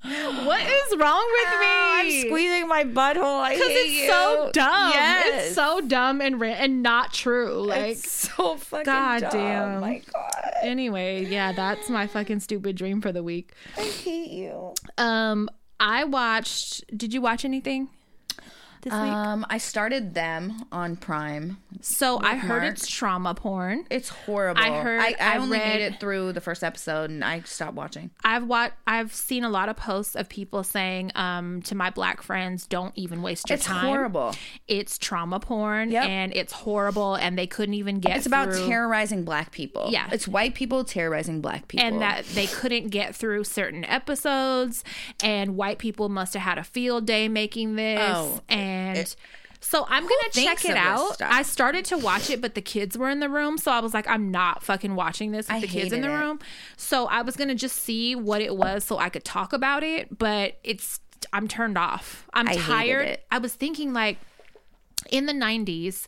[0.02, 1.66] What is wrong with me?
[1.66, 3.40] I'm squeezing my butthole.
[3.40, 4.08] I Because hate it's you.
[4.08, 4.92] so dumb.
[4.94, 5.46] Yes.
[5.48, 7.52] It's so dumb and ra- and not true.
[7.66, 9.30] Like It's so fucking God dumb.
[9.32, 9.80] damn.
[9.80, 13.52] My God, anyway, yeah, that's my fucking stupid dream for the week.
[13.76, 14.72] I hate you.
[14.96, 16.82] Um, I watched.
[16.96, 17.90] Did you watch anything
[18.82, 19.00] this week?
[19.02, 21.58] Um, I started them on Prime.
[21.80, 22.74] So I heard Mark.
[22.74, 23.84] it's trauma porn.
[23.90, 24.62] It's horrible.
[24.62, 27.40] I heard- I, I I only read- made it through the first episode and I
[27.42, 28.10] stopped watching.
[28.24, 28.74] I've watched.
[28.86, 32.92] I've seen a lot of posts of people saying, um, to my black friends, don't
[32.96, 33.76] even waste your It's time.
[33.78, 34.34] It's horrible.
[34.68, 36.04] It's trauma porn, Yep.
[36.04, 38.16] and it's horrible, and they couldn't even get.
[38.16, 39.88] It's about terrorizing black people.
[39.90, 40.08] Yeah.
[40.12, 41.86] It's white people terrorizing black people.
[41.86, 44.84] and that they couldn't get through certain episodes
[45.22, 48.69] and white people must have had a field day making this Oh, and
[49.60, 51.20] so I'm gonna check it out.
[51.20, 53.92] I started to watch it, but the kids were in the room, so I was
[53.92, 56.16] like, I'm not fucking watching this with the kids in the it.
[56.16, 56.40] room.
[56.76, 60.16] So I was gonna just see what it was, so I could talk about it.
[60.18, 61.00] But it's
[61.32, 62.26] I'm turned off.
[62.32, 63.06] I'm I tired.
[63.06, 63.26] it.
[63.30, 64.18] I was thinking like
[65.10, 66.06] in the 90s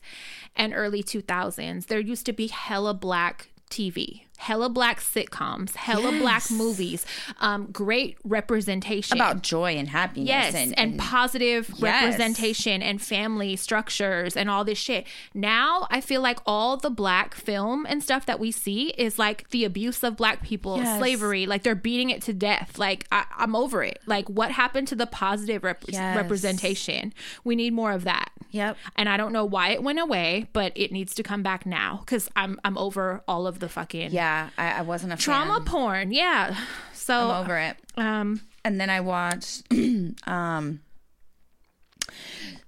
[0.56, 6.50] and early 2000s, there used to be hella black TV, hella black sitcoms, hella black
[6.50, 7.06] movies,
[7.40, 9.16] um, great representation.
[9.16, 10.28] about joy and happiness.
[10.28, 11.80] Yes, and, and, positive Yes.
[11.80, 15.06] representation and family structures and all this shit.
[15.32, 19.48] Now I feel like all the black film and stuff that we see is like
[19.50, 20.98] the abuse of black people, Yes.
[20.98, 22.78] slavery, like they're beating it to death.
[22.78, 23.98] Like I, I'm over it.
[24.06, 26.16] Like what happened to the positive rep- Yes.
[26.16, 27.14] representation?
[27.44, 28.30] We need more of that.
[28.50, 28.76] Yep.
[28.96, 31.98] And I don't know why it went away, but it needs to come back now
[32.04, 35.64] because I'm I'm over all of the fucking Yeah, I, I wasn't a trauma fan.
[35.64, 36.12] porn.
[36.12, 36.56] Yeah.
[36.94, 37.76] So I'm over it.
[37.96, 39.62] um And then I watched.
[40.26, 40.80] um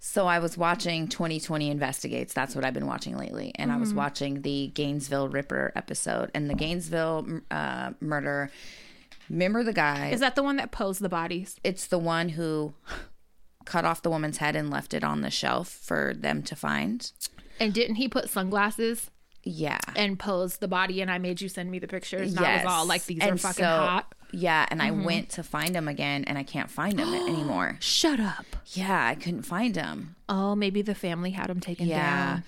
[0.00, 2.32] So I was watching 2020 Investigates.
[2.34, 3.52] That's what I've been watching lately.
[3.56, 3.98] And I was Mm-hmm.
[3.98, 8.50] watching the Gainesville Ripper episode and the Gainesville uh, murder.
[9.30, 10.10] Remember the guy?
[10.10, 11.56] is that the one that posed the bodies?
[11.64, 12.74] it's the one who
[13.64, 17.10] cut off the woman's head and left it on the shelf for them to find.
[17.58, 19.10] And didn't he put sunglasses
[19.44, 19.78] Yeah.
[19.96, 21.00] and posed the body?
[21.02, 22.34] And I made you send me the pictures.
[22.36, 24.14] And I was all like, these are And fucking so- hot.
[24.32, 25.00] Yeah, and Mm-hmm.
[25.00, 27.76] I went to find him again and I can't find him anymore.
[27.80, 28.46] Shut up.
[28.72, 30.16] Yeah, I couldn't find him.
[30.28, 32.40] Oh, maybe the family had him taken Yeah.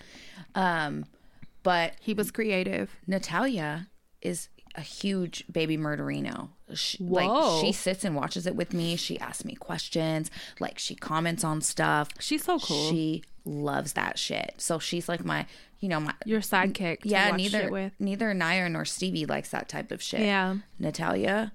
[0.55, 0.87] down.
[0.89, 1.05] Um
[1.63, 2.97] but He was creative.
[3.07, 3.89] Natalia
[4.23, 6.49] is a huge baby murderino.
[6.75, 7.57] She, Whoa.
[7.57, 8.97] Like she sits and watches it with me.
[8.97, 10.31] She asks me questions.
[10.61, 12.09] Like she comments on stuff.
[12.19, 12.91] She's so cool.
[12.91, 14.55] She loves that shit.
[14.59, 15.47] So she's like my,
[15.81, 16.99] you know, my Your sidekick.
[17.05, 17.31] yeah.
[17.31, 20.21] watch Neither neither Naya nor Stevie likes that type of shit.
[20.21, 20.57] Yeah.
[20.79, 21.53] Natalia,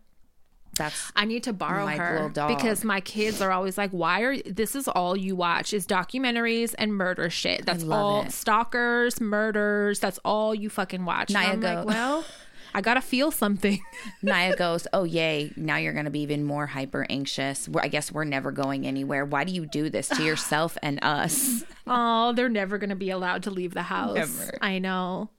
[0.77, 2.55] that's I need to borrow My her little dog.
[2.57, 6.73] because my kids are always like, "Why are this is all you watch is documentaries
[6.77, 7.65] and murder shit?
[7.65, 8.31] That's all it.
[8.31, 9.99] stalkers, murders.
[9.99, 12.23] That's all you fucking watch." Naya I'm go- like, well,
[12.73, 13.79] I gotta feel something.
[14.21, 15.51] Naya goes, oh yay!
[15.55, 17.69] Now you're gonna be even more hyper anxious.
[17.79, 19.25] I guess we're never going anywhere.
[19.25, 21.63] Why do you do this to yourself and us?
[21.87, 24.15] oh, they're never gonna be allowed to leave the house.
[24.15, 24.57] Never.
[24.61, 25.29] I know.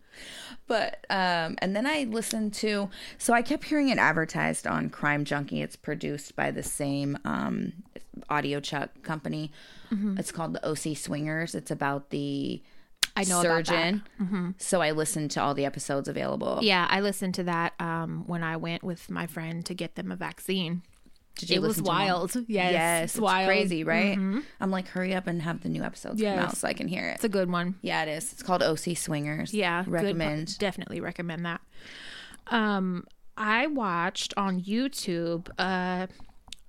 [0.66, 2.88] But um and then I listened to
[3.18, 5.62] so I kept hearing it advertised on Crime Junkie.
[5.62, 7.72] It's produced by the same um
[8.30, 9.50] audiochuck company.
[9.92, 10.18] Mm-hmm.
[10.18, 11.54] It's called the OC Swingers.
[11.54, 12.62] It's about the
[13.16, 13.94] I know about that.
[13.94, 14.24] Mm-hmm.
[14.24, 14.54] surgeon.
[14.58, 16.60] So I listened to all the episodes available.
[16.62, 20.10] Yeah, I listened to that um, when I went with my friend to get them
[20.10, 20.82] a vaccine.
[21.38, 22.06] Did you It was listen to them all?
[22.06, 22.34] wild.
[22.48, 23.46] Yes, Yes, it's it's wild.
[23.48, 24.18] crazy, right?
[24.18, 27.08] I'm like, hurry up and have the new episodes come out so I can hear
[27.08, 27.14] it.
[27.16, 27.74] It's a good one.
[27.82, 28.32] Yeah, it is.
[28.32, 29.52] It's called OC Swingers.
[29.54, 30.58] Yeah, recommend.
[30.58, 31.60] definitely recommend that.
[32.48, 33.06] Um,
[33.36, 35.48] I watched on YouTube.
[35.58, 36.06] Uh,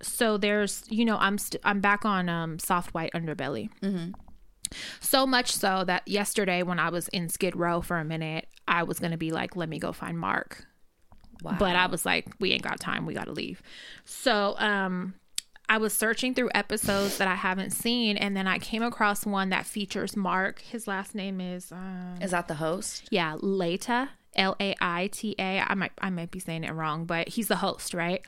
[0.02, 3.70] so there's, you know, I'm st- I'm back on um soft white underbelly.
[3.82, 4.12] Mm-hmm.
[5.00, 8.84] So much so that yesterday when I was in Skid Row for a minute, I
[8.84, 10.66] was gonna be like, let me go find Mark.
[11.42, 11.58] Wow.
[11.60, 13.06] But I was like, we ain't got time.
[13.06, 13.62] We got to leave.
[14.06, 15.16] So, um,
[15.68, 19.50] I was searching through episodes that I haven't seen, and then I came across one
[19.50, 20.62] that features Mark.
[20.62, 23.08] His last name is, um, is that the host?
[23.12, 25.60] yeah, Laita, L A I T A.
[25.66, 28.22] I might I might be saying it wrong, but he's the host, right?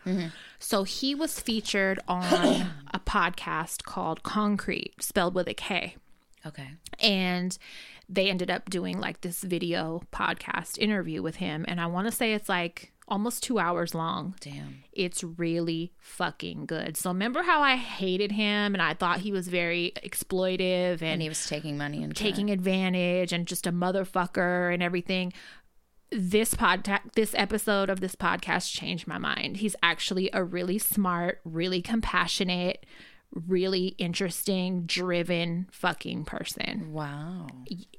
[0.59, 2.23] So he was featured on
[2.93, 5.95] a podcast called Koncrete, spelled with a K
[6.45, 6.67] Okay.
[6.99, 7.57] and
[8.07, 11.65] they ended up doing like this video podcast interview with him.
[11.67, 14.35] And i want to say it's like almost two hours long.
[14.39, 14.83] Damn.
[14.91, 16.97] it's really fucking good.
[16.97, 21.21] So remember how i hated him and i thought he was very exploitive and, And
[21.21, 25.33] he was taking money and taking advantage and just a motherfucker and everything.
[26.11, 29.57] This podcast this episode of this podcast changed my mind.
[29.57, 32.85] He's actually a really smart really compassionate
[33.35, 36.91] really interesting driven fucking person.
[36.93, 37.47] Wow.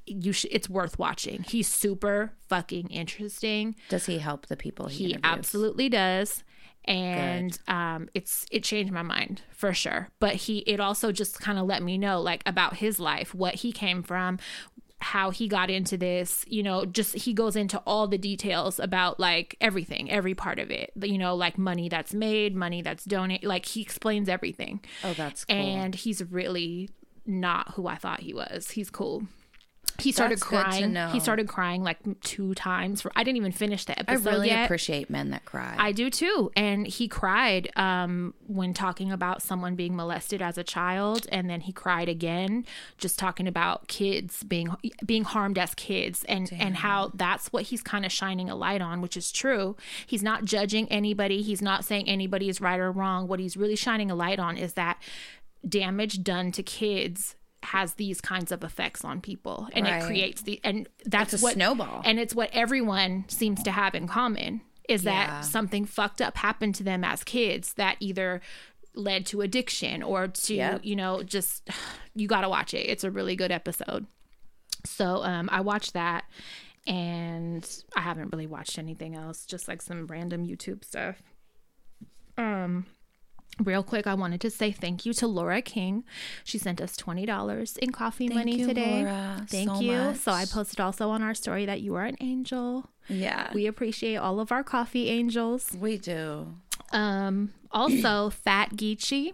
[0.06, 1.44] you should it's worth watching.
[1.44, 3.76] He's super fucking interesting.
[3.88, 6.42] Does he help the people he, he absolutely does.
[6.84, 10.08] And um it's it changed my mind for sure.
[10.20, 13.56] But he it also just kind of let me know like about his life what
[13.56, 14.38] he came from
[14.98, 19.20] how he got into this you know just he goes into all the details about
[19.20, 23.46] like everything every part of it you know like money that's made money that's donated
[23.46, 25.54] like he explains everything Oh, that's cool.
[25.56, 26.88] and he's really
[27.26, 28.70] not who I thought he was.
[28.70, 29.24] He's cool.
[29.98, 30.96] He started That's crying.
[31.12, 33.02] He started crying like two times.
[33.02, 34.28] For, I didn't even finish the episode.
[34.28, 34.64] I really yet.
[34.64, 35.74] appreciate men that cry.
[35.78, 36.50] I do too.
[36.56, 41.60] And he cried um, when talking about someone being molested as a child, and then
[41.60, 42.64] he cried again,
[42.98, 44.74] just talking about kids being
[45.04, 48.80] being harmed as kids, and and how that's what he's kind of shining a light
[48.80, 49.76] on, which is true.
[50.06, 51.42] He's not judging anybody.
[51.42, 53.28] He's not saying anybody is right or wrong.
[53.28, 55.00] What he's really shining a light on is that
[55.66, 57.35] damage done to kids
[57.66, 60.02] has these kinds of effects on people and Right.
[60.02, 62.02] it creates the and that's It's a what snowball.
[62.04, 65.10] and it's what everyone seems to have in common is Yeah.
[65.40, 68.40] that something fucked up happened to them as kids that either
[68.94, 70.84] led to addiction or to Yep.
[70.84, 71.68] you know just
[72.14, 74.06] you got to watch it it's a really good episode
[74.84, 76.24] so um i watched that
[76.86, 81.16] and i haven't really watched anything else just like some random youtube stuff
[82.38, 82.86] um
[83.58, 86.04] Real quick, I wanted to say thank you to Laura King.
[86.44, 89.02] She sent us $20 in coffee Thank money you, today.
[89.02, 89.92] Laura, thank so you.
[89.96, 90.16] much.
[90.16, 92.90] So I posted also on our story that you are an angel.
[93.08, 93.50] yeah.
[93.54, 95.70] We appreciate all of our coffee angels.
[95.78, 96.54] we do.
[96.92, 99.32] Um, also, Fat Geechie.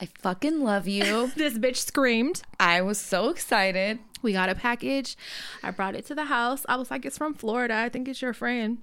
[0.00, 1.30] I fucking love you.
[1.36, 2.40] This bitch screamed.
[2.58, 3.98] I was so excited.
[4.22, 5.14] We got a package.
[5.62, 6.64] I brought it to the house.
[6.70, 7.74] I was like, it's from Florida.
[7.74, 8.78] I think it's your friend.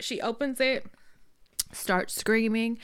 [0.00, 0.86] She opens it,
[1.72, 2.78] starts screaming.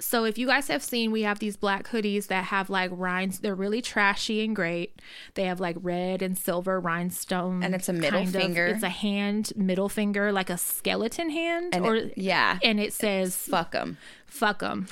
[0.00, 3.40] So, if you guys have seen, we have these black hoodies that have like rhinestones.
[3.40, 5.00] They're really trashy and great.
[5.34, 7.62] They have like red and silver rhinestone.
[7.62, 8.66] And it's a middle kind of- finger.
[8.66, 11.74] it's a hand, middle finger, like a skeleton hand.
[11.74, 12.58] And or it- yeah.
[12.62, 13.98] And it says, Fuck them.
[14.26, 14.86] fuck them.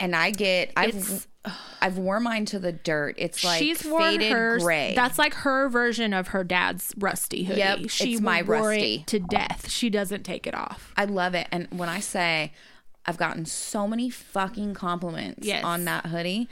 [0.00, 1.28] And I get, I've, It's
[1.80, 3.14] I've worn mine to the dirt.
[3.18, 4.62] It's like She's worn faded hers.
[4.64, 4.94] gray.
[4.96, 7.58] That's like her version of her dad's rusty hoodie.
[7.60, 8.96] Yep, she it's my wore rusty.
[8.96, 9.70] it to death.
[9.70, 10.92] She doesn't take it off.
[10.96, 11.46] I love it.
[11.52, 12.52] And when I say
[13.06, 15.64] I've gotten so many fucking compliments Yes.
[15.64, 16.48] on that hoodie.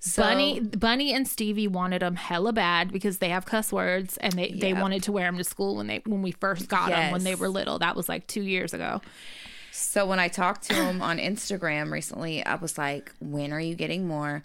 [0.00, 4.34] So, Bunny, Bunny, and Stevie wanted them hella bad because they have cuss words, and
[4.34, 7.10] they, they wanted to wear them to school when they when we first got them
[7.10, 7.78] when they were little.
[7.78, 9.00] That was like two years ago.
[9.72, 13.74] So when I talked to him on Instagram recently, I was like, "When are you
[13.74, 14.42] getting more?"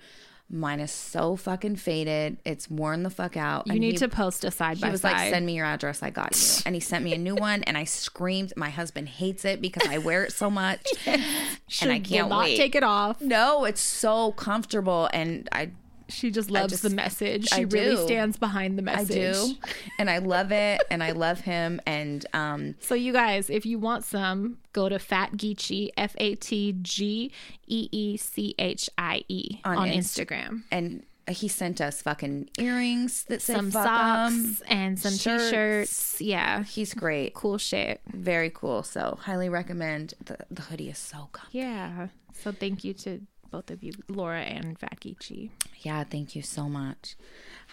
[0.52, 2.38] Mine is so fucking faded.
[2.44, 3.68] It's worn the fuck out.
[3.68, 4.86] You And need he- to post a side by side.
[4.88, 5.12] He was side.
[5.12, 6.02] like, "Send me your address.
[6.02, 8.54] I got you." And he sent me a new one, and I screamed.
[8.58, 12.58] My husband hates it because I wear it so much, and I can't not wait.
[12.58, 13.22] take it off.
[13.22, 15.70] no, it's so comfortable, and I
[16.10, 17.48] She just loves just- the message.
[17.52, 18.06] I She really do.
[18.06, 19.36] stands behind the I message.
[19.36, 19.56] do,
[19.98, 23.80] and I love it, and I love him, and um, So you guys, if you
[23.80, 27.32] want some, go to Fat Geechie, F A T G
[27.68, 30.64] E E C H I E on, Inst- Instagram.
[30.72, 35.44] and he sent us fucking earrings that say Some socks and some shirts.
[35.52, 36.22] t-shirts.
[36.22, 38.02] Yeah, He's great, cool shit.
[38.12, 38.82] very cool.
[38.82, 40.16] So highly recommend.
[40.26, 41.60] The the hoodie is so comfy.
[41.60, 42.08] Yeah.
[42.34, 45.50] So thank you to both of you, Laura and Geechie.
[45.82, 47.16] Yeah, thank you so much.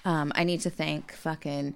[0.04, 1.74] Um, I need to thank fucking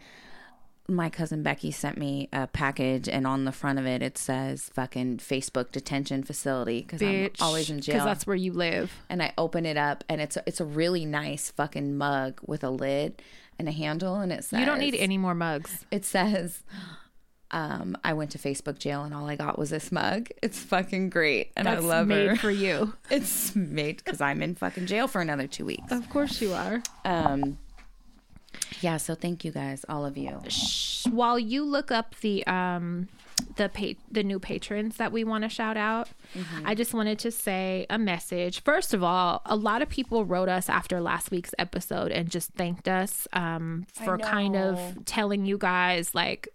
[0.91, 4.71] my cousin Becky sent me a package, and on the front of it, it says
[4.75, 7.95] fucking Facebook detention facility because I'm always in jail.
[7.95, 8.93] Because that's where you live.
[9.09, 12.65] and I open it up, and it's a, it's a really nice fucking mug with
[12.65, 13.23] a lid
[13.59, 15.87] and a handle, and it says You don't need any more mugs.
[15.91, 16.63] It says.
[17.53, 20.29] Um, I went to Facebook jail and all I got was this mug.
[20.43, 22.37] It's fucking great, and That's I love made her.
[22.37, 22.95] for you.
[23.11, 25.91] it's made because I'm in fucking jail for another two weeks.
[25.91, 26.83] Of course you are.
[27.05, 27.59] Um,
[28.81, 30.39] yeah, so thank you guys, all of you.
[31.11, 33.09] while you look up the um
[33.57, 36.65] the pa- the new patrons that we want to shout out Mm-hmm.
[36.67, 40.49] i just wanted to say a message first of all a lot of people wrote
[40.49, 45.59] us after last week's episode and just thanked us um for kind of telling you
[45.59, 46.49] guys like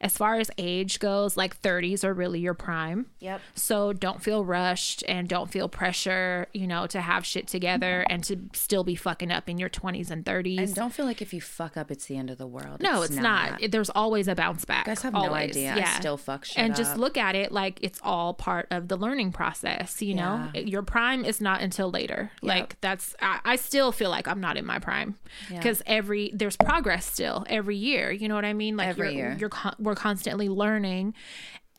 [0.00, 3.40] as far as age goes like 30s are really your prime Yep.
[3.54, 8.12] so don't feel rushed and don't feel pressure you know to have shit together mm-hmm.
[8.14, 11.20] and to still be fucking up in your 20s and 30s And don't feel like
[11.22, 12.80] if you fuck up, it's the end of the world.
[12.82, 13.62] no, it's, not.
[13.62, 14.86] It- There's always a bounce back.
[14.86, 15.50] You guys have no always.
[15.50, 15.74] idea.
[15.76, 18.96] I still fuck shit And just look at it like it's all part of the
[18.96, 20.00] learning process.
[20.02, 22.30] You know, your prime is not until later.
[22.42, 23.14] Like that's.
[23.20, 25.16] I, I still feel like I'm not in my prime
[25.50, 28.10] because every there's progress still every year.
[28.12, 28.76] You know what I mean?
[28.76, 29.36] Like Every you're, year.
[29.38, 31.14] you're con- we're constantly learning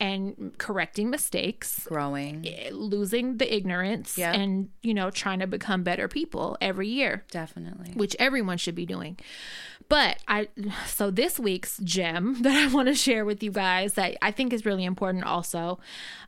[0.00, 2.46] and correcting mistakes growing.
[2.70, 4.32] losing the ignorance Yeah.
[4.32, 7.92] and you know trying to become better people every year Definitely.
[7.94, 9.16] which everyone should be doing.
[9.88, 10.48] But I,
[10.86, 14.52] so this week's gem that I want to share with you guys that I think
[14.52, 15.80] is really important also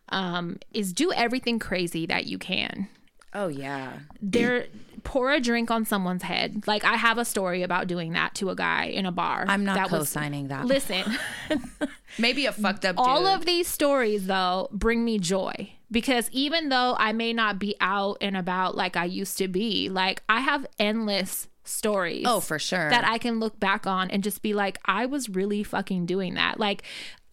[0.08, 2.88] um, is do everything crazy that you can.
[3.32, 3.98] Oh yeah.
[4.20, 4.66] There,
[5.04, 6.64] pour a drink on someone's head.
[6.66, 9.44] Like I have a story about doing that to a guy in a bar.
[9.48, 10.66] I'm not that was- co-signing that.
[10.66, 11.04] Listen,
[12.18, 12.96] Maybe a fucked up.
[12.98, 13.28] all dude.
[13.40, 18.18] of these stories though bring me joy because even though I may not be out
[18.20, 22.24] and about like I used to be, like I have endless stories.
[22.26, 22.90] Oh, for sure.
[22.90, 26.34] That I can look back on and just be like, I was really fucking doing
[26.34, 26.58] that.
[26.58, 26.82] Like,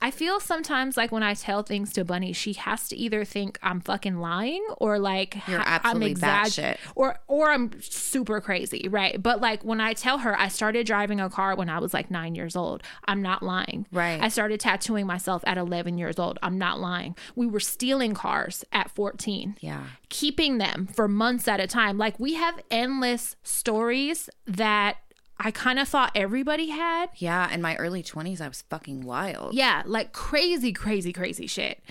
[0.02, 3.57] I feel sometimes like when I tell things to Bunny, she has to either think
[3.64, 9.22] I'm fucking lying or like You're ha- I'm exaggerating or or I'm super crazy, right?
[9.22, 12.11] But like when I tell her I started driving a car when I was like
[12.11, 13.88] 9 years old, I'm not lying.
[13.91, 14.22] Right.
[14.22, 16.38] I started tattooing myself at 11 years old.
[16.44, 17.15] I'm not lying.
[17.36, 19.84] We were stealing cars at 14 yeah.
[20.10, 21.98] keeping them for months at a time.
[21.98, 24.98] Like we have endless stories that
[25.39, 27.09] I kind of thought everybody had.
[27.15, 27.51] Yeah.
[27.53, 29.53] In my early 20s, I was fucking wild.
[29.53, 31.81] Yeah, like crazy, crazy, crazy shit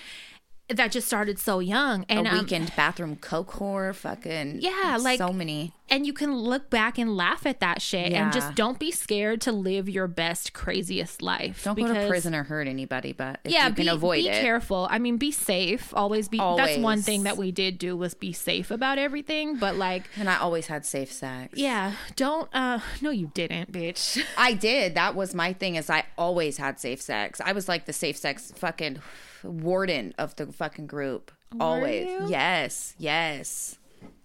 [0.69, 2.05] that just started so young.
[2.09, 3.95] And a um, weekend bathroom coke whore.
[3.95, 5.73] Fucking Yeah, like- so many.
[5.89, 9.41] and you can look back and laugh at that shit and just don't be scared
[9.43, 11.63] to live your best, craziest life.
[11.63, 14.25] Don't go to because- prison or hurt anybody, but if yeah, you can be, avoid
[14.25, 14.41] be it.
[14.43, 14.89] careful.
[14.91, 15.93] I mean, be safe.
[15.95, 16.39] Always be.
[16.39, 19.57] That's one thing that we did do was be safe about everything.
[19.59, 21.53] But like, And I always had safe sex.
[21.57, 22.49] yeah, don't.
[22.53, 24.21] uh No, you didn't, bitch.
[24.37, 24.97] I did.
[24.97, 25.77] That was my thing.
[25.77, 27.41] Is I always had safe sex.
[27.45, 28.99] I was like the safe sex fucking
[29.47, 31.33] warden of the fucking group.
[31.61, 32.07] always.
[32.07, 32.27] you?
[32.29, 32.95] Yes.
[32.99, 33.79] Yes.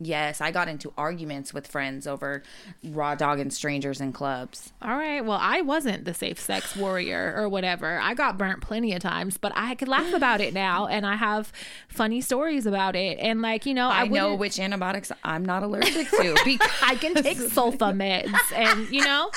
[0.03, 0.41] Yes.
[0.41, 2.41] I got into arguments with friends over
[2.83, 4.73] raw dogging strangers in clubs.
[4.81, 5.23] All right.
[5.23, 7.99] Well, I wasn't the safe sex warrior or whatever.
[7.99, 11.15] I got burnt plenty of times, but I could laugh about it now, and I
[11.15, 11.51] have
[11.87, 13.19] funny stories about it.
[13.19, 16.31] And like you know, I, I, know which antibiotics I'm not allergic to.
[16.45, 19.29] Because I can take sulfa meds, and you know,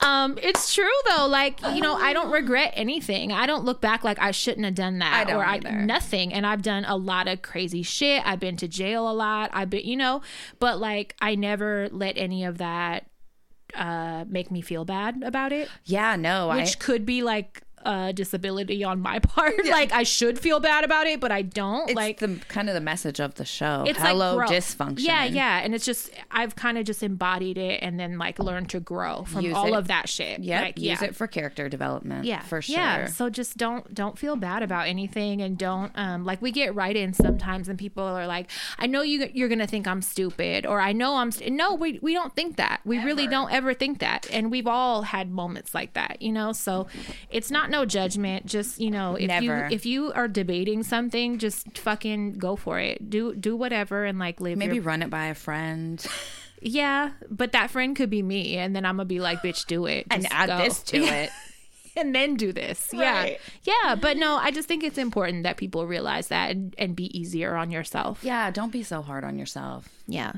[0.00, 1.26] um, it's true though.
[1.26, 3.32] Like you know, I don't regret anything.
[3.32, 6.32] I don't look back like I shouldn't have done that I or I nothing.
[6.32, 8.22] And I've done a lot of crazy shit.
[8.26, 9.50] I've been to jail a lot.
[9.52, 10.22] I've been, you know?
[10.58, 13.06] But like I never let any of that
[13.74, 16.82] uh make me feel bad about it Yeah, no, which I.
[16.82, 21.18] could be like a disability on my part like i should feel bad about it
[21.20, 23.84] but i don't It's like the kind of the message of the show.
[23.86, 25.00] it's Hello, like dysfunction.
[25.00, 28.68] Yeah, yeah, and it's just I've kind of just embodied it and then like learned
[28.70, 29.78] to grow from Use all it.
[29.78, 30.40] of that shit.
[30.40, 30.62] Yep.
[30.62, 32.24] like, use it for character development.
[32.26, 32.76] Yeah, for sure.
[32.76, 36.74] Yeah, so just don't don't feel bad about anything, and don't um like we get
[36.74, 40.66] right in sometimes, and people are like, I know you you're gonna think I'm stupid,
[40.66, 41.52] or I know I'm st-.
[41.52, 42.80] no, we we don't think that.
[42.84, 46.52] We really don't ever think that, and we've all had moments like that, you know.
[46.52, 46.86] So
[47.30, 48.46] it's not no judgment.
[48.46, 49.44] Just you know, if Never.
[49.44, 53.10] you if you are debating something, just fucking go for it.
[53.10, 56.04] Do do whatever and like live Maybe your run it by a friend
[56.62, 59.86] yeah, but that friend could be me, and then I'm gonna be like, "Bitch, do
[59.86, 60.58] it," and add go.
[60.58, 61.30] this to it.
[61.96, 62.90] and then do this.
[62.92, 63.38] Right.
[63.62, 63.94] Yeah, yeah.
[63.94, 67.54] But no, I just think it's important that people realize that and, and be easier
[67.56, 68.20] on yourself.
[68.22, 69.88] Yeah, don't be so hard on yourself.
[70.06, 70.32] Yeah.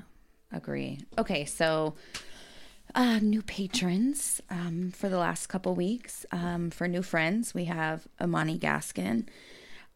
[0.52, 0.98] Agree.
[1.16, 1.94] Okay, so
[2.94, 6.26] uh, new patrons um, for the last couple weeks.
[6.32, 9.26] Um, for new friends, we have Amani Gaskin.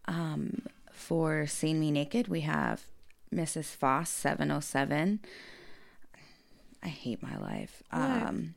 [0.07, 0.62] Um,
[0.93, 2.85] for Seeing Me Naked, we have
[3.33, 3.75] Mrs.
[3.75, 5.21] Foss seven oh seven.
[6.83, 7.83] I hate my life.
[7.91, 8.55] Um,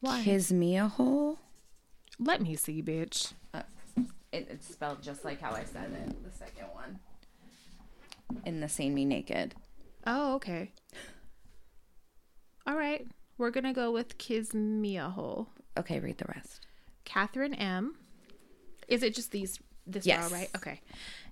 [0.00, 0.20] Why?
[0.20, 1.38] a Hole.
[2.18, 3.32] Let me see, bitch.
[4.32, 6.24] It, it's spelled just like how I said it.
[6.24, 6.98] The second one.
[8.44, 9.54] In the Seeing Me Naked.
[10.06, 10.72] Oh, okay.
[12.66, 13.06] All right.
[13.38, 15.46] We're gonna go with Kismiahole.
[15.78, 16.66] Okay, read the rest.
[17.04, 17.96] Catherine M.
[18.88, 20.30] Is it just these this Yes.
[20.30, 20.48] row, right?
[20.56, 20.80] Okay.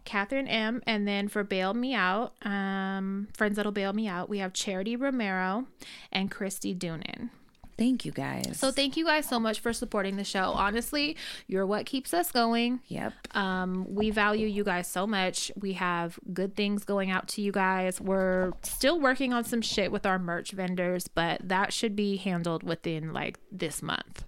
[0.04, 0.82] Catherine M.
[0.86, 4.96] And then for Bail Me Out, um, Friends That'll Bail Me Out, we have Charity
[4.96, 5.66] Romero
[6.10, 7.30] and Christy Doonan.
[7.78, 8.58] Thank you guys.
[8.58, 10.52] So thank you guys so much for supporting the show.
[10.54, 11.16] Honestly,
[11.46, 12.80] you're what keeps us going.
[12.88, 13.12] Yep.
[13.32, 15.50] Um, we value you guys so much.
[15.58, 18.00] We have good things going out to you guys.
[18.00, 22.62] We're still working on some shit with our merch vendors, but that should be handled
[22.62, 24.24] within like this month.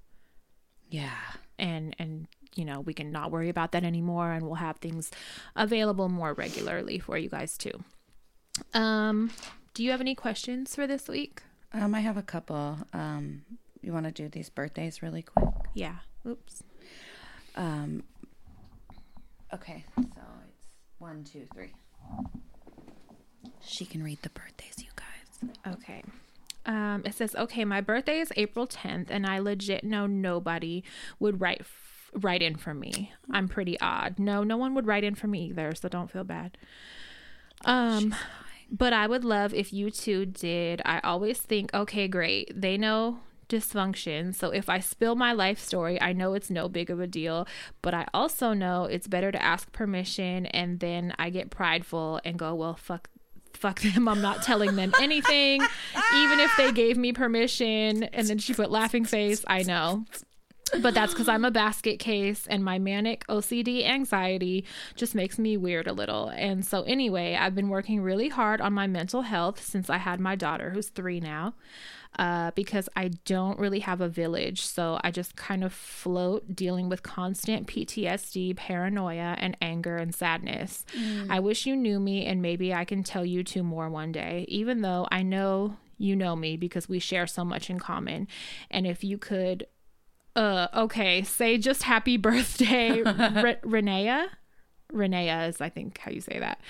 [0.88, 1.10] Yeah.
[1.58, 2.26] And and
[2.56, 5.10] you know, we can not worry about that anymore and we'll have things
[5.56, 7.82] available more regularly for you guys too.
[8.72, 9.30] Um,
[9.74, 11.42] do you have any questions for this week?
[11.74, 12.78] Um, I have a couple.
[12.92, 13.42] Um,
[13.82, 15.48] you want to do these birthdays really quick?
[15.74, 15.96] Yeah.
[16.26, 16.62] Oops.
[17.56, 18.02] Um,
[19.52, 20.02] okay, so
[20.48, 20.66] it's
[20.98, 21.72] one, two, three.
[23.60, 25.74] She can read the birthdays, you guys.
[25.74, 26.02] Okay.
[26.66, 30.82] Um, it says, okay, my birthday is April 10th, and I legit know nobody
[31.18, 33.12] would write f- write in for me.
[33.30, 34.18] I'm pretty odd.
[34.18, 36.56] No, no one would write in for me either, so don't feel bad.
[37.66, 38.14] Um,
[38.70, 40.82] but I would love if you two did.
[40.84, 42.50] I always think, okay, great.
[42.54, 44.34] They know dysfunction.
[44.34, 47.46] So if I spill my life story, I know it's no big of a deal,
[47.82, 52.38] but I also know it's better to ask permission and then I get prideful and
[52.38, 53.08] go, well, fuck
[53.52, 54.08] fuck them.
[54.08, 58.04] I'm not telling them anything, even if they gave me permission.
[58.04, 59.44] And then she put laughing face.
[59.46, 60.04] I know.
[60.82, 64.64] But that's because I'm a basket case and my manic OCD anxiety
[64.96, 66.28] just makes me weird a little.
[66.28, 70.20] And so, anyway, I've been working really hard on my mental health since I had
[70.20, 71.54] my daughter, who's three now,
[72.18, 74.62] uh, because I don't really have a village.
[74.62, 80.84] So I just kind of float dealing with constant PTSD, paranoia, and anger and sadness.
[81.30, 84.44] I wish you knew me and maybe I can tell you two more one day,
[84.48, 88.26] even though I know you know me because we share so much in common.
[88.70, 89.66] And if you could
[90.36, 94.26] uh okay say just happy birthday Re- renea
[94.92, 96.60] renea is i think how you say that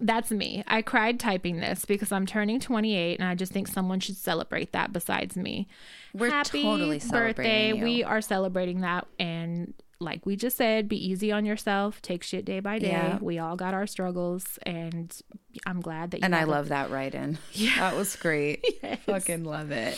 [0.00, 3.98] that's me i cried typing this because i'm turning 28 and i just think someone
[4.00, 5.66] should celebrate that besides me
[6.14, 7.84] We're happy totally birthday celebrating you.
[7.84, 12.44] we are celebrating that and like we just said be easy on yourself take shit
[12.44, 13.18] day by day Yeah.
[13.20, 15.16] we all got our struggles and
[15.66, 17.38] i'm glad that you And I love that write in.
[17.52, 17.76] Yeah.
[17.78, 18.64] That was great.
[19.06, 19.96] Fucking love it.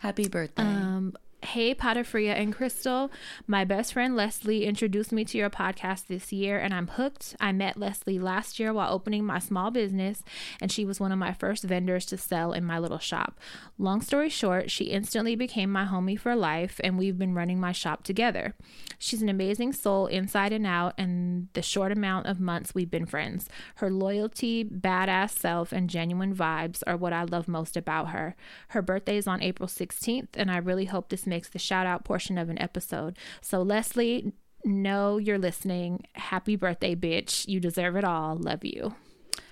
[0.00, 0.62] Happy birthday.
[0.62, 3.10] Um, hey, Pata Fria and Crystal.
[3.46, 7.36] My best friend Leslie introduced me to your podcast this year, and I'm hooked.
[7.40, 10.22] I met Leslie last year while opening my small business,
[10.60, 13.38] and she was one of my first vendors to sell in my little shop.
[13.78, 17.72] Long story short, she instantly became my homie for life, and we've been running my
[17.72, 18.54] shop together.
[18.98, 23.06] She's an amazing soul inside and out, and the short amount of months we've been
[23.06, 23.48] friends.
[23.76, 28.34] Her loyalty, badass self, and genuine vibes are what I love most about her.
[28.68, 32.04] Her birthday is on April 16th, and I really hope this makes the shout out
[32.04, 33.16] portion of an episode.
[33.40, 34.32] So, Leslie,
[34.64, 36.04] know you're listening.
[36.14, 37.46] Happy birthday, bitch.
[37.46, 38.36] You deserve it all.
[38.36, 38.94] Love you.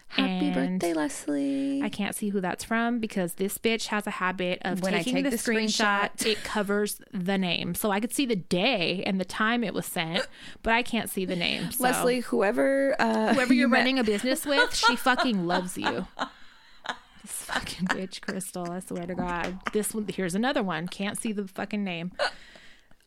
[0.09, 1.82] Happy and birthday, Leslie.
[1.82, 4.98] I can't see who that's from because this bitch has a habit of When I
[4.98, 7.74] taking take the, the screenshot, screenshot- it covers the name.
[7.74, 10.27] So I could see the day and the time it was sent,
[10.62, 11.73] but I can't see the name.
[11.73, 15.77] So Leslie, whoever uh, whoever you're you met- running a business with, she fucking loves
[15.77, 16.07] you.
[17.27, 18.70] This fucking bitch, Crystal.
[18.70, 19.59] I swear to God.
[19.73, 20.86] This one, here's another one.
[20.86, 22.12] Can't see the fucking name.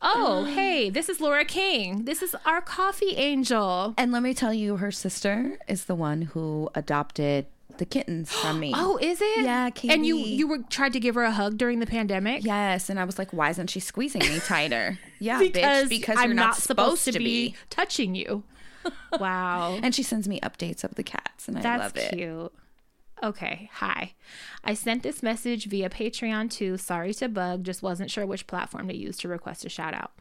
[0.02, 2.04] Oh, hey, this is Laura King.
[2.04, 3.94] This is our coffee angel.
[3.96, 7.46] And let me tell you, her sister is the one who adopted
[7.78, 8.74] the kittens from me.
[8.76, 9.44] Oh, is it?
[9.44, 12.44] Yeah, And you you were tried to give her a hug during the pandemic.
[12.44, 14.98] Yes, and I was like, why isn't she squeezing me tighter?
[15.22, 18.42] Yeah, because, bitch, because I'm you're not, supposed, to be, touching you.
[19.18, 19.78] wow.
[19.82, 22.16] And she sends me updates of the cats, and I That's love it.
[22.16, 22.52] cute.
[23.22, 24.14] Okay, hi.
[24.64, 26.76] I sent this message via Patreon too.
[26.76, 30.12] Sorry to bug, just wasn't sure which platform to use to request a shout out.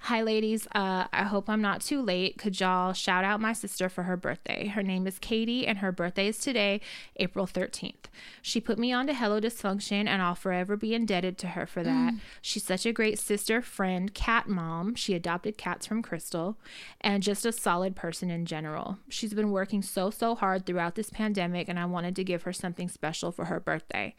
[0.00, 0.66] Hi, ladies.
[0.74, 2.38] Uh, I hope I'm not too late.
[2.38, 4.66] Could y'all shout out my sister for her birthday?
[4.68, 6.80] Her name is Katie, and her birthday is today,
[7.16, 7.94] April 13th.
[8.42, 11.82] She put me on to Hello Dysfunction, and I'll forever be indebted to her for
[11.82, 12.14] that.
[12.40, 14.94] She's such a great sister, friend, cat mom.
[14.94, 16.56] She adopted cats from Crystal,
[17.00, 18.98] and just a solid person in general.
[19.08, 22.52] She's been working so, so hard throughout this pandemic, and I wanted to give her
[22.52, 24.14] something special for her birthday.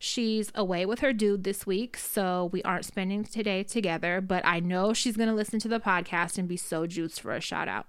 [0.00, 4.60] She's away with her dude this week, so we aren't spending today together, but I
[4.60, 7.66] know she's going to listen to the podcast and be so juiced for a shout
[7.66, 7.86] out.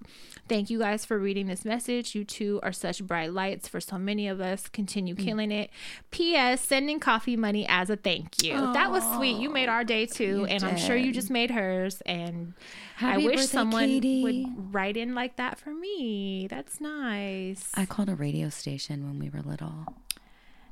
[0.47, 2.15] Thank you guys for reading this message.
[2.15, 4.67] You two are such bright lights for so many of us.
[4.67, 5.23] Continue mm.
[5.23, 5.69] killing it.
[6.09, 6.61] P.S.
[6.61, 8.53] Sending coffee money as a thank you.
[8.73, 9.37] that was sweet.
[9.37, 12.01] You made our day too, and I'm sure you just made hers.
[12.07, 12.55] And
[12.95, 14.23] Happy I wish birthday, someone Katie.
[14.23, 16.47] would write in like that for me.
[16.49, 17.69] That's nice.
[17.75, 19.93] I called a radio station when we were little.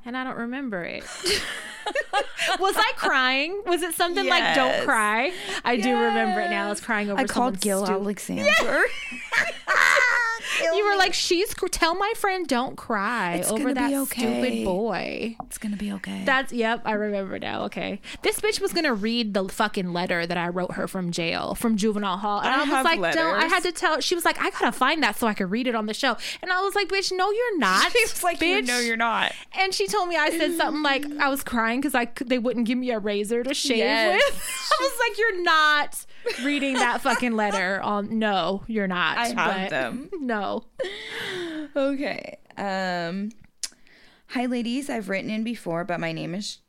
[0.07, 1.03] And I don't remember it.
[2.59, 3.61] was I crying?
[3.65, 5.31] Was it something like "Don't cry"?
[5.63, 6.67] I do remember it now.
[6.67, 7.19] I was crying over.
[7.19, 8.49] I called Gil Alexander.
[10.63, 14.65] You were like, "She's cr- tell my friend don't cry It's over that okay." stupid
[14.65, 16.23] boy." it's gonna be okay.
[16.25, 16.81] That's yep.
[16.85, 17.63] I remember now.
[17.65, 21.55] Okay, this bitch was gonna read the fucking letter that I wrote her from jail,
[21.55, 23.99] from juvenile hall, and I I, was like, "Don't." I had to tell.
[24.01, 26.17] She was like, "I gotta find that so I could read it on the show,"
[26.41, 28.55] and I was like, "Bitch, no, you're not." She was like, bitch.
[28.57, 31.79] "You know, you're not." And she told me I said something like I was crying
[31.81, 34.21] because I they wouldn't give me a razor to shave Yes.
[34.21, 34.71] with.
[34.79, 36.05] I was like, "You're not
[36.43, 39.17] reading that fucking letter on." No, you're not.
[39.17, 40.09] I have them.
[40.19, 40.65] No.
[41.75, 42.37] Okay.
[42.57, 43.31] Um
[44.31, 46.59] Hi ladies, I've written in before, but my name is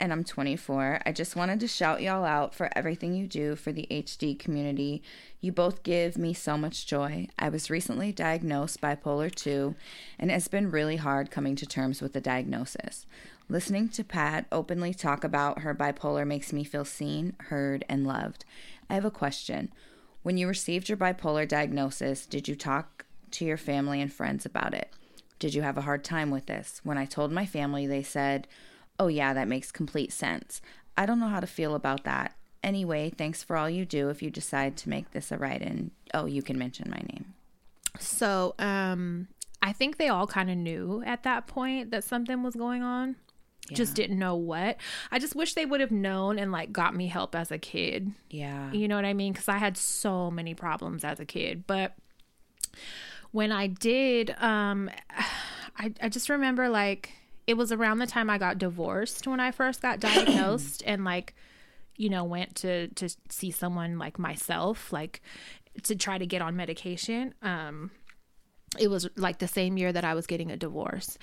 [0.00, 1.02] and I'm 24.
[1.04, 5.02] I just wanted to shout y'all out for everything you do for the HD community.
[5.40, 7.28] You both give me so much joy.
[7.38, 9.74] I was recently diagnosed bipolar 2,
[10.18, 13.06] and it's been really hard coming to terms with the diagnosis.
[13.50, 18.44] Listening to Pat openly talk about her bipolar makes me feel seen, heard, and loved.
[18.88, 19.72] I have a question.
[20.22, 24.72] When you received your bipolar diagnosis, did you talk to your family and friends about
[24.72, 24.92] it?
[25.40, 26.80] Did you have a hard time with this?
[26.84, 28.46] When I told my family, they said,
[29.00, 30.62] Oh, yeah, that makes complete sense.
[30.96, 32.36] I don't know how to feel about that.
[32.62, 34.10] Anyway, thanks for all you do.
[34.10, 37.34] If you decide to make this a write in, oh, you can mention my name.
[37.98, 39.26] So, um,
[39.60, 43.16] I think they all kind of knew at that point that something was going on.
[43.68, 44.78] Just didn't know what.
[45.12, 48.12] I just wish they would have known and like got me help as a kid.
[48.28, 48.72] Yeah.
[48.72, 49.32] You know what I mean?
[49.32, 51.64] Because I had so many problems as a kid.
[51.66, 51.94] But
[53.30, 54.90] when I did, um,
[55.76, 57.12] I, I just remember like
[57.46, 61.34] it was around the time I got divorced when I first got diagnosed and like,
[61.96, 65.20] you know, went to to see someone like myself, like
[65.84, 67.34] to try to get on medication.
[67.42, 67.90] Um,
[68.78, 71.18] it was like the same year that I was getting a divorce.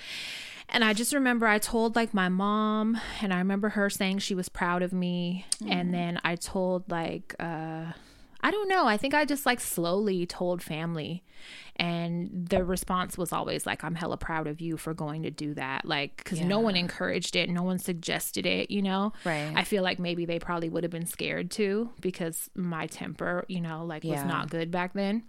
[0.70, 4.34] And I just remember I told like my mom, and I remember her saying she
[4.34, 5.46] was proud of me.
[5.66, 7.86] And then I told like, uh,
[8.40, 11.24] I don't know, I think I just like slowly told family.
[11.76, 15.54] And the response was always like, I'm hella proud of you for going to do
[15.54, 15.84] that.
[15.84, 19.12] Like, cause no one encouraged it, no one suggested it, you know?
[19.24, 19.52] Right.
[19.54, 23.60] I feel like maybe they probably would have been scared too because my temper, you
[23.60, 25.24] know, like was not good back then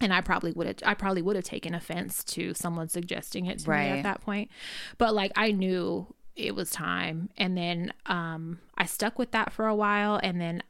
[0.00, 3.60] and I probably would have I probably would have taken offense to someone suggesting it
[3.60, 4.50] to me at that point.
[4.98, 9.66] But like I knew it was time and then um I stuck with that for
[9.66, 10.62] a while and then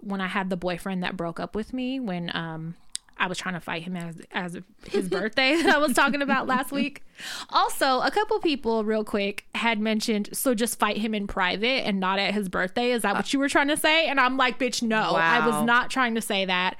[0.00, 2.74] when I had the boyfriend that broke up with me when um
[3.18, 4.58] I was trying to fight him as as
[4.90, 7.04] his birthday that I was talking about last week.
[7.50, 12.00] Also, a couple people real quick had mentioned so just fight him in private and
[12.00, 12.90] not at his birthday.
[12.90, 14.08] Is that what you were trying to say?
[14.08, 15.14] And I'm like, bitch, no.
[15.14, 16.76] I was not trying to say that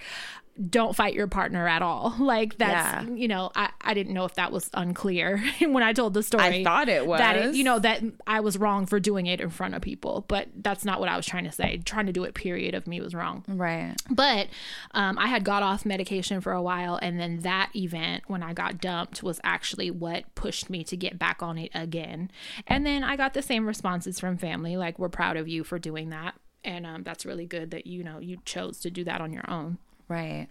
[0.69, 2.15] don't fight your partner at all.
[2.33, 3.15] Like that's Yeah.
[3.15, 6.61] you know, I, I didn't know if that was unclear when I told the story.
[6.61, 9.41] I thought it was That it, you know, that I was wrong for doing it
[9.41, 11.79] in front of people, but that's not what I was trying to say.
[11.85, 13.45] Trying to do it period of me was wrong.
[13.49, 13.95] Right.
[14.09, 14.49] But
[14.93, 18.53] um, I had got off medication for a while, and then that event when I
[18.53, 22.31] got dumped was actually what pushed me to get back on it again.
[22.67, 25.79] And then I got the same responses from family, like "We're proud of you for
[25.79, 26.35] doing that,"
[26.65, 29.49] and um, that's really good that you know you chose to do that on your
[29.51, 29.79] own.
[30.13, 30.49] Right.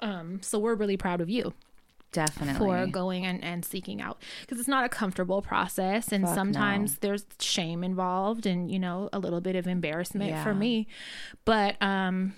[0.00, 1.52] Um, so we're really proud of you.
[2.12, 2.58] Definitely.
[2.58, 6.98] for going and, and seeking out because it's not a comfortable process and Fuck sometimes
[6.98, 10.88] there's shame involved and you know a little bit of embarrassment for me
[11.44, 12.34] but um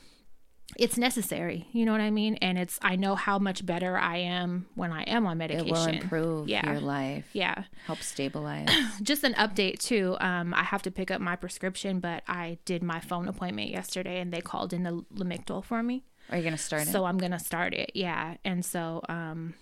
[0.76, 4.18] it's necessary you know what i mean and it's i know how much better i
[4.18, 5.68] am when i am on medication.
[5.68, 7.26] it will improve yeah your life.
[7.32, 8.68] yeah Help stabilize.
[9.02, 12.82] just an update too um i have to pick up my prescription but i did
[12.82, 16.58] my phone appointment yesterday and they called in the lamictal for me Are you gonna
[16.58, 16.88] start it?
[16.88, 18.36] so I'm gonna start it, yeah.
[18.44, 19.54] And so um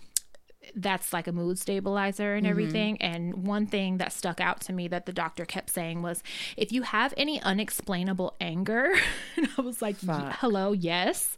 [0.75, 3.01] that's like a mood stabilizer and everything.
[3.01, 6.21] And one thing that stuck out to me that the doctor kept saying was,
[6.55, 8.93] if you have any unexplainable anger,
[9.37, 10.33] and I was like, Fuck.
[10.39, 11.35] hello, yes.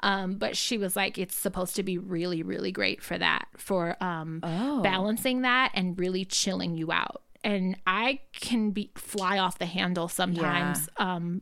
[0.00, 3.96] Um, but she was like, it's supposed to be really, really great for that, for
[4.04, 4.82] um, Oh.
[4.82, 7.22] balancing that and really chilling you out.
[7.42, 10.86] And I can be fly off the handle sometimes.
[10.98, 11.40] Um,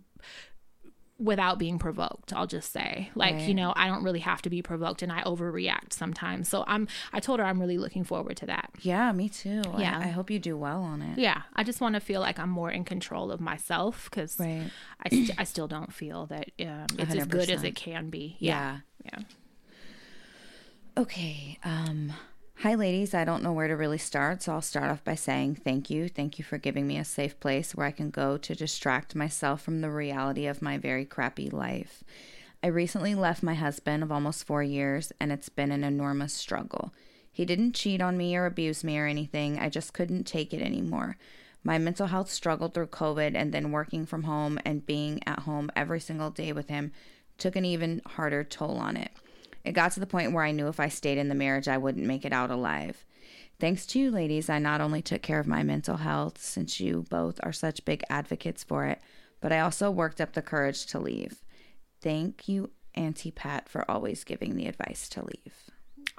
[1.19, 4.61] without being provoked i'll just say like you know i don't really have to be
[4.61, 8.47] provoked and i overreact sometimes so i'm i told her i'm really looking forward to
[8.47, 9.63] that yeah, me too.
[9.79, 9.99] Yeah.
[10.03, 11.17] I, hope you do well on it.
[11.19, 14.69] yeah i just want to feel like i'm more in control of myself because Right.
[15.05, 18.37] I, st- I still don't feel that um, it's as good as it can be
[18.41, 19.11] yeah Yeah.
[19.19, 19.25] yeah
[20.97, 21.59] Okay.
[21.65, 22.13] Um
[22.65, 25.57] hi ladies, I don't know where to really start, so I'll start off by saying
[25.57, 26.09] thank you.
[26.09, 29.61] Thank you for giving me a safe place where I can go to distract myself
[29.61, 32.03] from the reality of my very crappy life.
[32.63, 36.95] I recently left my husband of almost 4 years and it's been an enormous struggle.
[37.31, 39.59] He didn't cheat on me or abuse me or anything.
[39.59, 41.19] I just couldn't take it anymore.
[41.65, 45.71] My mental health struggled through COVID and then working from home and being at home
[45.77, 46.93] every single day with him
[47.37, 49.11] took an even harder toll on it.
[49.65, 51.79] It got to the point where I knew if I stayed in the marriage, I
[51.79, 53.05] wouldn't make it out alive.
[53.61, 57.05] Thanks to you, ladies, I not only took care of my mental health, since you
[57.09, 59.01] both are such big advocates for it,
[59.41, 61.43] but I also worked up the courage to leave.
[62.03, 65.55] Thank you, Auntie Pat, for always giving the advice to leave.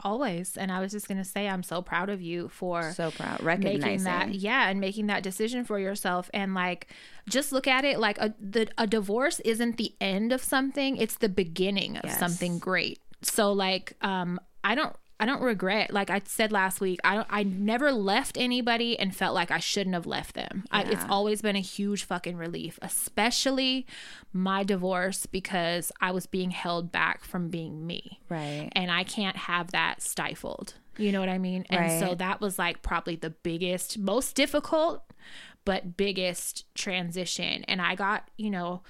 [0.03, 3.39] always and i was just gonna say i'm so proud of you for So proud.
[3.41, 3.45] making
[3.81, 4.03] Recognizing.
[4.03, 6.88] that yeah and making that decision for yourself and like
[7.30, 11.17] just look at it like a the, a divorce isn't the end of something it's
[11.17, 12.19] the beginning of Yes.
[12.19, 16.99] something great so like um i don't I don't regret, like I said last week,
[17.06, 20.65] I don't, I never left anybody and felt like I shouldn't have left them.
[20.72, 23.85] I, it's always been a huge fucking relief, especially
[24.34, 28.69] my divorce because I was being held back from being me Right.
[28.73, 30.73] and I can't have that stifled.
[30.97, 31.65] You know what I mean?
[31.69, 35.02] And so that was like probably the biggest, most difficult,
[35.64, 37.64] but biggest transition.
[37.69, 38.84] And I got, you know,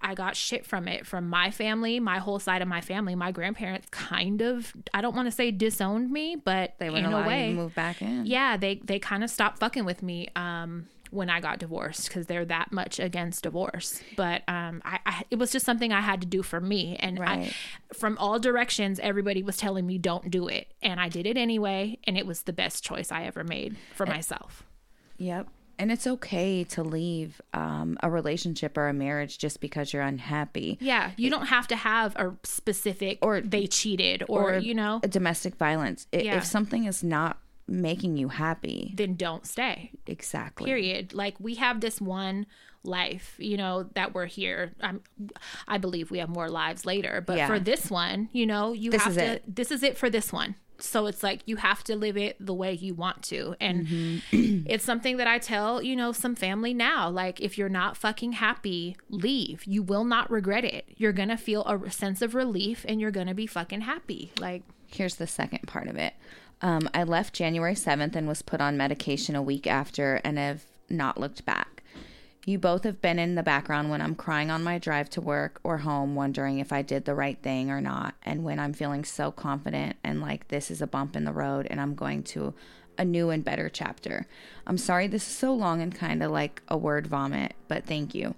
[0.00, 3.14] I got shit from it from my family, my whole side of my family.
[3.14, 7.12] My grandparents kind of, I don't want to say disowned me, but They in wouldn't
[7.14, 8.24] a way, move back in.
[8.26, 12.26] yeah, they they kind of stopped fucking with me um when I got divorced because
[12.26, 14.02] they're that much against divorce.
[14.14, 17.18] But um, I, I it was just something I had to do for me, and
[17.18, 17.50] Right.
[17.50, 21.38] I, from all directions, everybody was telling me don't do it, and I did it
[21.38, 24.10] anyway, and it was the best choice I ever made for Eh.
[24.10, 24.64] myself.
[25.16, 25.48] Yep.
[25.78, 30.76] And it's okay to leave um, a relationship or a marriage just because you're unhappy.
[30.80, 35.54] Yeah, you don't have to have a specific or they cheated or, you know, domestic
[35.56, 36.06] violence.
[36.12, 36.36] I- Yeah.
[36.38, 37.38] If something is not
[37.68, 39.92] making you happy, then don't stay.
[40.06, 40.64] exactly.
[40.66, 42.46] period like we have this one
[42.84, 45.02] life you know that we're here I'm,
[45.66, 47.48] i believe we have more lives later but Yeah.
[47.48, 49.54] for this one you know you This have to it.
[49.54, 52.54] this is it for this one so it's like you have to live it the
[52.54, 54.66] way you want to and Mm-hmm.
[54.66, 58.32] it's something that i tell you know some family now like if you're not fucking
[58.32, 63.00] happy leave you will not regret it you're gonna feel a sense of relief and
[63.00, 66.14] you're gonna be fucking happy like Here's the second part of it.
[66.62, 70.64] Um, I left January 7th and was put on medication a week after and have
[70.88, 71.77] not looked back.
[72.48, 75.60] You both have been in the background when I'm crying on my drive to work
[75.62, 79.04] or home, wondering if I did the right thing or not, and when I'm feeling
[79.04, 82.54] so confident and like this is a bump in the road and I'm going to
[82.96, 84.26] a new and better chapter.
[84.66, 88.14] I'm sorry this is so long and kind of like a word vomit, but thank
[88.14, 88.34] you.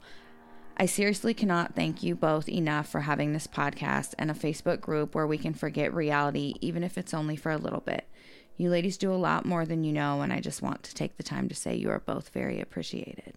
[0.77, 5.15] I seriously cannot thank you both enough for having this podcast and a Facebook group
[5.15, 8.09] where we can forget reality, even if it's only for a little bit.
[8.57, 11.17] You ladies do a lot more than you know, and I just want to take
[11.17, 13.35] the time to say you are both very appreciated.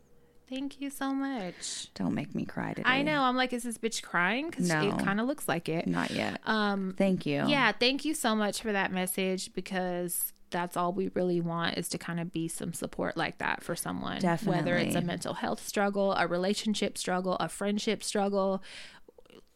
[0.49, 2.83] Thank you so much Don't make me cry today.
[2.89, 4.81] i know i'm like is this bitch crying because No.
[4.89, 6.39] it kind of looks like it Not yet.
[6.45, 7.43] um Thank you.
[7.47, 11.89] Yeah, thank you so much for that message because that's all we really want is
[11.89, 14.19] to kind of be some support like that for someone.
[14.19, 14.57] Definitely.
[14.61, 18.61] Whether it's a mental health struggle, a relationship struggle, a friendship struggle.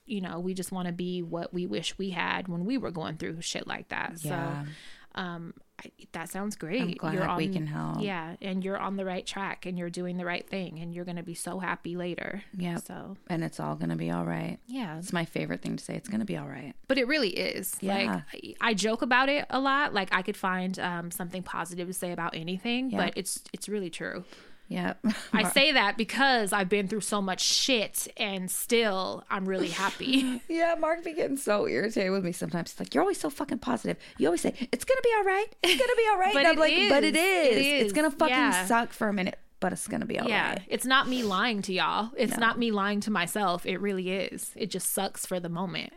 [0.07, 2.89] You know, we just want to be what we wish we had when we were
[2.91, 4.14] going through shit like that.
[4.22, 4.64] Yeah.
[4.64, 5.53] So um
[5.84, 6.82] I, that sounds great.
[6.82, 8.02] I'm glad we can help.
[8.02, 11.06] Yeah, and you're on the right track, and you're doing the right thing, and you're
[11.06, 12.41] gonna be so happy later.
[12.58, 12.78] Yeah.
[12.78, 14.58] So And it's all going to be all right.
[14.68, 15.95] yeah, It's my favorite thing to say.
[15.95, 16.74] It's going to be all right.
[16.88, 17.76] but it really is.
[17.80, 17.95] Yeah.
[17.95, 19.94] Like I, I joke about it a lot.
[19.94, 23.90] Like I could find um, something positive to say about anything, but it's it's really
[23.90, 24.24] true.
[24.69, 25.06] Yep.
[25.34, 30.41] I say that because I've been through so much shit, and still I'm really happy.
[30.49, 32.72] Yeah, Mark be getting so irritated with me sometimes.
[32.72, 33.98] He's like, "You're always so fucking positive.
[34.18, 35.45] You always say it's gonna be all right.
[35.64, 37.57] It's gonna be all right." But and I'm it like, "But it is.
[37.57, 37.65] is.
[37.65, 38.65] It It's gonna fucking Yeah.
[38.65, 41.61] suck for a minute, but it's gonna be all right." yeah, it's not me lying
[41.64, 42.10] to y'all.
[42.18, 43.65] It's not me lying to myself.
[43.65, 44.52] It really is.
[44.56, 45.94] It just sucks for the moment.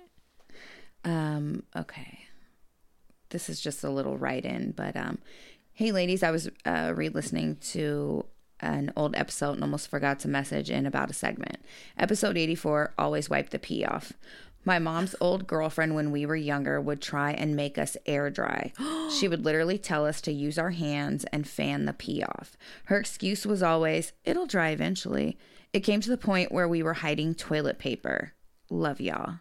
[1.05, 1.65] Um.
[1.75, 2.21] Okay.
[3.31, 5.19] This is just a little write-in, but um,
[5.73, 8.25] hey, ladies, I was uh, re-listening to
[8.63, 11.59] an old episode and almost forgot to message in about a segment.
[11.99, 12.95] Episode eighty-four.
[12.99, 14.13] Always wipe the pee off.
[14.65, 18.73] My mom's old girlfriend, when we were younger, would try and make us air dry.
[19.19, 22.59] she would literally tell us to use our hands and fan the pee off.
[22.85, 25.39] Her excuse was always, it'll dry eventually.
[25.73, 28.35] It came to the point where we were hiding toilet paper.
[28.69, 29.37] Love y'all.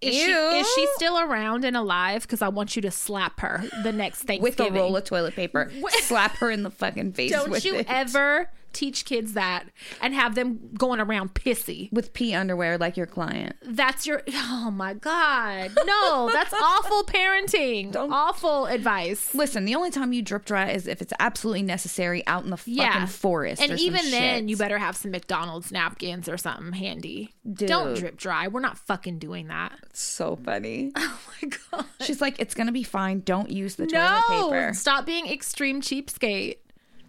[0.00, 2.22] Is she, is she still around and alive?
[2.22, 4.42] Because I want you to slap her the next Thanksgiving.
[4.42, 5.72] with a roll of toilet paper,
[6.02, 7.86] slap her in the fucking face Don't you it.
[7.88, 9.64] ever teach kids that
[10.00, 11.92] and have them going around pissy?
[11.92, 13.56] with pee underwear like your client.
[13.62, 14.22] That's your.
[14.34, 15.72] Oh my god!
[15.84, 17.94] No, that's awful parenting.
[17.96, 19.34] Awful advice.
[19.34, 22.56] Listen, the only time you drip dry is if it's absolutely necessary out in the
[22.56, 23.62] fucking Yeah, forest.
[23.62, 24.48] and or some even then, shit.
[24.50, 27.34] you better have some McDonald's napkins or something handy.
[27.50, 27.68] Dude.
[27.68, 28.48] Don't drip dry.
[28.48, 29.72] We're not fucking doing that.
[29.84, 30.92] It's so funny.
[31.00, 31.84] Oh my god!
[32.00, 33.20] She's like, it's gonna be fine.
[33.20, 34.74] Don't use the No, toilet paper.
[34.74, 36.56] stop being extreme cheapskate.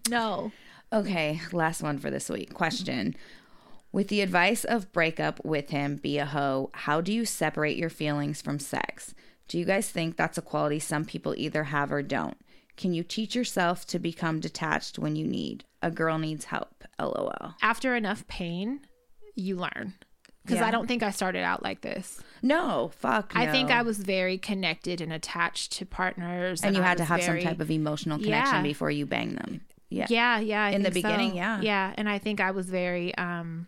[0.09, 0.51] No.
[0.91, 2.53] Okay, last one for this week.
[2.53, 3.15] Question.
[3.91, 7.77] With the advice of break up with him, be a hoe, how do you separate
[7.77, 9.13] your feelings from sex?
[9.47, 12.37] Do you guys think that's a quality some people either have or don't?
[12.77, 15.65] Can you teach yourself to become detached when you need?
[15.81, 16.83] A girl needs help.
[16.99, 17.55] LOL.
[17.61, 18.81] After enough pain,
[19.35, 19.95] you learn.
[20.43, 20.67] Because Yeah.
[20.67, 22.21] I don't think I started out like this.
[22.41, 23.33] No, fuck.
[23.35, 23.69] I think.
[23.69, 27.41] I was very connected and attached to partners, And you I had to have very-
[27.41, 28.63] some type of emotional connection Yeah.
[28.63, 29.61] before you bang them.
[29.89, 30.05] Yeah.
[30.09, 31.35] yeah yeah I In the beginning, so.
[31.37, 31.61] yeah.
[31.61, 33.67] yeah and i think i was very um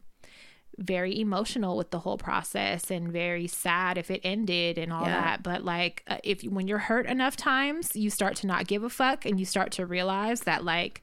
[0.77, 5.21] very emotional with the whole process and very sad if it ended and all Yeah.
[5.21, 8.67] that but like uh, if you, when you're hurt enough times you start to not
[8.67, 11.01] give a fuck and you start to realize that like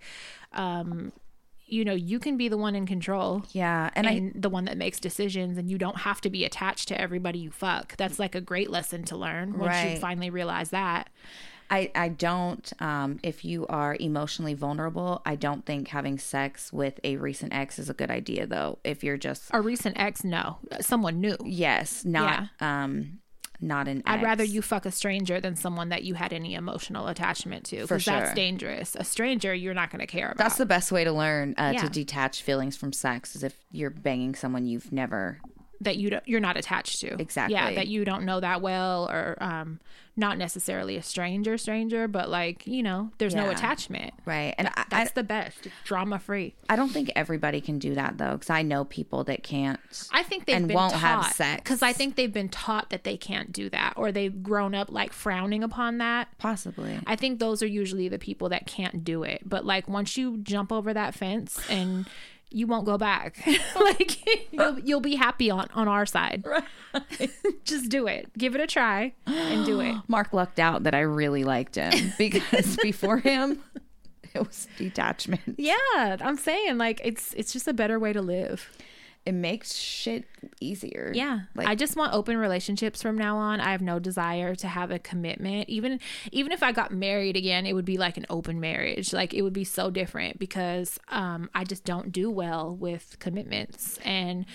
[0.52, 1.12] um
[1.66, 3.90] you know you can be the one in control Yeah.
[3.94, 6.98] And, and the one that makes decisions and you don't have to be attached to
[7.00, 11.10] everybody you fuck that's like a great lesson to learn once you finally realize that
[11.70, 16.98] I, I, don't, um, if you are emotionally vulnerable, I don't think having sex with
[17.04, 18.78] a recent ex is a good idea, though.
[18.84, 23.18] If you're just, a recent ex no someone new yes, not, um,
[23.60, 27.08] not an I'd rather you fuck a stranger than someone that you had any emotional
[27.08, 28.94] attachment to For because that's dangerous.
[28.98, 30.36] A stranger you're not going to care about.
[30.38, 31.82] That's the best way to learn uh, Yeah.
[31.82, 35.40] to detach feelings from sex is if you're banging someone you've never.
[35.80, 37.20] That you don't, you're not attached to.
[37.20, 37.54] Exactly.
[37.54, 39.80] Yeah, that you don't know that well or um
[40.16, 44.12] not necessarily a stranger stranger, but like, you know, there's no attachment.
[44.26, 44.52] Right.
[44.58, 45.66] And I, I, That's the best.
[45.66, 46.56] It's drama free.
[46.68, 49.78] I don't think everybody can do that, though, because I know people that can't.
[50.12, 51.62] I think they've And won't taught, have sex.
[51.62, 54.90] because I think they've been taught that they can't do that, or they've grown up
[54.90, 56.26] like frowning upon that.
[56.38, 56.98] Possibly.
[57.06, 59.42] I think those are usually the people that can't do it.
[59.48, 62.08] But like once you jump over that fence and
[62.50, 63.46] you won't go back.
[63.80, 66.44] like you'll, you'll be happy on on our side.
[66.46, 67.30] Right.
[67.64, 68.30] Just do it.
[68.36, 69.96] Give it a try and do it.
[70.08, 73.62] Mark lucked out that I really liked him because before him,
[74.34, 75.56] it was detachment.
[75.56, 75.74] Yeah,
[76.20, 78.70] I'm saying like it's it's just a better way to live.
[79.28, 80.24] It makes shit
[80.60, 81.12] easier.
[81.14, 81.40] Yeah.
[81.54, 83.60] Like, I just want open relationships from now on.
[83.60, 85.68] I have no desire to have a commitment.
[85.68, 86.00] Even
[86.32, 89.12] even if I got married again, it would be like an open marriage.
[89.12, 93.98] Like it would be so different because um I just don't do well with commitments
[94.04, 94.46] and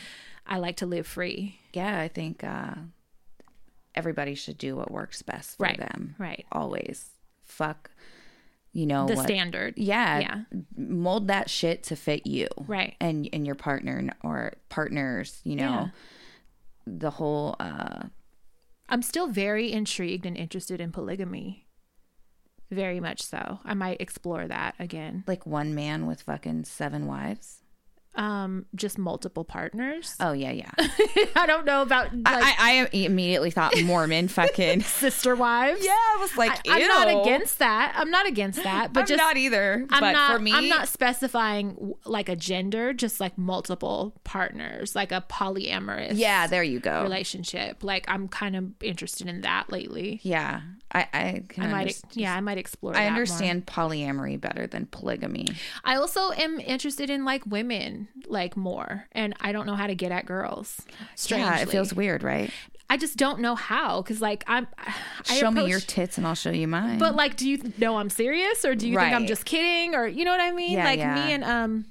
[0.47, 1.59] I like to live free.
[1.73, 2.75] yeah, I think uh,
[3.95, 5.77] everybody should do what works best for Right.
[5.77, 6.15] them.
[6.17, 6.45] Right.
[6.51, 7.11] Always.
[7.43, 7.91] Fuck.
[8.73, 9.25] You know The what?
[9.25, 9.75] standard.
[9.77, 10.19] Yeah.
[10.19, 10.41] Yeah.
[10.75, 12.47] Mold that shit to fit you.
[12.57, 12.95] Right.
[12.99, 15.63] And and your partner or partners, you know.
[15.63, 15.87] Yeah.
[16.87, 18.03] The whole uh
[18.89, 21.67] I'm still very intrigued and interested in polygamy.
[22.71, 23.59] Very much so.
[23.63, 25.23] I might explore that again.
[25.27, 27.59] like one man with fucking seven wives.
[28.15, 30.15] Um just multiple partners.
[30.19, 30.69] Oh yeah, yeah.
[31.35, 34.81] I don't know about like I, I immediately thought Mormon fucking.
[34.83, 35.83] sister wives.
[35.83, 37.93] yeah, I was like, I, am not against that.
[37.95, 38.93] I'm not against that.
[38.93, 39.85] But I'm just not either.
[39.89, 40.31] I'm but not.
[40.31, 46.11] for me, I'm not specifying like a gender, just like multiple partners, like a polyamorous
[46.13, 47.01] Yeah, there you go.
[47.03, 47.83] relationship.
[47.83, 50.19] Like I'm kind of interested in that lately.
[50.23, 50.61] yeah,
[50.91, 52.09] I I can I might, understand.
[52.11, 52.91] ex- yeah, I might explore.
[52.95, 53.07] I that more.
[53.21, 55.47] understand polyamory better than polygamy.
[55.83, 59.95] I also am interested in like women, like more, and I don't know how to
[59.95, 60.81] get at girls.
[61.15, 61.47] Strangely.
[61.47, 62.49] Yeah, it feels weird, right?
[62.89, 64.67] I just don't know how because like I'm.
[65.29, 66.99] I show me your tits and I'll show you mine.
[66.99, 70.05] But like, do you know I'm serious or do you think I'm just kidding or
[70.05, 70.73] you know what I mean?
[70.73, 71.15] Yeah, like yeah.
[71.15, 71.85] me and um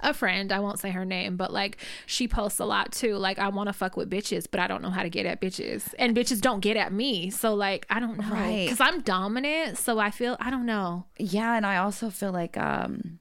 [0.00, 3.16] a friend, I won't say her name, but like she posts a lot too.
[3.16, 5.40] Like I want to fuck with bitches, but I don't know how to get at
[5.40, 7.30] bitches, and bitches don't get at me.
[7.30, 8.64] So like I don't know Right.
[8.66, 9.78] because I'm dominant.
[9.78, 11.06] So I feel I don't know.
[11.18, 13.20] yeah, and I also feel like um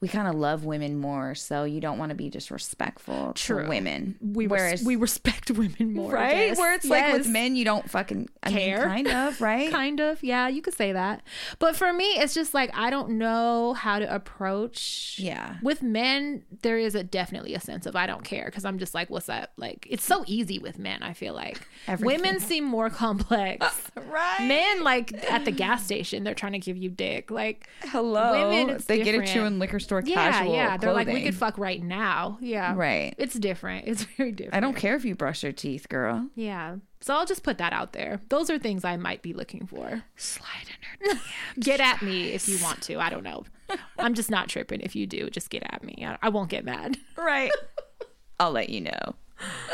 [0.00, 3.64] we kind of love women more, so you don't want to be disrespectful True.
[3.64, 4.16] to women.
[4.20, 7.90] We res- Whereas we respect women more, right where it's like with men you don't
[7.90, 8.84] fucking I mean, Care.
[8.84, 11.22] kind of right Kind of, yeah, you could say that.
[11.58, 15.16] But for me, it's just like I don't know how to approach.
[15.18, 15.56] Yeah.
[15.62, 18.94] With men, there is a definitely a sense of I don't care because I'm just
[18.94, 19.50] like, what's up?
[19.56, 21.02] Like it's so easy with men.
[21.02, 22.22] I feel like Everything.
[22.22, 23.66] women seem more complex.
[24.08, 27.32] right Men, like at the gas station, they're trying to give you dick.
[27.32, 30.76] Like hello Women, it's they get it to you in liquor store yeah, casual yeah,
[30.76, 31.24] they're like we clothing.
[31.32, 32.36] could fuck right now.
[32.40, 33.14] Yeah, Right.
[33.16, 33.86] It's different.
[33.88, 34.54] It's very different.
[34.54, 36.76] I don't care if you brush your teeth girl Yeah.
[37.00, 38.20] So I'll just put that out there.
[38.28, 40.02] Those are things I might be looking for.
[40.16, 40.66] slide
[41.02, 41.20] in her
[41.60, 42.98] Get at me if you want to.
[42.98, 43.44] I don't know.
[43.98, 44.80] I'm just not tripping.
[44.80, 46.04] If you do, just get at me.
[46.06, 46.96] I, I won't get mad.
[47.16, 47.50] right
[48.40, 49.14] I'll let you know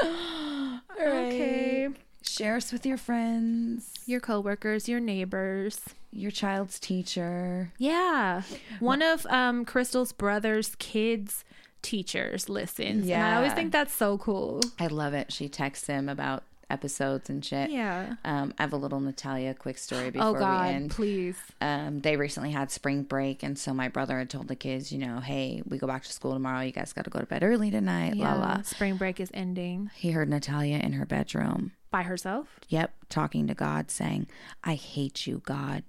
[1.00, 1.88] Okay.
[2.24, 5.80] Share us with your friends Your coworkers, your neighbors.
[6.12, 8.42] your child's teacher Yeah.
[8.80, 11.44] One of um Crystal's brother's kids
[11.82, 13.08] teachers listens.
[13.10, 14.60] And I always think that's so cool.
[14.78, 18.14] I love it she texts him about episodes and shit Yeah.
[18.24, 20.90] um, I have a little Natalia quick story before Oh we end.
[20.90, 21.36] please.
[21.60, 24.98] um, they recently had spring break, and so my brother had told the kids, you
[24.98, 26.60] know, hey, we go back to school tomorrow.
[26.62, 28.16] You guys got to go to bed early tonight.
[28.16, 28.62] La la.
[28.62, 31.72] Spring break is ending He heard Natalia in her bedroom.
[31.94, 32.58] By herself.
[32.70, 34.26] Yep, talking to God, saying,
[34.64, 35.84] "I hate you, God.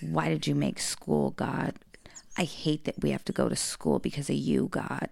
[0.00, 1.74] Why did you make school, God?
[2.36, 5.08] I hate that we have to go to school because of you, God."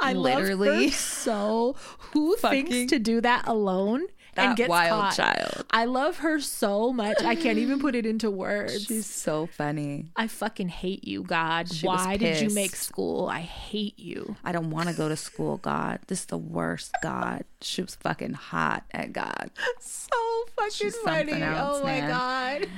[0.00, 1.76] I literally so.
[2.12, 4.06] Who Fucking- thinks to do that alone
[4.36, 5.14] and That gets wild caught?
[5.16, 5.66] child.
[5.70, 7.22] I love her so much.
[7.22, 8.84] I can't even put it into words.
[8.84, 10.06] She's so funny.
[10.16, 11.70] I fucking hate you, God.
[11.72, 13.28] She Why did you make school?
[13.28, 14.36] I hate you.
[14.44, 16.00] I don't want to go to school, God.
[16.08, 17.44] This is the worst, God.
[17.60, 19.50] She was fucking hot at God.
[19.80, 20.08] So
[20.56, 22.08] fucking She's something oh else, oh my man.
[22.10, 22.68] god.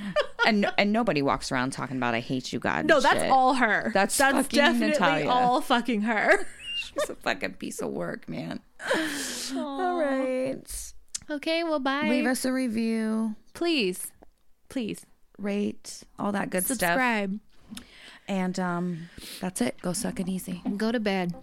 [0.45, 2.79] And and nobody walks around talking about I hate you, God.
[2.79, 3.31] and No, that's shit.
[3.31, 3.91] all her.
[3.93, 5.29] That's that's definitely Natalia.
[5.29, 6.45] all fucking her.
[6.77, 8.59] She's a fucking piece of work, man.
[9.55, 10.93] All right.
[11.29, 12.07] Okay, well, bye.
[12.07, 13.35] Leave us a review.
[13.53, 14.11] Please.
[14.69, 15.05] Please.
[15.37, 16.89] Rate, all that good Subscribe.
[16.89, 16.91] stuff.
[16.93, 17.39] Subscribe.
[18.27, 19.09] And um,
[19.39, 19.77] that's it.
[19.81, 20.61] Go suck it easy.
[20.77, 21.33] Go to bed.